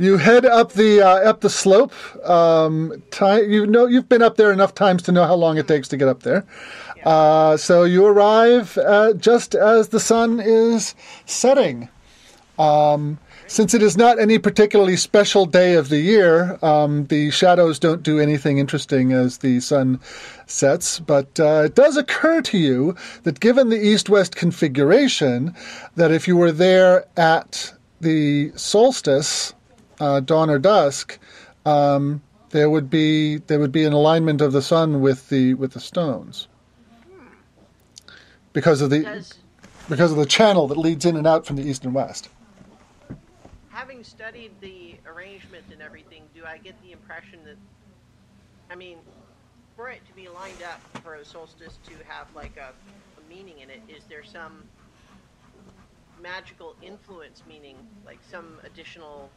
[0.00, 1.92] you head up the uh, up the slope.
[2.28, 5.68] Um, ti you know you've been up there enough times to know how long it
[5.68, 6.44] takes to get up there.
[7.04, 10.94] Uh, so you arrive uh, just as the sun is
[11.26, 11.88] setting.
[12.58, 13.18] Um,
[13.48, 18.02] since it is not any particularly special day of the year, um, the shadows don't
[18.02, 20.00] do anything interesting as the sun
[20.46, 21.00] sets.
[21.00, 25.54] But uh, it does occur to you that given the east-west configuration,
[25.94, 29.54] that if you were there at the solstice,
[30.00, 31.18] uh, dawn or dusk,
[31.64, 35.72] um, there would be there would be an alignment of the sun with the with
[35.72, 36.48] the stones
[38.52, 39.00] because of the
[39.88, 42.28] because of the channel that leads in and out from the east and west.
[43.76, 47.58] Having studied the arrangement and everything, do I get the impression that,
[48.70, 48.96] I mean,
[49.76, 53.58] for it to be lined up for a solstice to have like a, a meaning
[53.58, 54.62] in it, is there some
[56.22, 59.28] magical influence, meaning like some additional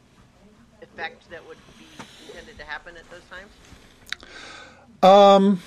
[0.82, 1.86] effect that would be
[2.30, 3.52] intended to happen at those times?
[5.04, 5.60] Um,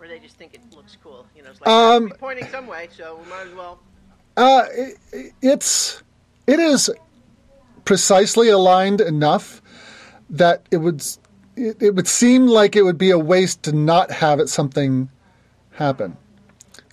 [0.00, 1.24] Or they just think it looks cool?
[1.36, 3.78] You know, it's like Um, pointing some way, so we might as well.
[4.36, 6.02] Uh, it, it's
[6.46, 6.90] it is
[7.84, 9.62] precisely aligned enough
[10.30, 11.02] that it would
[11.56, 15.08] it, it would seem like it would be a waste to not have it something
[15.72, 16.16] happen.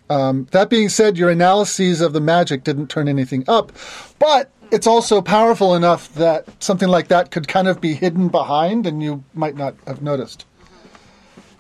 [0.10, 3.72] Um, that being said, your analyses of the magic didn't turn anything up,
[4.20, 8.86] but it's also powerful enough that something like that could kind of be hidden behind,
[8.86, 10.46] and you might not have noticed.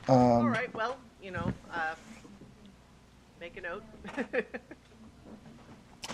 [0.09, 1.95] Um, All right, well, you know, uh,
[3.39, 3.83] make a note.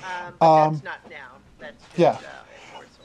[0.07, 1.27] um, but Um, that's not now.
[1.59, 2.17] That's just, yeah.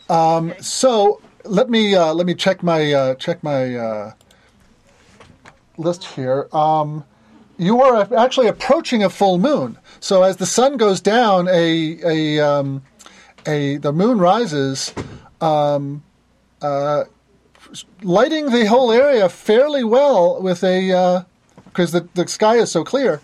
[0.09, 0.37] Uh.
[0.37, 0.61] Um, Okay.
[0.61, 4.13] So let me uh, let me check my uh, check my uh,
[5.77, 6.49] list here.
[6.53, 7.05] Um,
[7.59, 9.79] you are actually approaching a full moon.
[10.01, 12.83] So as the sun goes down, a a um,
[13.47, 14.93] a the moon rises,
[15.41, 16.03] um,
[16.61, 17.05] uh,
[18.03, 21.25] lighting the whole area fairly well with a
[21.65, 23.21] because the the sky is so clear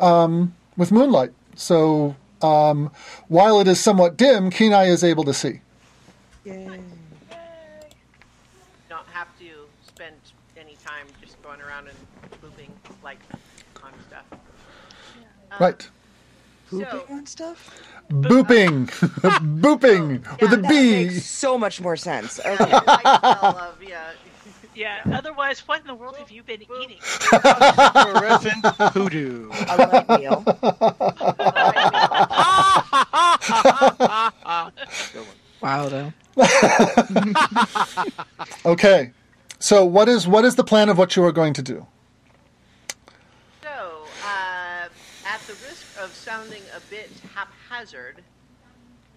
[0.00, 1.32] um, with moonlight.
[1.56, 2.90] So um,
[3.28, 5.60] while it is somewhat dim, Kenai is able to see.
[6.44, 6.80] Yay.
[8.88, 9.44] don't have to
[9.86, 10.14] spend
[10.56, 11.96] any time just going around and
[12.42, 12.70] booping
[13.02, 13.18] like
[13.82, 14.24] on stuff.
[14.32, 14.38] Um,
[15.60, 15.88] Right.
[16.70, 17.70] So, Pooping on stuff?
[18.10, 18.86] Booping.
[19.62, 20.90] Booping with a Yeah, That B.
[21.04, 22.38] makes so much more sense.
[22.44, 24.27] yeah, Okay.
[24.78, 25.10] The lifestyle of yeah.
[25.10, 25.18] Yeah.
[25.18, 26.98] Otherwise, what in the world have you been eating?
[27.00, 29.50] Fluorescent hoodoo.
[29.50, 30.44] A light meal.
[35.12, 35.36] Good one.
[35.60, 36.12] Wow, though.
[38.64, 39.12] Okay.
[39.58, 41.86] So what is what is the plan of what you are going to do?
[43.62, 44.88] So, uh,
[45.26, 48.22] at the risk of sounding a bit haphazard,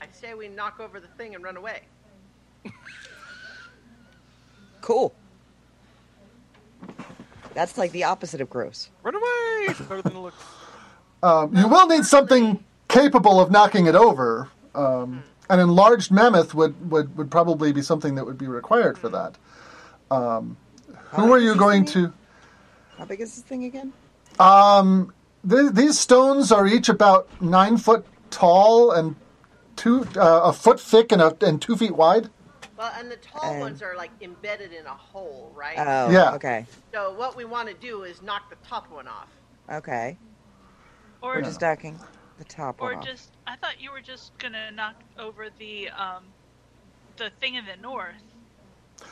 [0.01, 1.81] I say we knock over the thing and run away.
[4.81, 5.13] Cool.
[7.53, 8.89] That's like the opposite of gross.
[9.03, 9.73] Run away!
[9.87, 10.43] Better than it looks.
[11.23, 14.49] Um, you will need something capable of knocking it over.
[14.73, 15.21] Um,
[15.51, 19.37] an enlarged mammoth would, would, would probably be something that would be required for that.
[20.09, 20.57] Um,
[21.11, 22.11] who are you going to?
[22.97, 23.93] How big is this thing again?
[24.39, 25.13] Um,
[25.47, 29.15] th- these stones are each about nine foot tall and
[29.75, 32.29] two uh, a foot thick and, a, and two feet wide.
[32.81, 35.75] Well, and the tall And- ones are like embedded in a hole, right?
[35.77, 36.33] Oh, Yeah.
[36.33, 36.65] Okay.
[36.91, 39.27] so what we want to do is knock the top one off.
[39.71, 40.17] Okay.
[41.21, 41.99] Or We're just knocking
[42.39, 43.05] the top or one off.
[43.05, 46.23] just I thought you were just gonna knock over the um
[47.17, 48.15] the thing in the north.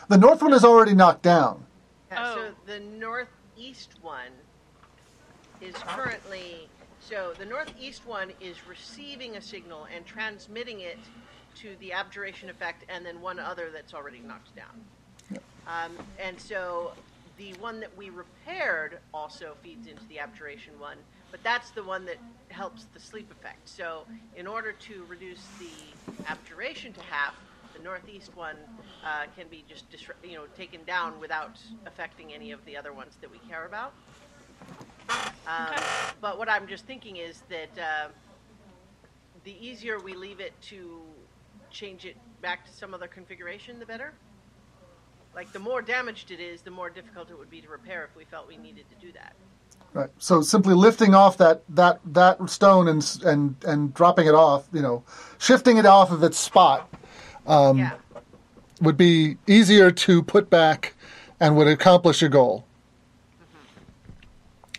[0.07, 1.63] The north one is already knocked down.
[2.11, 2.55] Yeah, So Oh.
[2.65, 4.32] the northeast one
[5.61, 6.67] is currently
[6.99, 10.97] so the northeast one is receiving a signal and transmitting it
[11.62, 15.39] to the abjuration effect, and then one other that's already knocked down.
[15.68, 15.91] Um,
[16.24, 16.93] and so
[17.38, 20.97] the one that we repaired also feeds into the abjuration one,
[21.32, 22.18] but that's the one that
[22.49, 23.68] helps the sleep effect.
[23.70, 24.05] So
[24.36, 25.70] in order to reduce the
[26.28, 27.36] abjuration to half,
[27.78, 28.55] the northeast one
[29.05, 32.93] uh, can be just disru- you know taken down without affecting any of the other
[32.93, 33.93] ones that we care about.
[35.47, 35.82] Um,
[36.22, 38.07] but what I'm just thinking is that uh,
[39.43, 41.01] the easier we leave it to
[41.72, 44.13] change it back to some other configuration, the better.
[45.36, 48.15] Like the more damaged it is, the more difficult it would be to repair if
[48.15, 49.34] we felt we needed to do that.
[49.93, 50.09] Right.
[50.20, 54.82] So simply lifting off that that that stone and and and dropping it off, you
[54.82, 55.03] know,
[55.39, 56.89] shifting it off of its spot
[57.47, 57.93] yeah.
[58.82, 60.93] would be easier to put back
[61.39, 62.65] and would accomplish your goal.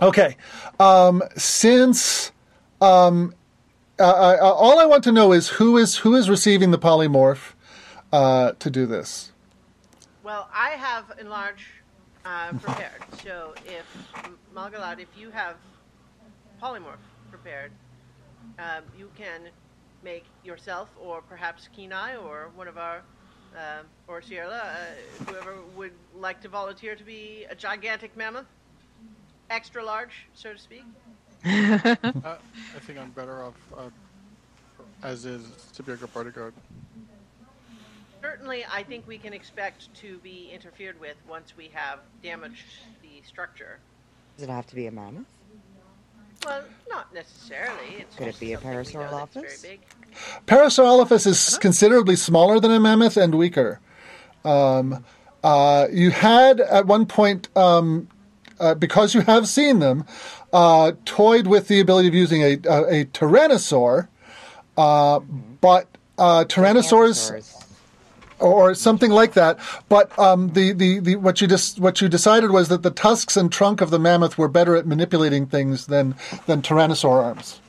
[0.00, 0.36] Okay.
[0.78, 2.32] Um, since
[2.80, 3.34] um,
[4.00, 7.52] uh, uh, all I want to know is who is who is receiving the polymorph
[8.12, 9.32] uh, to do this.
[10.22, 11.66] Well, I have enlarge
[12.24, 13.02] uh, prepared.
[13.22, 13.84] So if
[14.54, 15.56] Malgalad, if you have
[16.62, 17.72] polymorph prepared,
[18.58, 19.42] um, you can
[20.02, 23.02] make yourself, or perhaps Kenai, or one of our,
[23.54, 28.46] um or Sierra, uh, whoever would like to volunteer to be a gigantic mammoth,
[29.50, 30.84] extra large, so to speak.
[32.22, 32.36] Uh,
[32.76, 33.88] I think I'm better off uh,
[35.02, 35.42] as is
[35.74, 36.52] to be a good party guard.
[38.20, 42.64] Certainly, I think we can expect to be interfered with once we have damaged
[43.02, 43.78] the structure.
[44.36, 45.24] Does it have to be a mammoth?
[46.44, 47.96] Well, not necessarily.
[47.98, 49.78] It's Could it be a something we know that's Parasaurolophus?
[50.46, 53.80] Parasaurolophus is considerably smaller than a mammoth and weaker.
[54.44, 55.04] Um,
[55.44, 58.08] uh, you had at one point, um,
[58.58, 60.04] uh, because you have seen them,
[60.52, 64.08] uh, toyed with the ability of using a, a, a tyrannosaur,
[64.76, 65.20] uh,
[65.60, 65.86] but
[66.18, 67.56] uh, tyrannosaurs
[68.40, 69.58] or something like that.
[69.88, 73.36] But um, the, the, the what you just what you decided was that the tusks
[73.36, 76.14] and trunk of the mammoth were better at manipulating things than
[76.46, 77.60] than tyrannosaur arms.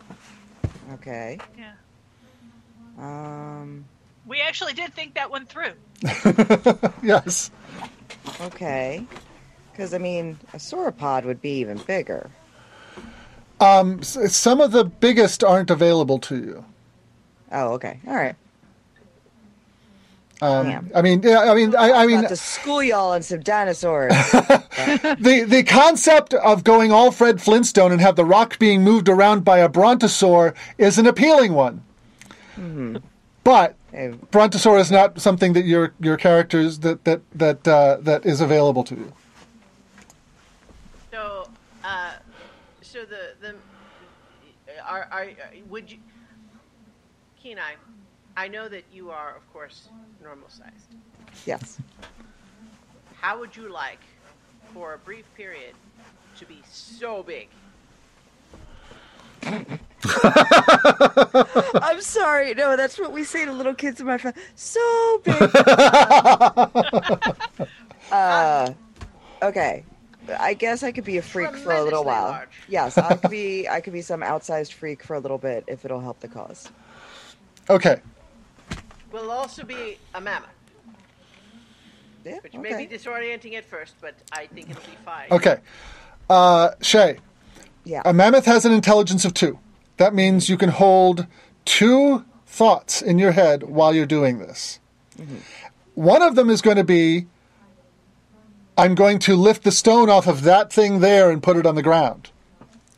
[0.94, 1.40] Okay.
[1.58, 1.74] Yeah.
[2.98, 3.86] Um.
[4.26, 5.74] We actually did think that one through.
[7.04, 7.52] Yes.
[8.42, 9.06] Okay.
[9.72, 12.30] Because I mean, a sauropod would be even bigger.
[13.62, 16.66] S- Some of the biggest aren't available to you.
[17.52, 18.00] Oh, okay.
[18.08, 18.36] All right.
[20.42, 20.90] Um.
[20.96, 24.12] I mean, yeah, I mean, I, I mean, to school y'all on some dinosaurs.
[24.32, 29.46] the the concept of going all Fred Flintstone and have the rock being moved around
[29.46, 31.84] by a brontosaur is an appealing one.
[33.44, 38.26] But Hey, brontosaur is not something that your your characters that that that uh, that
[38.26, 39.14] is available to you.
[41.12, 41.48] So,
[41.84, 42.14] uh,
[43.02, 43.56] so the the
[44.88, 45.28] are, are
[45.70, 45.98] would you,
[47.42, 47.74] Kenai?
[48.38, 49.90] I know that you are, of course,
[50.24, 50.96] normal sized.
[51.46, 51.80] yes.
[53.20, 54.00] How would you like
[54.74, 55.74] for a brief period
[56.38, 57.50] to be so big?
[61.82, 62.54] I'm sorry.
[62.54, 64.40] No, that's what we say to little kids in my family.
[64.56, 65.56] So big.
[68.12, 68.72] uh,
[69.42, 69.84] okay.
[70.40, 72.30] I guess I could be a freak for a little while.
[72.30, 72.50] large.
[72.68, 73.68] Yes, I could be.
[73.68, 76.70] I could be some outsized freak for a little bit if it'll help the cause.
[77.70, 78.00] Okay.
[79.12, 80.50] We'll also be a mammoth,
[82.24, 82.38] Yeah.
[82.44, 85.28] which may be disorienting at first, but I think it'll be fine.
[85.32, 85.58] Okay.
[86.30, 87.18] Uh, Shay,
[87.84, 88.02] Yeah.
[88.06, 89.60] a mammoth has an intelligence of two.
[89.98, 91.28] That means you can hold
[91.66, 94.80] two thoughts in your head while you're doing this.
[95.96, 97.28] One of them is going to be
[98.82, 101.76] I'm going to lift the stone off of that thing there and put it on
[101.76, 102.30] the ground.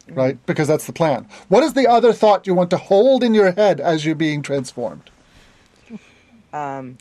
[0.10, 0.38] Right?
[0.46, 1.28] Because that's the plan.
[1.50, 4.42] What is the other thought you want to hold in your head as you're being
[4.42, 5.10] transformed?
[6.52, 6.98] Um,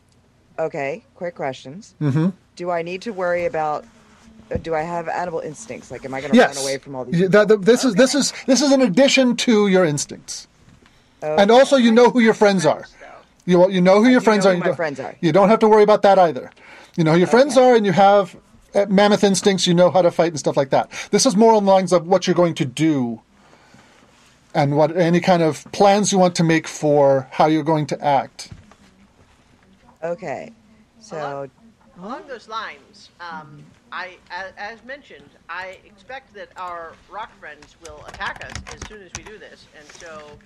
[0.58, 1.94] okay, quick questions.
[2.00, 2.30] Mm-hmm.
[2.56, 3.84] Do I need to worry about?
[4.50, 5.90] uh, Do I have animal instincts?
[5.90, 6.56] Like, am I going to Yes.
[6.56, 7.28] run away from all these?
[7.28, 10.46] That- that- this is this is this is an addition to your instincts.
[11.22, 12.84] And also you know who your friends are.
[13.46, 14.54] You you know who your do friends know are.
[14.54, 15.14] who You my friends are.
[15.20, 16.50] You don't have to worry about that either.
[16.96, 18.36] You know who your friends are, and you have
[18.74, 19.66] uh, mammoth instincts.
[19.66, 20.90] You know how to fight and stuff like that.
[21.10, 23.20] This is more on the lines of what you're going to do,
[24.54, 28.04] and what any kind of plans you want to make for how you're going to
[28.04, 28.50] act.
[30.02, 30.52] Okay,
[31.00, 31.48] so
[31.98, 33.62] Along those lines, um,
[33.92, 39.02] I, as, as mentioned, I expect that our rock friends will attack us as soon
[39.02, 40.38] as we do this, and so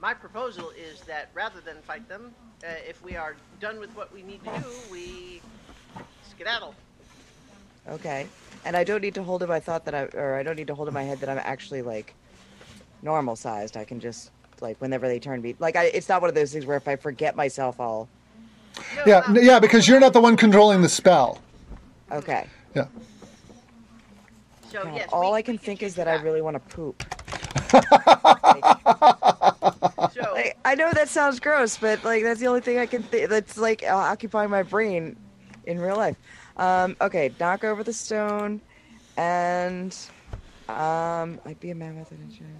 [0.00, 2.32] my proposal is that rather than fight them,
[2.62, 5.42] uh, if we are done with what we need to do, we
[6.30, 6.74] skedaddle.
[7.88, 8.26] Okay,
[8.64, 10.66] and I don't need to hold in my thought that I, or I don't need
[10.68, 12.14] to hold in my head that I'm actually like
[13.02, 13.76] normal sized.
[13.76, 14.30] I can just
[14.60, 16.88] like whenever they turn me, like I, it's not one of those things where if
[16.88, 18.08] I forget myself, I'll.
[18.96, 21.40] No, Yeah, yeah, because you're not the one controlling the spell.
[22.10, 22.46] Okay.
[22.74, 22.86] Yeah.
[24.70, 26.60] So God, yes, all we- I can we think is that I really want to
[26.74, 27.04] poop.
[30.12, 33.02] So Like, I know that sounds gross, but like that's the only thing I can
[33.02, 35.16] think that's like uh, occupying my brain
[35.66, 36.16] in real life.
[36.56, 38.60] Um, okay, knock over the stone,
[39.16, 39.96] and
[40.68, 42.10] um, I'd be a mammoth.
[42.12, 42.54] And a giant-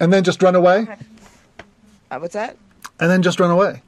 [0.00, 0.86] And then just run away.
[2.10, 2.56] Uh, what's that?
[3.00, 3.82] And then just run away.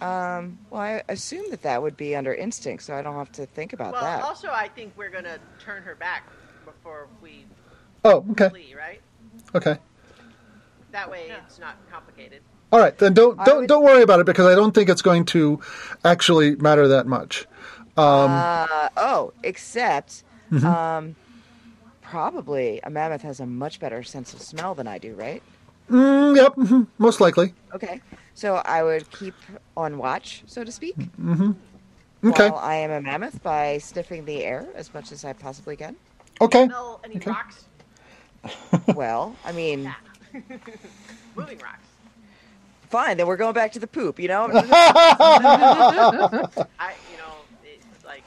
[0.00, 3.46] Um, well, I assume that that would be under instinct, so I don't have to
[3.46, 4.22] think about well, that.
[4.22, 6.24] also I think we're gonna turn her back
[6.66, 7.46] before we
[8.04, 9.00] Oh, okay, flee, right?
[9.54, 9.78] okay.
[10.92, 11.38] That way Yeah.
[11.46, 12.42] it's not complicated.
[12.72, 15.00] All right, then don't don't would- don't worry about it because I don't think it's
[15.02, 15.60] going to
[16.04, 17.46] actually matter that much.
[17.96, 20.66] Uh, oh, except Mm-hmm.
[20.66, 21.16] um,
[22.00, 25.42] probably a mammoth has a much better sense of smell than I do, right?
[25.90, 27.54] Mm, yep, mhm, most likely.
[27.74, 28.00] Okay,
[28.34, 29.34] so I would keep
[29.76, 31.10] on watch, so to speak.
[32.24, 35.76] Okay, While I am a mammoth by sniffing the air as much as I possibly
[35.76, 35.96] can.
[36.40, 36.64] okay.
[36.66, 37.30] Smell any Okay.
[37.30, 37.68] rocks?
[38.94, 39.94] Well, I mean,
[41.36, 41.88] Moving rocks.
[42.88, 43.16] fine.
[43.16, 44.18] Then we're going back to the poop.
[44.18, 44.48] You know,
[46.78, 48.24] I, you know, it's like.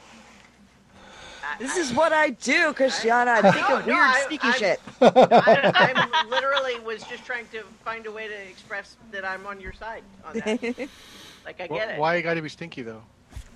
[1.42, 3.30] I, this is what I do, Christiana.
[3.44, 4.80] I think No, of no, weird, I- sneaky I'm- shit.
[5.00, 5.72] I,
[6.12, 9.72] I'm literally was just trying to find a way to express that I'm on your
[9.72, 10.88] side on that.
[11.46, 11.98] Like I Wh- get it.
[11.98, 13.02] Why you got to be stinky though?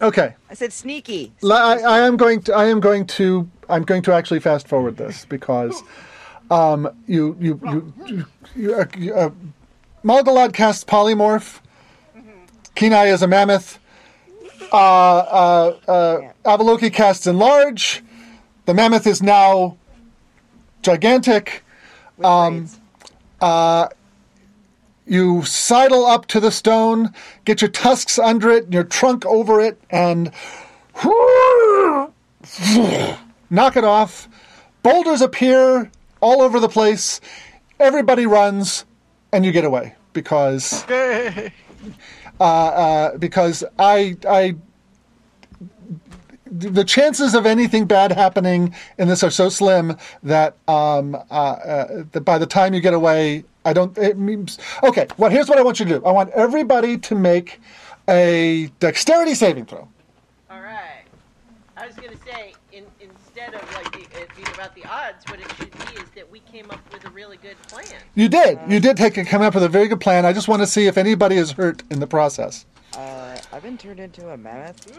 [0.01, 0.35] Okay.
[0.48, 1.32] I said sneaky.
[1.43, 2.55] L- I, I am going to.
[2.55, 3.47] I am going to.
[3.68, 5.82] I'm going to actually fast forward this because,
[6.51, 8.26] um, you you you you,
[8.56, 9.31] you, uh, you uh,
[10.02, 11.60] Malgalad casts polymorph.
[12.74, 13.78] Kenai is a mammoth.
[14.73, 18.03] Uh, uh, uh, Avaloki casts enlarge.
[18.66, 19.77] The mammoth is now
[20.82, 21.62] gigantic.
[22.23, 22.69] Um,
[23.41, 23.93] braids.
[25.07, 27.12] You sidle up to the stone,
[27.45, 30.31] get your tusks under it, and your trunk over it, and
[33.51, 34.28] knock it off.
[34.82, 37.20] Boulders appear all over the place.
[37.78, 38.86] Everybody runs,
[39.31, 41.53] and you get away because Yay!
[41.86, 44.56] uh, uh, because I I
[46.56, 52.05] the chances of anything bad happening in this are so slim that um, uh, uh,
[52.12, 53.97] that by the time you get away, I don't.
[53.98, 55.06] It means okay.
[55.16, 56.05] Well, here's what I want you to do.
[56.05, 57.61] I want everybody to make
[58.09, 59.89] a dexterity saving throw.
[60.51, 61.05] All right.
[61.77, 65.40] I was gonna say, in, instead of like the, it being about the odds, what
[65.40, 66.81] it should be is that we came up
[67.15, 67.86] really good plan.
[68.15, 68.59] You did.
[68.69, 70.27] You did take come up with a very good plan.
[70.27, 72.66] I just want to see if anybody is hurt in the process.
[72.97, 74.99] Uh, I've been turned into a mammoth.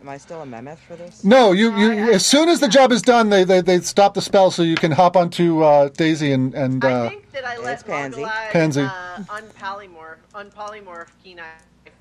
[0.00, 1.22] Am I still a mammoth for this?
[1.22, 4.22] No, you, you as soon as the job is done, they they, they stop the
[4.22, 7.58] spell so you can hop onto uh, Daisy and and I uh, think that I
[7.58, 8.22] let it's Pansy.
[8.22, 8.82] Mongolai, Pansy.
[8.82, 11.44] Uh, unpolymorph, unpolymorph Kenai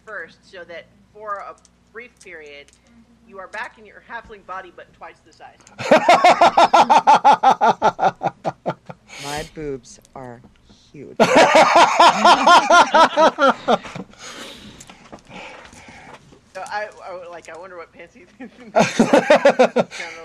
[0.05, 1.55] first, so that for a
[1.91, 2.67] brief period,
[3.27, 5.59] you are back in your halfling body, but twice the size.
[9.29, 10.41] My boobs are
[10.91, 11.17] huge.
[16.55, 17.47] So I, I like.
[17.47, 18.73] I wonder what Pansy kind of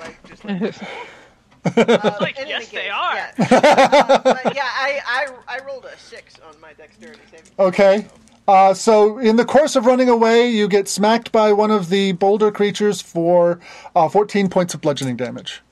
[0.00, 0.62] like just like.
[0.62, 3.14] Uh, Like, in any yes, they are.
[3.14, 7.50] Yeah, Uh, but yeah I, I I rolled a six on my dexterity saving.
[7.58, 8.06] Okay.
[8.46, 12.12] Uh, so, in the course of running away, you get smacked by one of the
[12.12, 13.58] boulder creatures for
[13.96, 15.62] uh, 14 points of bludgeoning damage.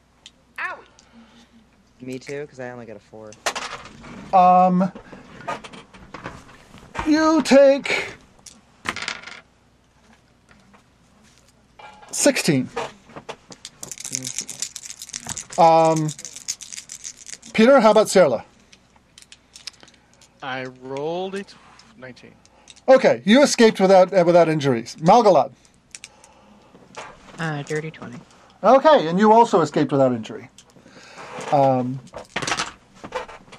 [2.03, 2.07] Owie.
[2.07, 3.31] Me too, because I only got a four.
[4.33, 4.93] Um,
[7.07, 8.15] you take
[12.11, 12.69] 16.
[15.59, 16.09] Um,
[17.53, 18.45] Peter, how about Serla?
[20.43, 21.55] I rolled a t-
[21.99, 22.33] 19.
[22.89, 24.97] Okay, you escaped without uh, without injuries.
[24.97, 25.53] Malgalad.
[27.39, 28.19] Uh, dirty 20.
[28.65, 30.49] Okay, and you also escaped without injury.
[31.53, 32.01] Um,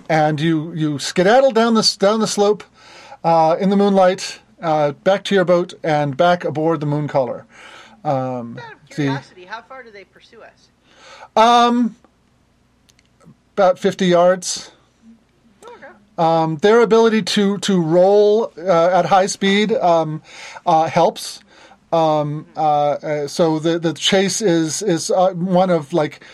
[0.09, 2.63] and you you skedaddle down the down the slope
[3.23, 7.45] uh, in the moonlight, uh, back to your boat, and back aboard the Mooncaller.
[8.03, 10.69] Um, of the, how far do they pursue us?
[11.35, 11.95] um,
[13.53, 14.71] about fifty yards.
[15.63, 15.87] Okay.
[16.17, 20.21] Um, their ability to to roll uh, at high speed um,
[20.65, 21.39] uh, helps.
[21.91, 26.25] Um, uh, uh, so the the chase is is uh, one of like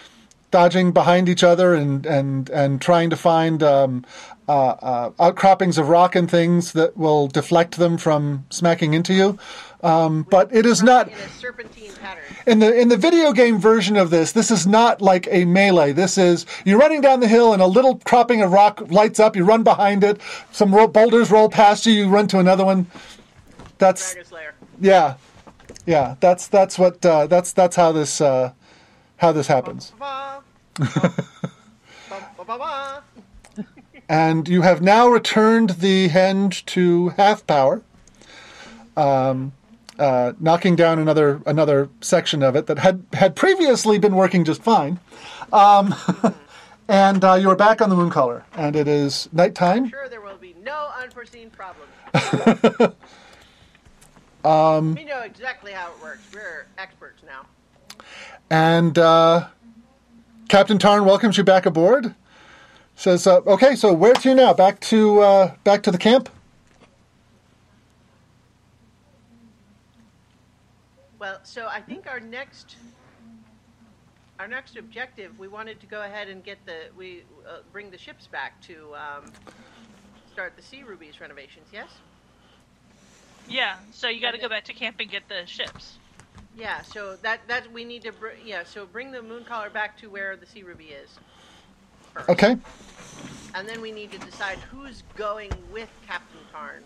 [0.52, 4.06] dodging behind each other and and and trying to find um,
[4.48, 9.38] uh, uh, outcroppings of rock and things that will deflect them from smacking into you.
[9.82, 11.54] Um, but it is not In a
[12.00, 12.24] pattern.
[12.46, 15.94] in the in the video game version of this, this is not like a melee.
[15.94, 19.36] This is you're running down the hill and a little cropping of rock lights up.
[19.38, 20.20] You run behind it.
[20.52, 21.94] Some ro- boulders roll past you.
[21.94, 22.88] You run to another one.
[23.78, 24.16] That's
[24.82, 25.16] yeah,
[25.86, 26.16] yeah.
[26.20, 28.52] That's that's what uh, that's that's how this uh,
[29.18, 29.92] how this happens.
[29.92, 30.39] Ba-ba.
[34.12, 37.84] And you have now returned the henge to half power,
[38.98, 39.52] um,
[40.00, 44.64] uh, knocking down another another section of it that had had previously been working just
[44.64, 45.00] fine.
[45.54, 45.94] Um,
[46.88, 49.90] and uh, you are back on the Mooncaller, and it is nighttime.
[49.90, 51.92] Sure, there will be no unforeseen problems.
[54.44, 56.22] Um, we know exactly how it works.
[56.34, 57.46] We're experts now.
[58.50, 59.48] And uh,
[60.50, 62.16] Captain Tarn welcomes you back aboard.
[62.96, 64.52] Says, uh, "Okay, so where to now?
[64.52, 66.28] Back to uh, back to the camp."
[71.20, 72.76] Well, so I think our next
[74.40, 77.98] our next objective, we wanted to go ahead and get the we uh, bring the
[77.98, 79.32] ships back to um,
[80.34, 81.68] start the Sea Ruby's renovations.
[81.72, 81.90] Yes.
[83.48, 85.98] Yeah, so you got to go back to camp and get the ships.
[86.58, 86.82] Yeah.
[86.82, 88.64] So that that we need to br- yeah.
[88.64, 91.10] So bring the Mooncaller back to where the Sea Ruby is.
[92.14, 92.30] First.
[92.30, 92.58] Okay.
[93.56, 96.84] And then we need to decide who's going with Captain Tarn.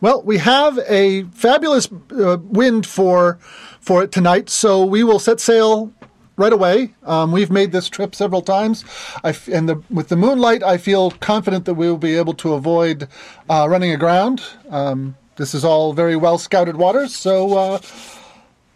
[0.00, 3.38] Well, we have a fabulous uh, wind for
[3.80, 5.92] for it tonight, so we will set sail
[6.36, 6.94] right away.
[7.04, 8.84] Um, we've made this trip several times,
[9.22, 12.32] I f- and the, with the moonlight, I feel confident that we will be able
[12.34, 13.08] to avoid
[13.50, 14.42] uh, running aground.
[14.70, 17.78] Um, this is all very well scouted waters, so uh,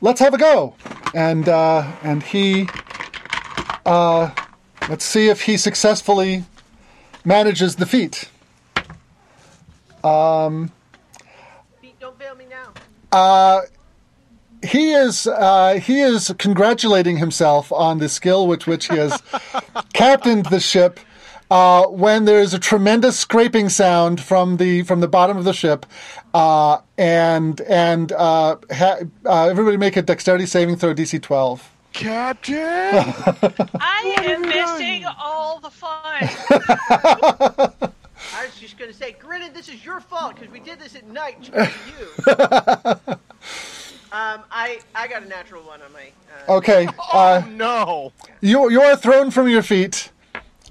[0.05, 0.75] let's have a go.
[1.15, 2.69] And uh, and he,
[3.87, 4.31] uh,
[4.89, 6.45] let's see if he successfully
[7.25, 8.29] manages the feat.
[11.81, 12.73] Pete, don't fail me now.
[14.63, 19.23] he is uh, he is congratulating himself on the skill with which he has
[19.95, 21.01] captained the ship.
[21.51, 25.85] Uh, when there's a tremendous scraping sound from the from the bottom of the ship,
[26.33, 31.71] uh, and and uh, ha- uh, everybody make a dexterity saving throw DC 12.
[31.93, 32.55] Captain!
[33.81, 35.93] I am missing all the fun.
[38.37, 40.97] I was just going to say, Garinin, this is your fault because we did this
[40.97, 42.25] at night to you.
[44.13, 46.11] um, I I got a natural one on my.
[46.49, 48.13] Uh, Okay, uh, oh no!
[48.41, 50.11] you you are thrown from your feet.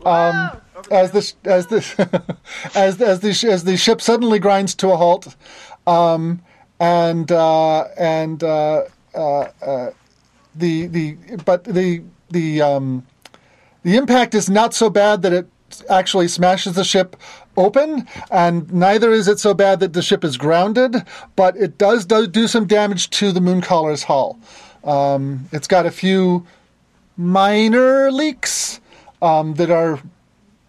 [0.02, 2.38] whoa, over as the as the
[2.76, 5.35] as as the as the ship suddenly grinds to a halt,
[5.88, 6.41] um,
[6.80, 8.84] and uh, and uh,
[9.15, 9.91] uh, uh,
[10.55, 13.05] the the but the the um,
[13.84, 15.47] the impact is not so bad that it
[15.89, 17.15] actually smashes the ship
[17.57, 21.03] open, and neither is it so bad that the ship is grounded,
[21.35, 24.39] but it does do, do some damage to the Mooncaller's hull.
[24.84, 26.45] Um, it's got a few
[27.18, 28.81] minor leaks
[29.22, 29.99] um, that are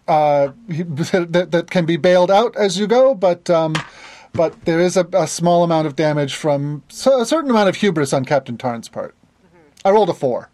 [0.07, 3.73] uh, that, that can be bailed out as you go, but um,
[4.33, 7.77] but there is a, a small amount of damage from so, a certain amount of
[7.77, 9.15] hubris on Captain Tarn's part.
[9.83, 10.49] I rolled a four.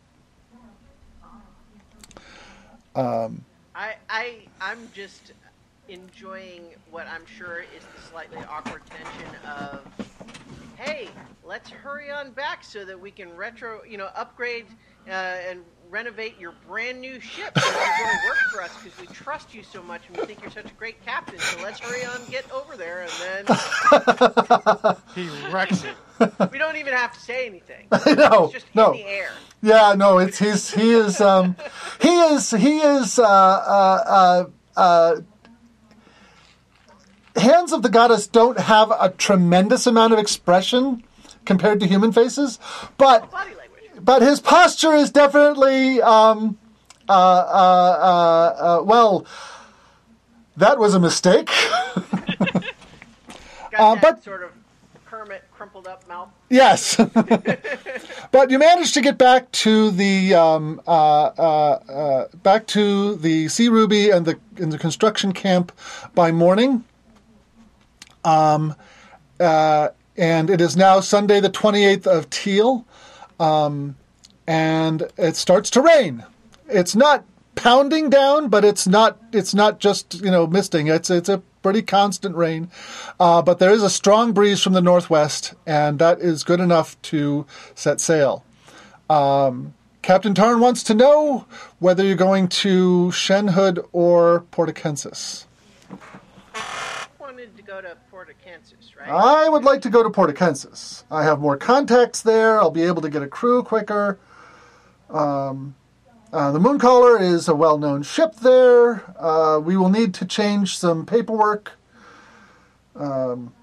[3.76, 5.34] I I I'm just
[5.88, 9.82] enjoying what I'm sure is the slightly awkward tension of,
[10.78, 11.10] hey,
[11.44, 14.68] let's hurry on back so that we can retro, you know, upgrade
[15.08, 15.62] uh, and
[15.92, 19.54] renovate your brand new ship so you're going to work for us because we trust
[19.54, 21.38] you so much and we think you're such a great captain.
[21.38, 25.98] So let's hurry on, get over there, and then He wrecks it.
[26.52, 27.88] we don't even have to say anything.
[27.92, 28.94] no, It's just no.
[28.94, 29.32] in the air.
[29.62, 31.58] Yeah, no, it's he's he is um
[32.02, 34.46] he is he is uh uh
[34.78, 35.22] uh, uh
[37.40, 41.04] hands of the goddess don't have a tremendous amount of expression
[41.44, 42.60] compared to human faces,
[42.98, 43.30] but.
[44.04, 46.58] But his posture is definitely um,
[47.08, 49.26] uh, uh, uh, uh, well.
[50.58, 51.50] That was a mistake.
[53.78, 54.52] Uh, that but- sort of
[55.06, 56.30] Kermit crumpled up mouth.
[56.50, 56.96] Yes,
[58.32, 63.48] but you managed to get back to the um, uh, uh, uh, back to the
[63.48, 65.72] Sea Ruby and the in the construction camp
[66.14, 66.84] by morning.
[68.24, 68.76] Um,
[69.40, 72.86] uh, and it is now Sunday, the twenty eighth of Teal,
[73.42, 73.96] um,
[74.46, 76.24] and it starts to rain.
[76.70, 80.88] It's not pounding down, but it's not it's not just you know misting.
[80.88, 82.70] It's it's a pretty constant rain,
[83.20, 87.02] uh, but there is a strong breeze from the northwest, and that is good enough
[87.04, 87.46] to
[87.76, 88.46] set sail.
[89.10, 91.46] Um, Captain Tarn wants to know
[91.80, 95.46] whether you're going to Shenhood or Port Akensus.
[97.20, 98.30] Wanted to go to Port
[99.02, 99.10] right?
[99.10, 101.04] I would like to go to Port Akensus.
[101.12, 102.60] I have more contacts there.
[102.60, 104.20] I'll be able to get a crew quicker.
[105.10, 105.76] Um,
[106.32, 109.04] uh, the Mooncaller is a well-known ship there.
[109.20, 111.74] Uh, we will need to change some paperwork.
[112.96, 113.54] Um,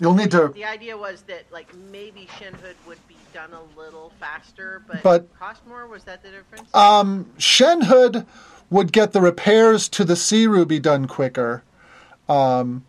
[0.00, 4.12] you'll need to, the idea was that like maybe Shenhood would be done a little
[4.20, 5.86] faster, but, But- cost more.
[5.86, 6.72] Was that the difference?
[6.74, 8.26] um, Shenhood
[8.70, 11.62] would get the repairs to the Sea Ruby done quicker.
[12.28, 12.84] Um,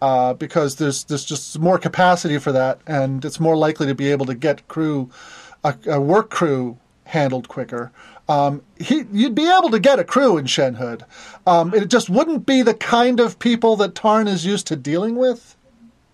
[0.00, 4.10] uh, because there's there's just more capacity for that, and it's more likely to be
[4.10, 5.10] able to get crew,
[5.64, 7.90] a, a work crew handled quicker.
[8.28, 11.02] Um, he, you'd be able to get a crew in Shenhood.
[11.46, 15.16] Um, it just wouldn't be the kind of people that Tarn is used to dealing
[15.16, 15.56] with.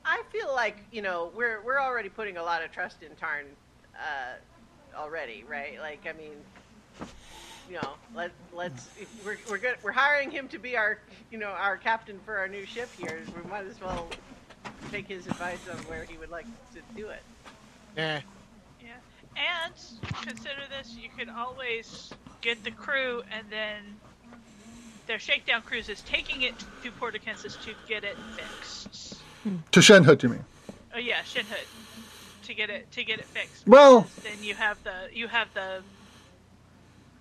[0.05, 3.47] I feel like you know we're we're already putting a lot of trust in Tarn
[3.97, 5.79] uh, already, right?
[5.81, 6.37] Like I mean,
[7.69, 8.89] you know, let let's
[9.25, 10.99] we're we're good, we're hiring him to be our
[11.31, 13.21] you know our captain for our new ship here.
[13.43, 14.09] We might as well
[14.91, 17.23] take his advice on where he would like to do it.
[17.97, 18.21] Nah.
[18.83, 18.91] Yeah.
[19.37, 19.75] And
[20.23, 23.83] consider this: you could always get the crew, and then
[25.07, 29.17] their shakedown cruise is taking it to Port Akensus to get it fixed.
[29.73, 30.45] To Shenhood, you mean?
[30.95, 31.67] Oh yeah, Shenhood
[32.45, 33.67] to get it to get it fixed.
[33.67, 35.83] Well- then you have the you have the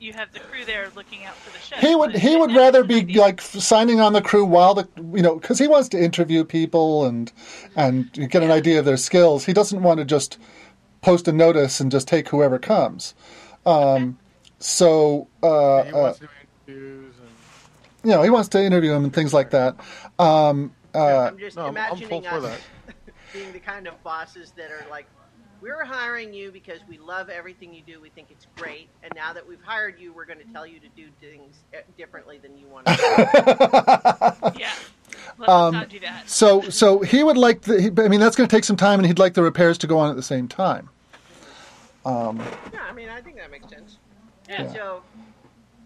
[0.04, 1.78] you have the crew there looking out for the ship.
[1.80, 3.22] He would he would it's rather be idea.
[3.22, 7.06] like signing on the crew while the you know because he wants to interview people
[7.06, 7.32] and
[7.76, 9.46] and get an idea of their skills.
[9.46, 10.38] He doesn't want to just
[11.02, 13.16] post a notice and just take whoever comes.
[13.66, 14.20] Um,
[14.60, 16.28] so uh, he uh, wants to
[16.68, 17.30] interviews and
[18.04, 19.76] you know he wants to interview him and things like that.
[20.20, 22.60] Um, uh, I'm just no, I'm- I'm full imagining for us
[23.34, 25.08] being the kind of bosses that are like,
[25.64, 28.00] we're hiring you because we love everything you do.
[28.02, 30.80] We think it's great, and now that we've hired you, we're going to tell you
[30.82, 32.86] to do things eh, differently than you want.
[32.86, 34.72] to Yeah.
[35.38, 36.30] Let's Um, not do that.
[36.30, 37.82] so so he would like the.
[37.82, 39.88] He, I mean that's going to take some time, and he'd like the repairs to
[39.88, 40.90] go on at the same time.
[42.06, 43.98] yeah, I mean, I think that makes sense.
[44.50, 44.72] Yeah.
[44.74, 45.04] So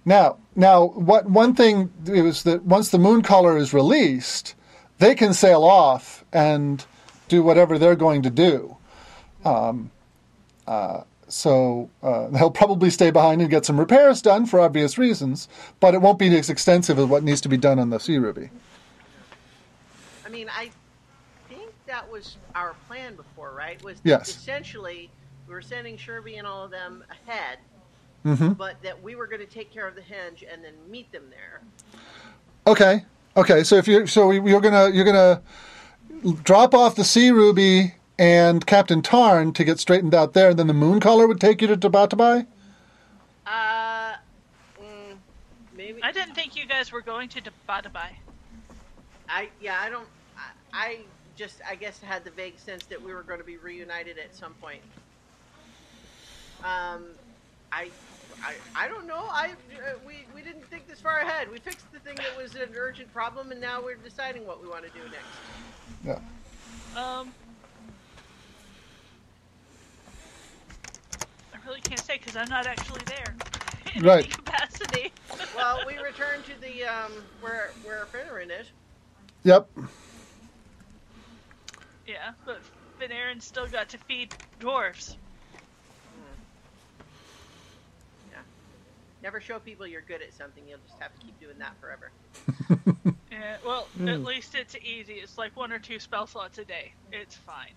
[0.06, 4.56] Now, now, what one thing is that once the Mooncaller is released,
[4.98, 6.84] they can sail off and
[7.28, 8.77] do whatever they're going to do.
[9.48, 9.92] Um,
[10.68, 15.48] uh, so uh, they'll probably stay behind and get some repairs done for obvious reasons,
[15.80, 18.18] but it won't be as extensive as what needs to be done on the Sea
[18.18, 18.50] Ruby.
[20.26, 20.72] I mean, I
[21.50, 23.82] think that was our plan before, right?
[23.84, 24.30] Was Yes.
[24.30, 25.10] essentially
[25.48, 27.60] we were sending Sherby and all of them ahead,
[28.24, 31.10] hmm but that we were going to take care of the henge and then meet
[31.14, 31.62] them there.
[32.66, 33.06] Okay,
[33.38, 33.64] okay.
[33.64, 35.42] So if you're so you're gonna you're gonna
[36.44, 40.68] drop off the Sea Ruby and Captain Tarn to get straightened out there, and then
[40.68, 42.48] the Mooncaller would take you to Tabatabai.
[43.46, 44.16] Uh,
[44.80, 45.18] mm,
[45.76, 48.10] maybe I didn't think you guys were going to Badabai.
[49.30, 50.08] I yeah I don't
[50.38, 50.42] I,
[50.74, 51.00] I
[51.36, 54.36] just I guess had the vague sense that we were going to be reunited at
[54.36, 54.82] some point.
[56.64, 57.06] Um,
[57.72, 57.90] I
[58.44, 59.26] I, I don't know.
[59.30, 61.52] I uh, we we didn't think this far ahead.
[61.52, 64.68] We fixed the thing that was an urgent problem, and now we're deciding what we
[64.68, 66.22] want to do next.
[66.96, 67.00] Yeah.
[67.02, 67.32] Um,
[71.68, 73.36] really can't say because I'm not actually there
[73.96, 74.26] in Right.
[74.26, 75.14] any capacity.
[75.56, 78.72] Well, we return to the um where where Finneran is.
[79.44, 79.70] Yep.
[82.06, 82.64] yeah, but
[83.00, 85.18] Finn still got to feed dwarves.
[89.28, 90.66] Never show people you're good at something.
[90.66, 92.14] You'll just have to keep doing that forever.
[93.30, 95.16] Yeah, well, at least it's easy.
[95.16, 96.94] It's like one or two spell slots a day.
[97.12, 97.76] It's fine.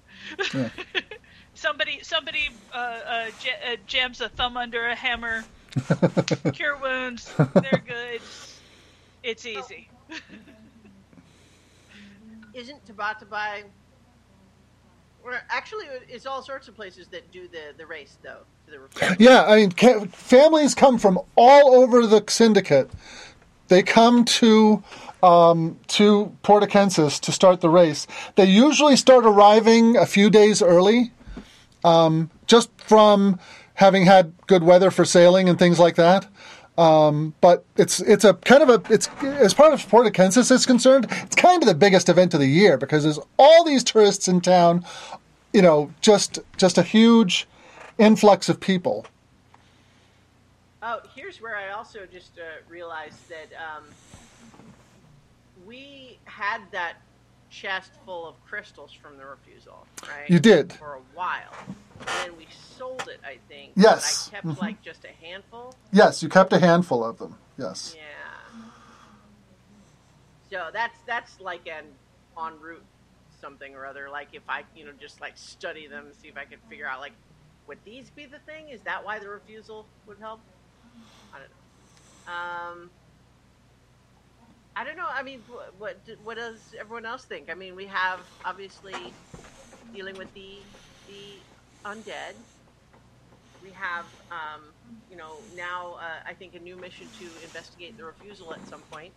[0.54, 0.68] Yeah.
[1.54, 5.42] somebody, somebody uh, uh, j- uh, jams a thumb under a hammer,
[6.52, 7.28] cure wounds.
[7.36, 8.20] They're good.
[9.24, 9.88] It's easy.
[12.54, 13.64] isn't Tabatabai?
[15.24, 18.46] Or actually, it's all sorts of places that do the the race though.
[19.18, 22.90] Yeah, I mean, ca- families come from all over the syndicate.
[23.68, 24.82] They come to
[25.22, 28.06] um, to Port Akensus to start the race.
[28.36, 31.12] They usually start arriving a few days early,
[31.84, 33.38] um, just from
[33.74, 36.26] having had good weather for sailing and things like that.
[36.78, 40.64] Um, but it's it's a kind of a it's as far as Port Akensus is
[40.64, 44.28] concerned, it's kind of the biggest event of the year because there's all these tourists
[44.28, 44.84] in town.
[45.52, 47.46] You know, just just a huge
[48.00, 49.06] influx of people.
[50.82, 53.84] Oh, here's where I also just uh, realized that um,
[55.66, 56.94] we had that
[57.50, 60.28] chest full of crystals from the refusal, right?
[60.28, 60.72] You did.
[60.72, 61.52] for a while,
[61.98, 62.46] and then we
[62.78, 63.20] sold it.
[63.24, 63.72] I think.
[63.76, 64.28] Yes.
[64.28, 65.74] I kept like just a handful.
[65.92, 67.36] Yes, you kept a handful of them.
[67.58, 67.94] Yes.
[67.94, 68.02] Yeah.
[70.50, 71.84] So that's that's like an
[72.42, 72.82] en route
[73.40, 74.08] something or other.
[74.08, 77.00] Like if I you know just like study them see if I could figure out
[77.00, 77.12] like
[77.70, 78.68] would these be the thing?
[78.68, 80.40] Is that why the refusal would help?
[81.32, 82.32] I don't know.
[82.32, 82.90] Um.
[84.74, 85.06] I don't know.
[85.08, 85.40] I mean,
[85.78, 87.48] what what does everyone else think?
[87.48, 88.94] I mean, we have obviously
[89.94, 90.58] dealing with the
[91.08, 91.24] the
[91.88, 92.34] undead.
[93.62, 94.62] We have, um,
[95.10, 98.80] you know, now uh, I think a new mission to investigate the refusal at some
[98.90, 99.12] point,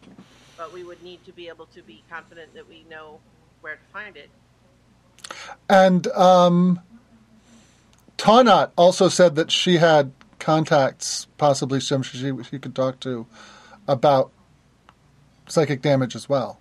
[0.57, 3.19] but we would need to be able to be confident that we know
[3.61, 4.29] where to find it.
[5.69, 6.81] And um,
[8.17, 13.25] Taunat also said that she had contacts, possibly some she she could talk to,
[13.87, 14.31] about
[15.47, 16.59] psychic damage as well.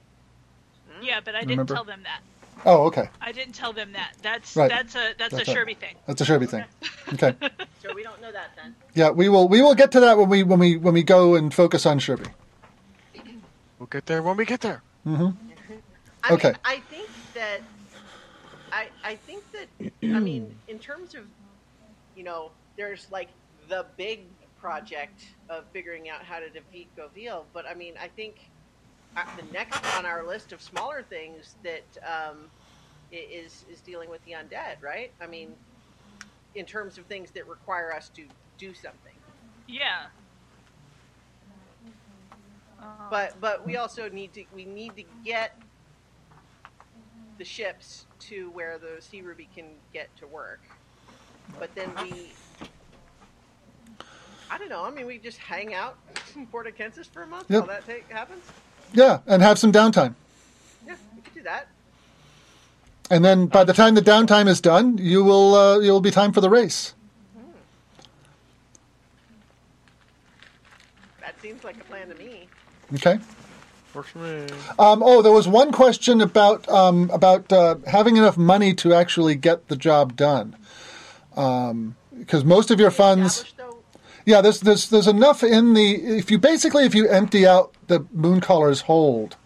[1.03, 1.75] Yeah, but I didn't Remember?
[1.75, 2.21] tell them that.
[2.65, 3.11] Oh, okay.
[3.21, 4.13] I didn't tell them that.
[4.23, 4.69] That's Right.
[4.71, 5.55] that's a that's, That's a.
[5.55, 5.97] Sherby thing.
[6.07, 6.65] That's a Sherby thing.
[7.15, 7.35] Okay.
[7.83, 8.77] So we don't know that then.
[8.95, 11.35] Yeah, we will we will get to that when we when we when we go
[11.35, 12.29] and focus on Sherby.
[13.81, 14.83] We'll get there when we get there.
[15.05, 15.31] Mm-hmm.
[16.23, 16.49] I Okay.
[16.51, 17.61] mean, I think that
[18.71, 19.67] I I think that
[20.05, 21.25] I mean in terms of
[22.23, 23.31] you know there's like
[23.69, 24.27] the big
[24.61, 28.49] project of figuring out how to defeat Goviel, but I mean I think
[29.17, 32.45] uh, the next on our list of smaller things that um,
[33.11, 35.11] is is dealing with the undead, right?
[35.21, 35.57] I mean,
[36.55, 38.23] in terms of things that require us to
[38.57, 39.17] do something.
[39.67, 40.07] Yeah.
[43.11, 45.61] But but we also need to we need to get
[47.39, 50.61] the ships to where the sea ruby can get to work
[51.59, 52.33] but then we
[54.51, 55.97] i don't know i mean we just hang out
[56.37, 57.67] in Port Akensus for a month Yep.
[57.67, 58.45] while that take, happens
[58.93, 60.15] Yeah, and have some downtime.
[60.87, 61.69] yeah we could do that
[63.11, 66.33] And then by the time the downtime is done, you will uh, you'll be time
[66.33, 66.95] for the race.
[71.21, 72.49] that seems like a plan to me
[72.95, 73.19] Okay.
[73.95, 74.47] Works for me.
[74.79, 79.35] Um, oh, there was one question about um, about uh, having enough money to actually
[79.35, 80.57] get the job done.
[81.35, 83.45] Because most of your funds,
[84.27, 88.01] yeah, there's there's there's enough in the if you basically if you empty out the
[88.17, 89.37] Mooncaller's hold,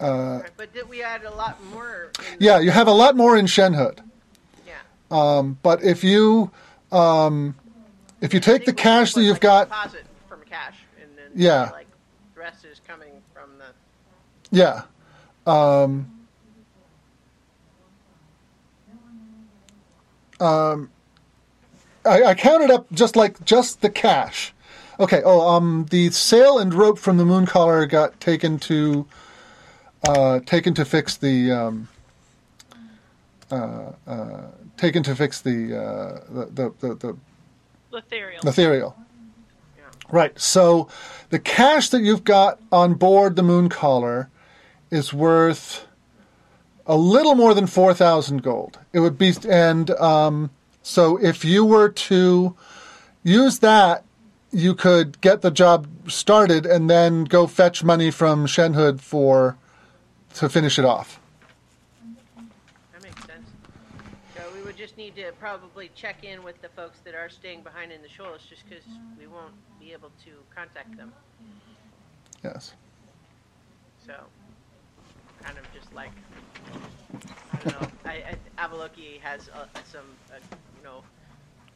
[0.00, 3.36] right, but did we add a lot more in yeah, you have a lot more
[3.36, 3.98] in Shenhood.
[4.66, 4.74] yeah
[5.10, 6.50] Um, but if you
[6.92, 7.54] um,
[8.20, 11.70] if you take the cash that you've like, got, deposit from cash and then Yeah.
[11.72, 11.86] like
[12.34, 13.66] the rest is coming from the
[14.56, 14.82] yeah.
[15.46, 16.10] Um,
[20.40, 20.90] um,
[22.04, 24.52] I, I counted up just like just the cash.
[24.98, 25.22] Okay.
[25.24, 29.06] Oh, um, the sail and rope from the Mooncaller got taken to
[30.06, 31.88] uh, taken to fix the um,
[33.50, 34.42] uh, uh,
[34.76, 37.16] taken to fix the uh, the, the, the, the
[37.96, 38.46] Ethereal.
[38.46, 38.96] ethereal.
[39.78, 39.84] Yeah.
[40.10, 40.38] Right.
[40.38, 40.88] So
[41.30, 44.28] the cash that you've got on board the Mooncaller
[44.90, 45.85] is worth
[46.86, 48.78] a little more than 4,000 gold.
[48.92, 50.50] It would be, and um,
[50.82, 52.54] so if you were to
[53.22, 54.04] use that,
[54.52, 59.56] you could get the job started and then go fetch money from Shenhood for
[60.34, 61.20] to finish it off.
[62.92, 63.48] That makes sense.
[64.36, 67.62] So we would just need to probably check in with the folks that are staying
[67.62, 68.84] behind in the shoals, just because
[69.18, 71.12] we won't be able to contact them.
[72.44, 72.74] Yes.
[74.06, 74.14] So,
[75.42, 76.12] kind of just like
[77.52, 77.88] I don't know.
[78.04, 78.10] I,
[78.58, 80.00] I Avaloki has uh, some,
[80.32, 80.36] uh,
[80.78, 81.02] you know,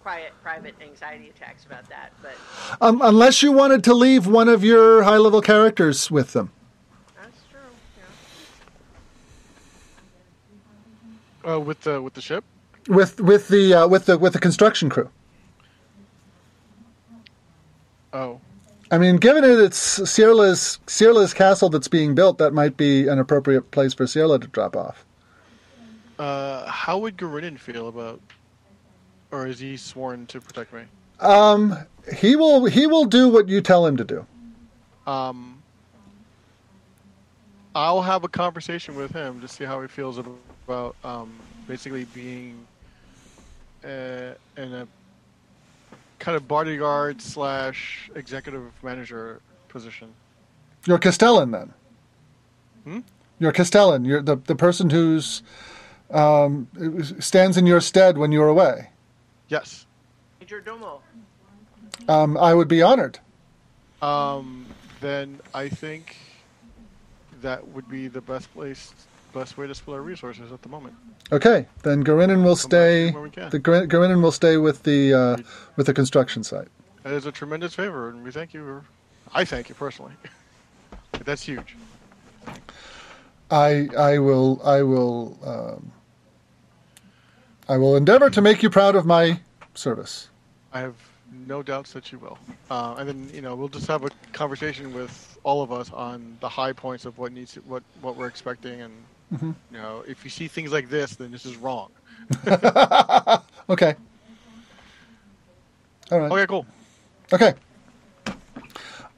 [0.02, 2.34] quiet, private anxiety attacks about that, but
[2.80, 6.50] Um, unless you wanted to leave one of your high level characters with them.
[7.16, 7.60] that's true.
[11.44, 11.54] Yeah.
[11.54, 12.44] Uh, with the with the ship.
[12.88, 15.10] With with the uh, with the with the construction crew.
[18.12, 18.40] Oh,
[18.90, 23.70] I mean, given it it's Cierla's castle that's being built, that might be an appropriate
[23.70, 25.04] place for Cierla to drop off.
[26.18, 28.20] Uh, how would Garinin feel about,
[29.30, 30.82] or is he sworn to protect me?
[31.20, 31.76] Um,
[32.14, 34.26] he will he will do what you tell him to do.
[35.06, 35.62] Um,
[37.74, 41.32] I'll have a conversation with him to see how he feels about um,
[41.68, 42.66] basically being
[43.84, 44.88] uh, in a
[46.20, 50.12] kind of bodyguard slash executive manager position.
[50.86, 51.74] You're Castellan then.
[52.84, 53.00] Hmm?
[53.40, 54.04] You're Castellan.
[54.04, 55.42] You're the the person who's
[56.10, 56.68] um,
[57.18, 58.90] stands in your stead when you're away.
[59.48, 59.86] Yes.
[60.40, 61.00] Major Domo.
[62.08, 63.18] Um, I would be honored.
[64.02, 64.66] Um,
[65.00, 66.16] then I think
[67.42, 68.92] that would be the best place,
[69.32, 70.94] best way to split our resources at the moment.
[71.32, 73.10] Okay, then Garinin will stay.
[73.12, 73.50] when we can.
[73.50, 75.36] The Gar- Garinin will stay with the uh,
[75.76, 76.68] with the construction site.
[77.02, 78.82] That is a tremendous favor, and we thank you.
[79.32, 80.12] I thank you personally.
[81.24, 81.76] That's huge.
[83.50, 85.92] I I will I will um,
[87.68, 89.40] I will endeavor to make you proud of my
[89.74, 90.28] service.
[90.72, 90.94] I have
[91.46, 92.38] no doubts that you will.
[92.70, 96.36] Uh, and then you know we'll just have a conversation with all of us on
[96.40, 98.92] the high points of what needs what what we're expecting, and
[99.30, 101.90] You know if you see things like this, then this is wrong.
[102.46, 103.94] okay.
[106.10, 106.32] All right.
[106.32, 106.66] Okay, cool.
[107.32, 107.54] Okay.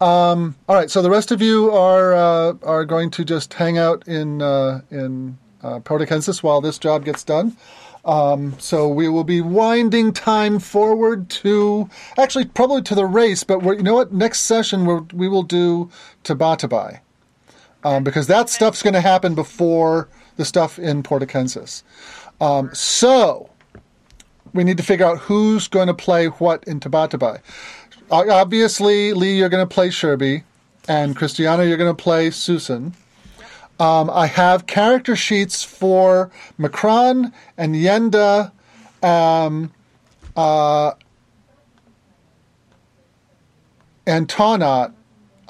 [0.01, 0.90] Um, all right.
[0.90, 4.82] So the rest of you are uh, are going to just hang out in uh,
[4.90, 7.56] in uh, Port Akensus while this job gets done.
[8.05, 13.62] Um, so we will be winding time forward to actually probably to the race, but
[13.62, 14.12] we're, you know what?
[14.12, 15.89] Next session we're, we will do
[16.24, 16.98] Tabatabai
[17.84, 21.82] um, because that stuff's going to happen before the stuff in Port Akensus.
[22.40, 23.50] Um, so
[24.52, 27.40] we need to figure out who's going to play what in Tabatabai.
[28.10, 30.42] Obviously, Lee, you're going to play Sherby,
[30.88, 32.94] and Christiana, you're going to play Susan.
[33.80, 38.52] Um, I have character sheets for Macron and Yenda,
[39.02, 39.72] um,
[40.36, 40.92] uh,
[44.06, 44.92] and Taunat.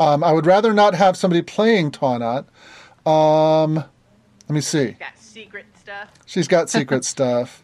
[0.03, 2.47] Um, I would rather not have somebody playing Taunat.
[3.07, 4.89] Um, let me see.
[4.89, 6.09] She's got secret stuff.
[6.27, 7.63] She's got secret stuff.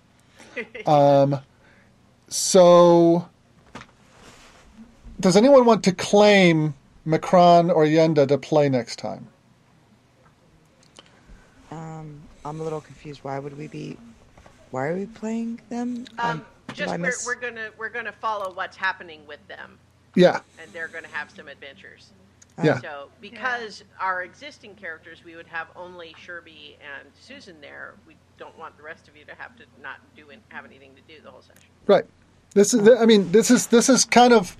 [0.86, 1.38] Um,
[2.26, 3.28] so,
[5.20, 6.74] does anyone want to claim
[7.04, 9.28] Macron or Yenda to play next time?
[11.70, 13.20] Um, I'm a little confused.
[13.22, 13.96] Why would we be?
[14.72, 16.06] Why are we playing them?
[16.18, 19.78] Um, just we're, miss- we're gonna we're gonna follow what's happening with them,
[20.16, 22.10] Yeah, and they're gonna have some adventures.
[22.64, 22.80] Yeah.
[22.80, 27.94] So because our existing characters, we would have only Sherby and Susan there.
[28.06, 30.92] We don't want the rest of you to have to not do and have anything
[30.94, 31.68] to do the whole session.
[31.86, 32.04] Right.
[32.54, 32.88] This is.
[32.88, 34.56] I mean, this is this is kind of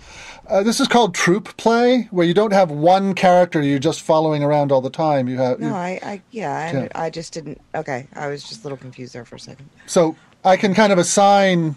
[0.47, 4.43] uh, this is called troupe play, where you don't have one character you're just following
[4.43, 5.27] around all the time.
[5.27, 6.89] You have No, I, I yeah, Yeah.
[6.95, 7.61] I, I just didn't.
[7.75, 9.70] Okay, I was just a little confused there for a second.
[9.87, 11.77] so I can kind of assign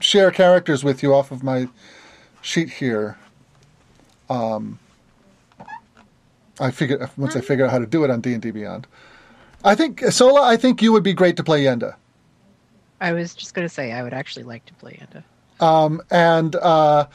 [0.00, 1.68] share characters with you off of my
[2.40, 3.16] sheet here.
[4.30, 4.78] Um,
[6.60, 8.86] I figure once I figure out how to do it on D and D Beyond.
[9.64, 10.42] I think Sola.
[10.42, 11.94] I think you would be great to play Yenda.
[13.00, 15.24] I was just going to say I would actually like to play Yenda.
[15.64, 17.06] Um, and uh,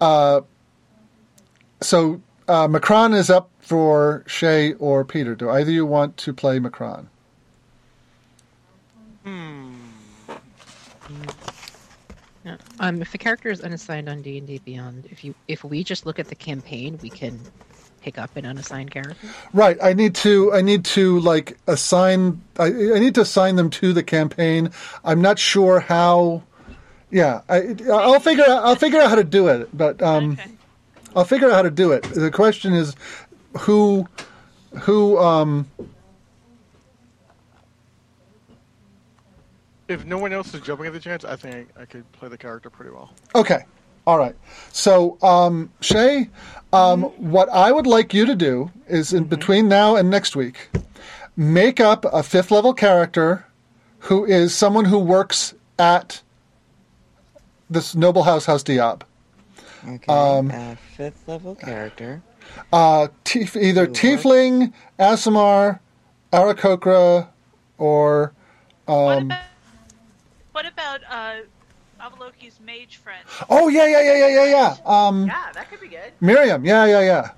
[0.00, 0.40] uh,
[1.80, 5.34] so uh, Macron is up for Shay or Peter.
[5.34, 7.08] Do either of you want to play Macron?
[9.24, 9.74] Hmm.
[12.48, 12.56] Yeah.
[12.80, 15.84] Um, if a character is unassigned on D and D Beyond, if you if we
[15.84, 17.38] just look at the campaign, we can
[18.00, 19.16] pick up an unassigned character.
[19.52, 19.76] Right.
[19.82, 20.52] I need to.
[20.54, 22.40] I need to like assign.
[22.58, 24.70] I, I need to assign them to the campaign.
[25.04, 26.42] I'm not sure how.
[27.10, 28.44] Yeah, I, I'll figure.
[28.44, 29.68] out I'll figure out how to do it.
[29.76, 30.50] But um, Okay.
[31.16, 32.02] I'll figure out how to do it.
[32.02, 32.94] The question is,
[33.60, 34.06] who,
[34.80, 35.66] who um,
[39.88, 42.28] If no one else is jumping at the chance, I think I, I could play
[42.28, 43.10] the character pretty well.
[43.34, 43.64] Okay.
[44.06, 44.34] All right.
[44.72, 46.28] So, um, Shay,
[46.72, 50.70] um, what I would like you to do is in between now and next week,
[51.36, 53.44] make up a fifth level character
[54.00, 56.22] who is someone who works at
[57.70, 59.02] this noble house, House Diab.
[59.86, 62.22] Okay, Um, uh, fifth level character.
[62.72, 65.80] Uh, tief- either Who works- Tiefling, Aasimar,
[66.32, 67.28] Aarakocra,
[67.76, 68.32] or
[68.86, 69.38] what um, about
[70.58, 71.36] what about uh,
[72.00, 73.22] Avaloki's mage friend?
[73.48, 76.12] oh yeah yeah yeah yeah yeah yeah um, Yeah, that could be good.
[76.20, 77.30] Miriam yeah yeah yeah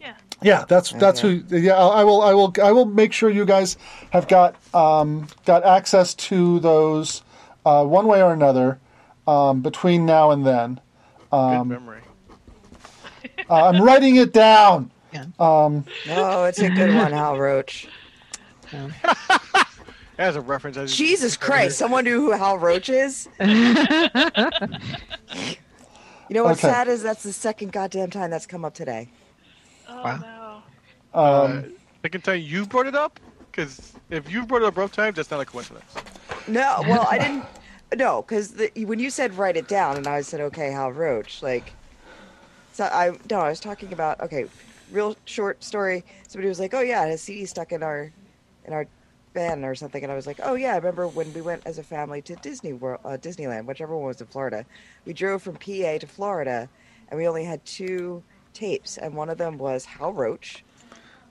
[0.00, 0.14] Yeah.
[0.40, 1.42] Yeah, that's that's Okay.
[1.48, 1.56] who.
[1.58, 2.20] Yeah, I will.
[2.22, 2.52] I will.
[2.62, 3.76] I will make sure you guys
[4.10, 7.22] have got um, got access to those
[7.66, 8.78] uh, one way or another
[9.26, 10.80] um, between now and then.
[11.30, 12.02] Good Um, memory.
[13.50, 14.90] Uh, I'm writing it down.
[15.12, 17.88] No, it's a good one, Hal Roach.
[20.18, 23.28] As a reference, as Jesus Christ, someone knew who Hal Roach is?
[26.28, 26.68] You know what's Okay.
[26.68, 29.08] sad is that's the second goddamn time that's come up today.
[29.88, 30.62] Oh Wow.
[31.14, 31.20] no.
[31.20, 33.20] Um, I can tell you, you brought it up
[33.50, 35.84] because if you brought it up both times, that's not a coincidence.
[36.48, 37.44] No, well, I didn't.
[37.94, 41.72] No, because when you said write it down, and I said okay, Hal Roach, like,
[42.72, 44.46] so I no, I was talking about okay,
[44.90, 46.04] real short story.
[46.28, 48.10] Somebody was like, oh yeah, his CD stuck in our
[48.64, 48.86] in our
[49.36, 51.82] or something, and I was like, oh yeah, I remember when we went as a
[51.82, 54.64] family to Disney World, uh, Disneyland, whichever one was in Florida.
[55.04, 56.68] We drove from PA to Florida,
[57.08, 60.64] and we only had two tapes, and one of them was Hal Roach.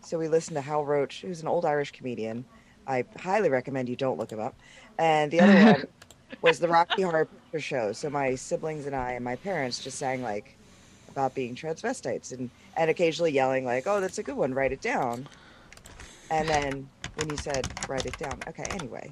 [0.02, 2.44] So we listened to Hal Roach, who's an old Irish comedian.
[2.86, 4.56] I highly recommend you don't look him up.
[4.98, 5.88] And the other one
[6.42, 7.92] was the Rocky Horror Picture Show.
[7.94, 10.58] So my siblings and I and my parents just sang like
[11.10, 14.54] about being transvestites and and occasionally yelling like, "Oh, that's a good one.
[14.54, 15.28] Write it down."
[16.30, 18.66] And then when you said write it down, okay.
[18.72, 19.12] Anyway,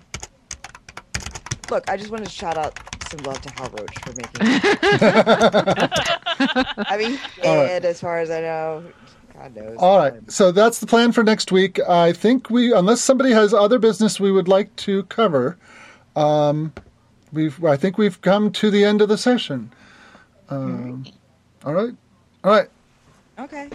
[1.69, 2.79] look, I just wanted to shout out
[3.09, 4.41] some love to Hal Roach for making.
[6.87, 7.69] I mean, All right.
[7.71, 8.83] and as far as I know,
[9.33, 9.77] God knows.
[9.79, 11.79] All right, so that's the plan for next week.
[11.87, 15.57] I think we, unless somebody has other business we would like to cover,
[16.15, 16.73] um,
[17.31, 17.63] we've.
[17.63, 19.71] I think we've come to the end of the session.
[20.49, 21.05] Um,
[21.65, 21.93] all right,
[22.43, 22.67] all right.
[23.39, 23.69] Okay.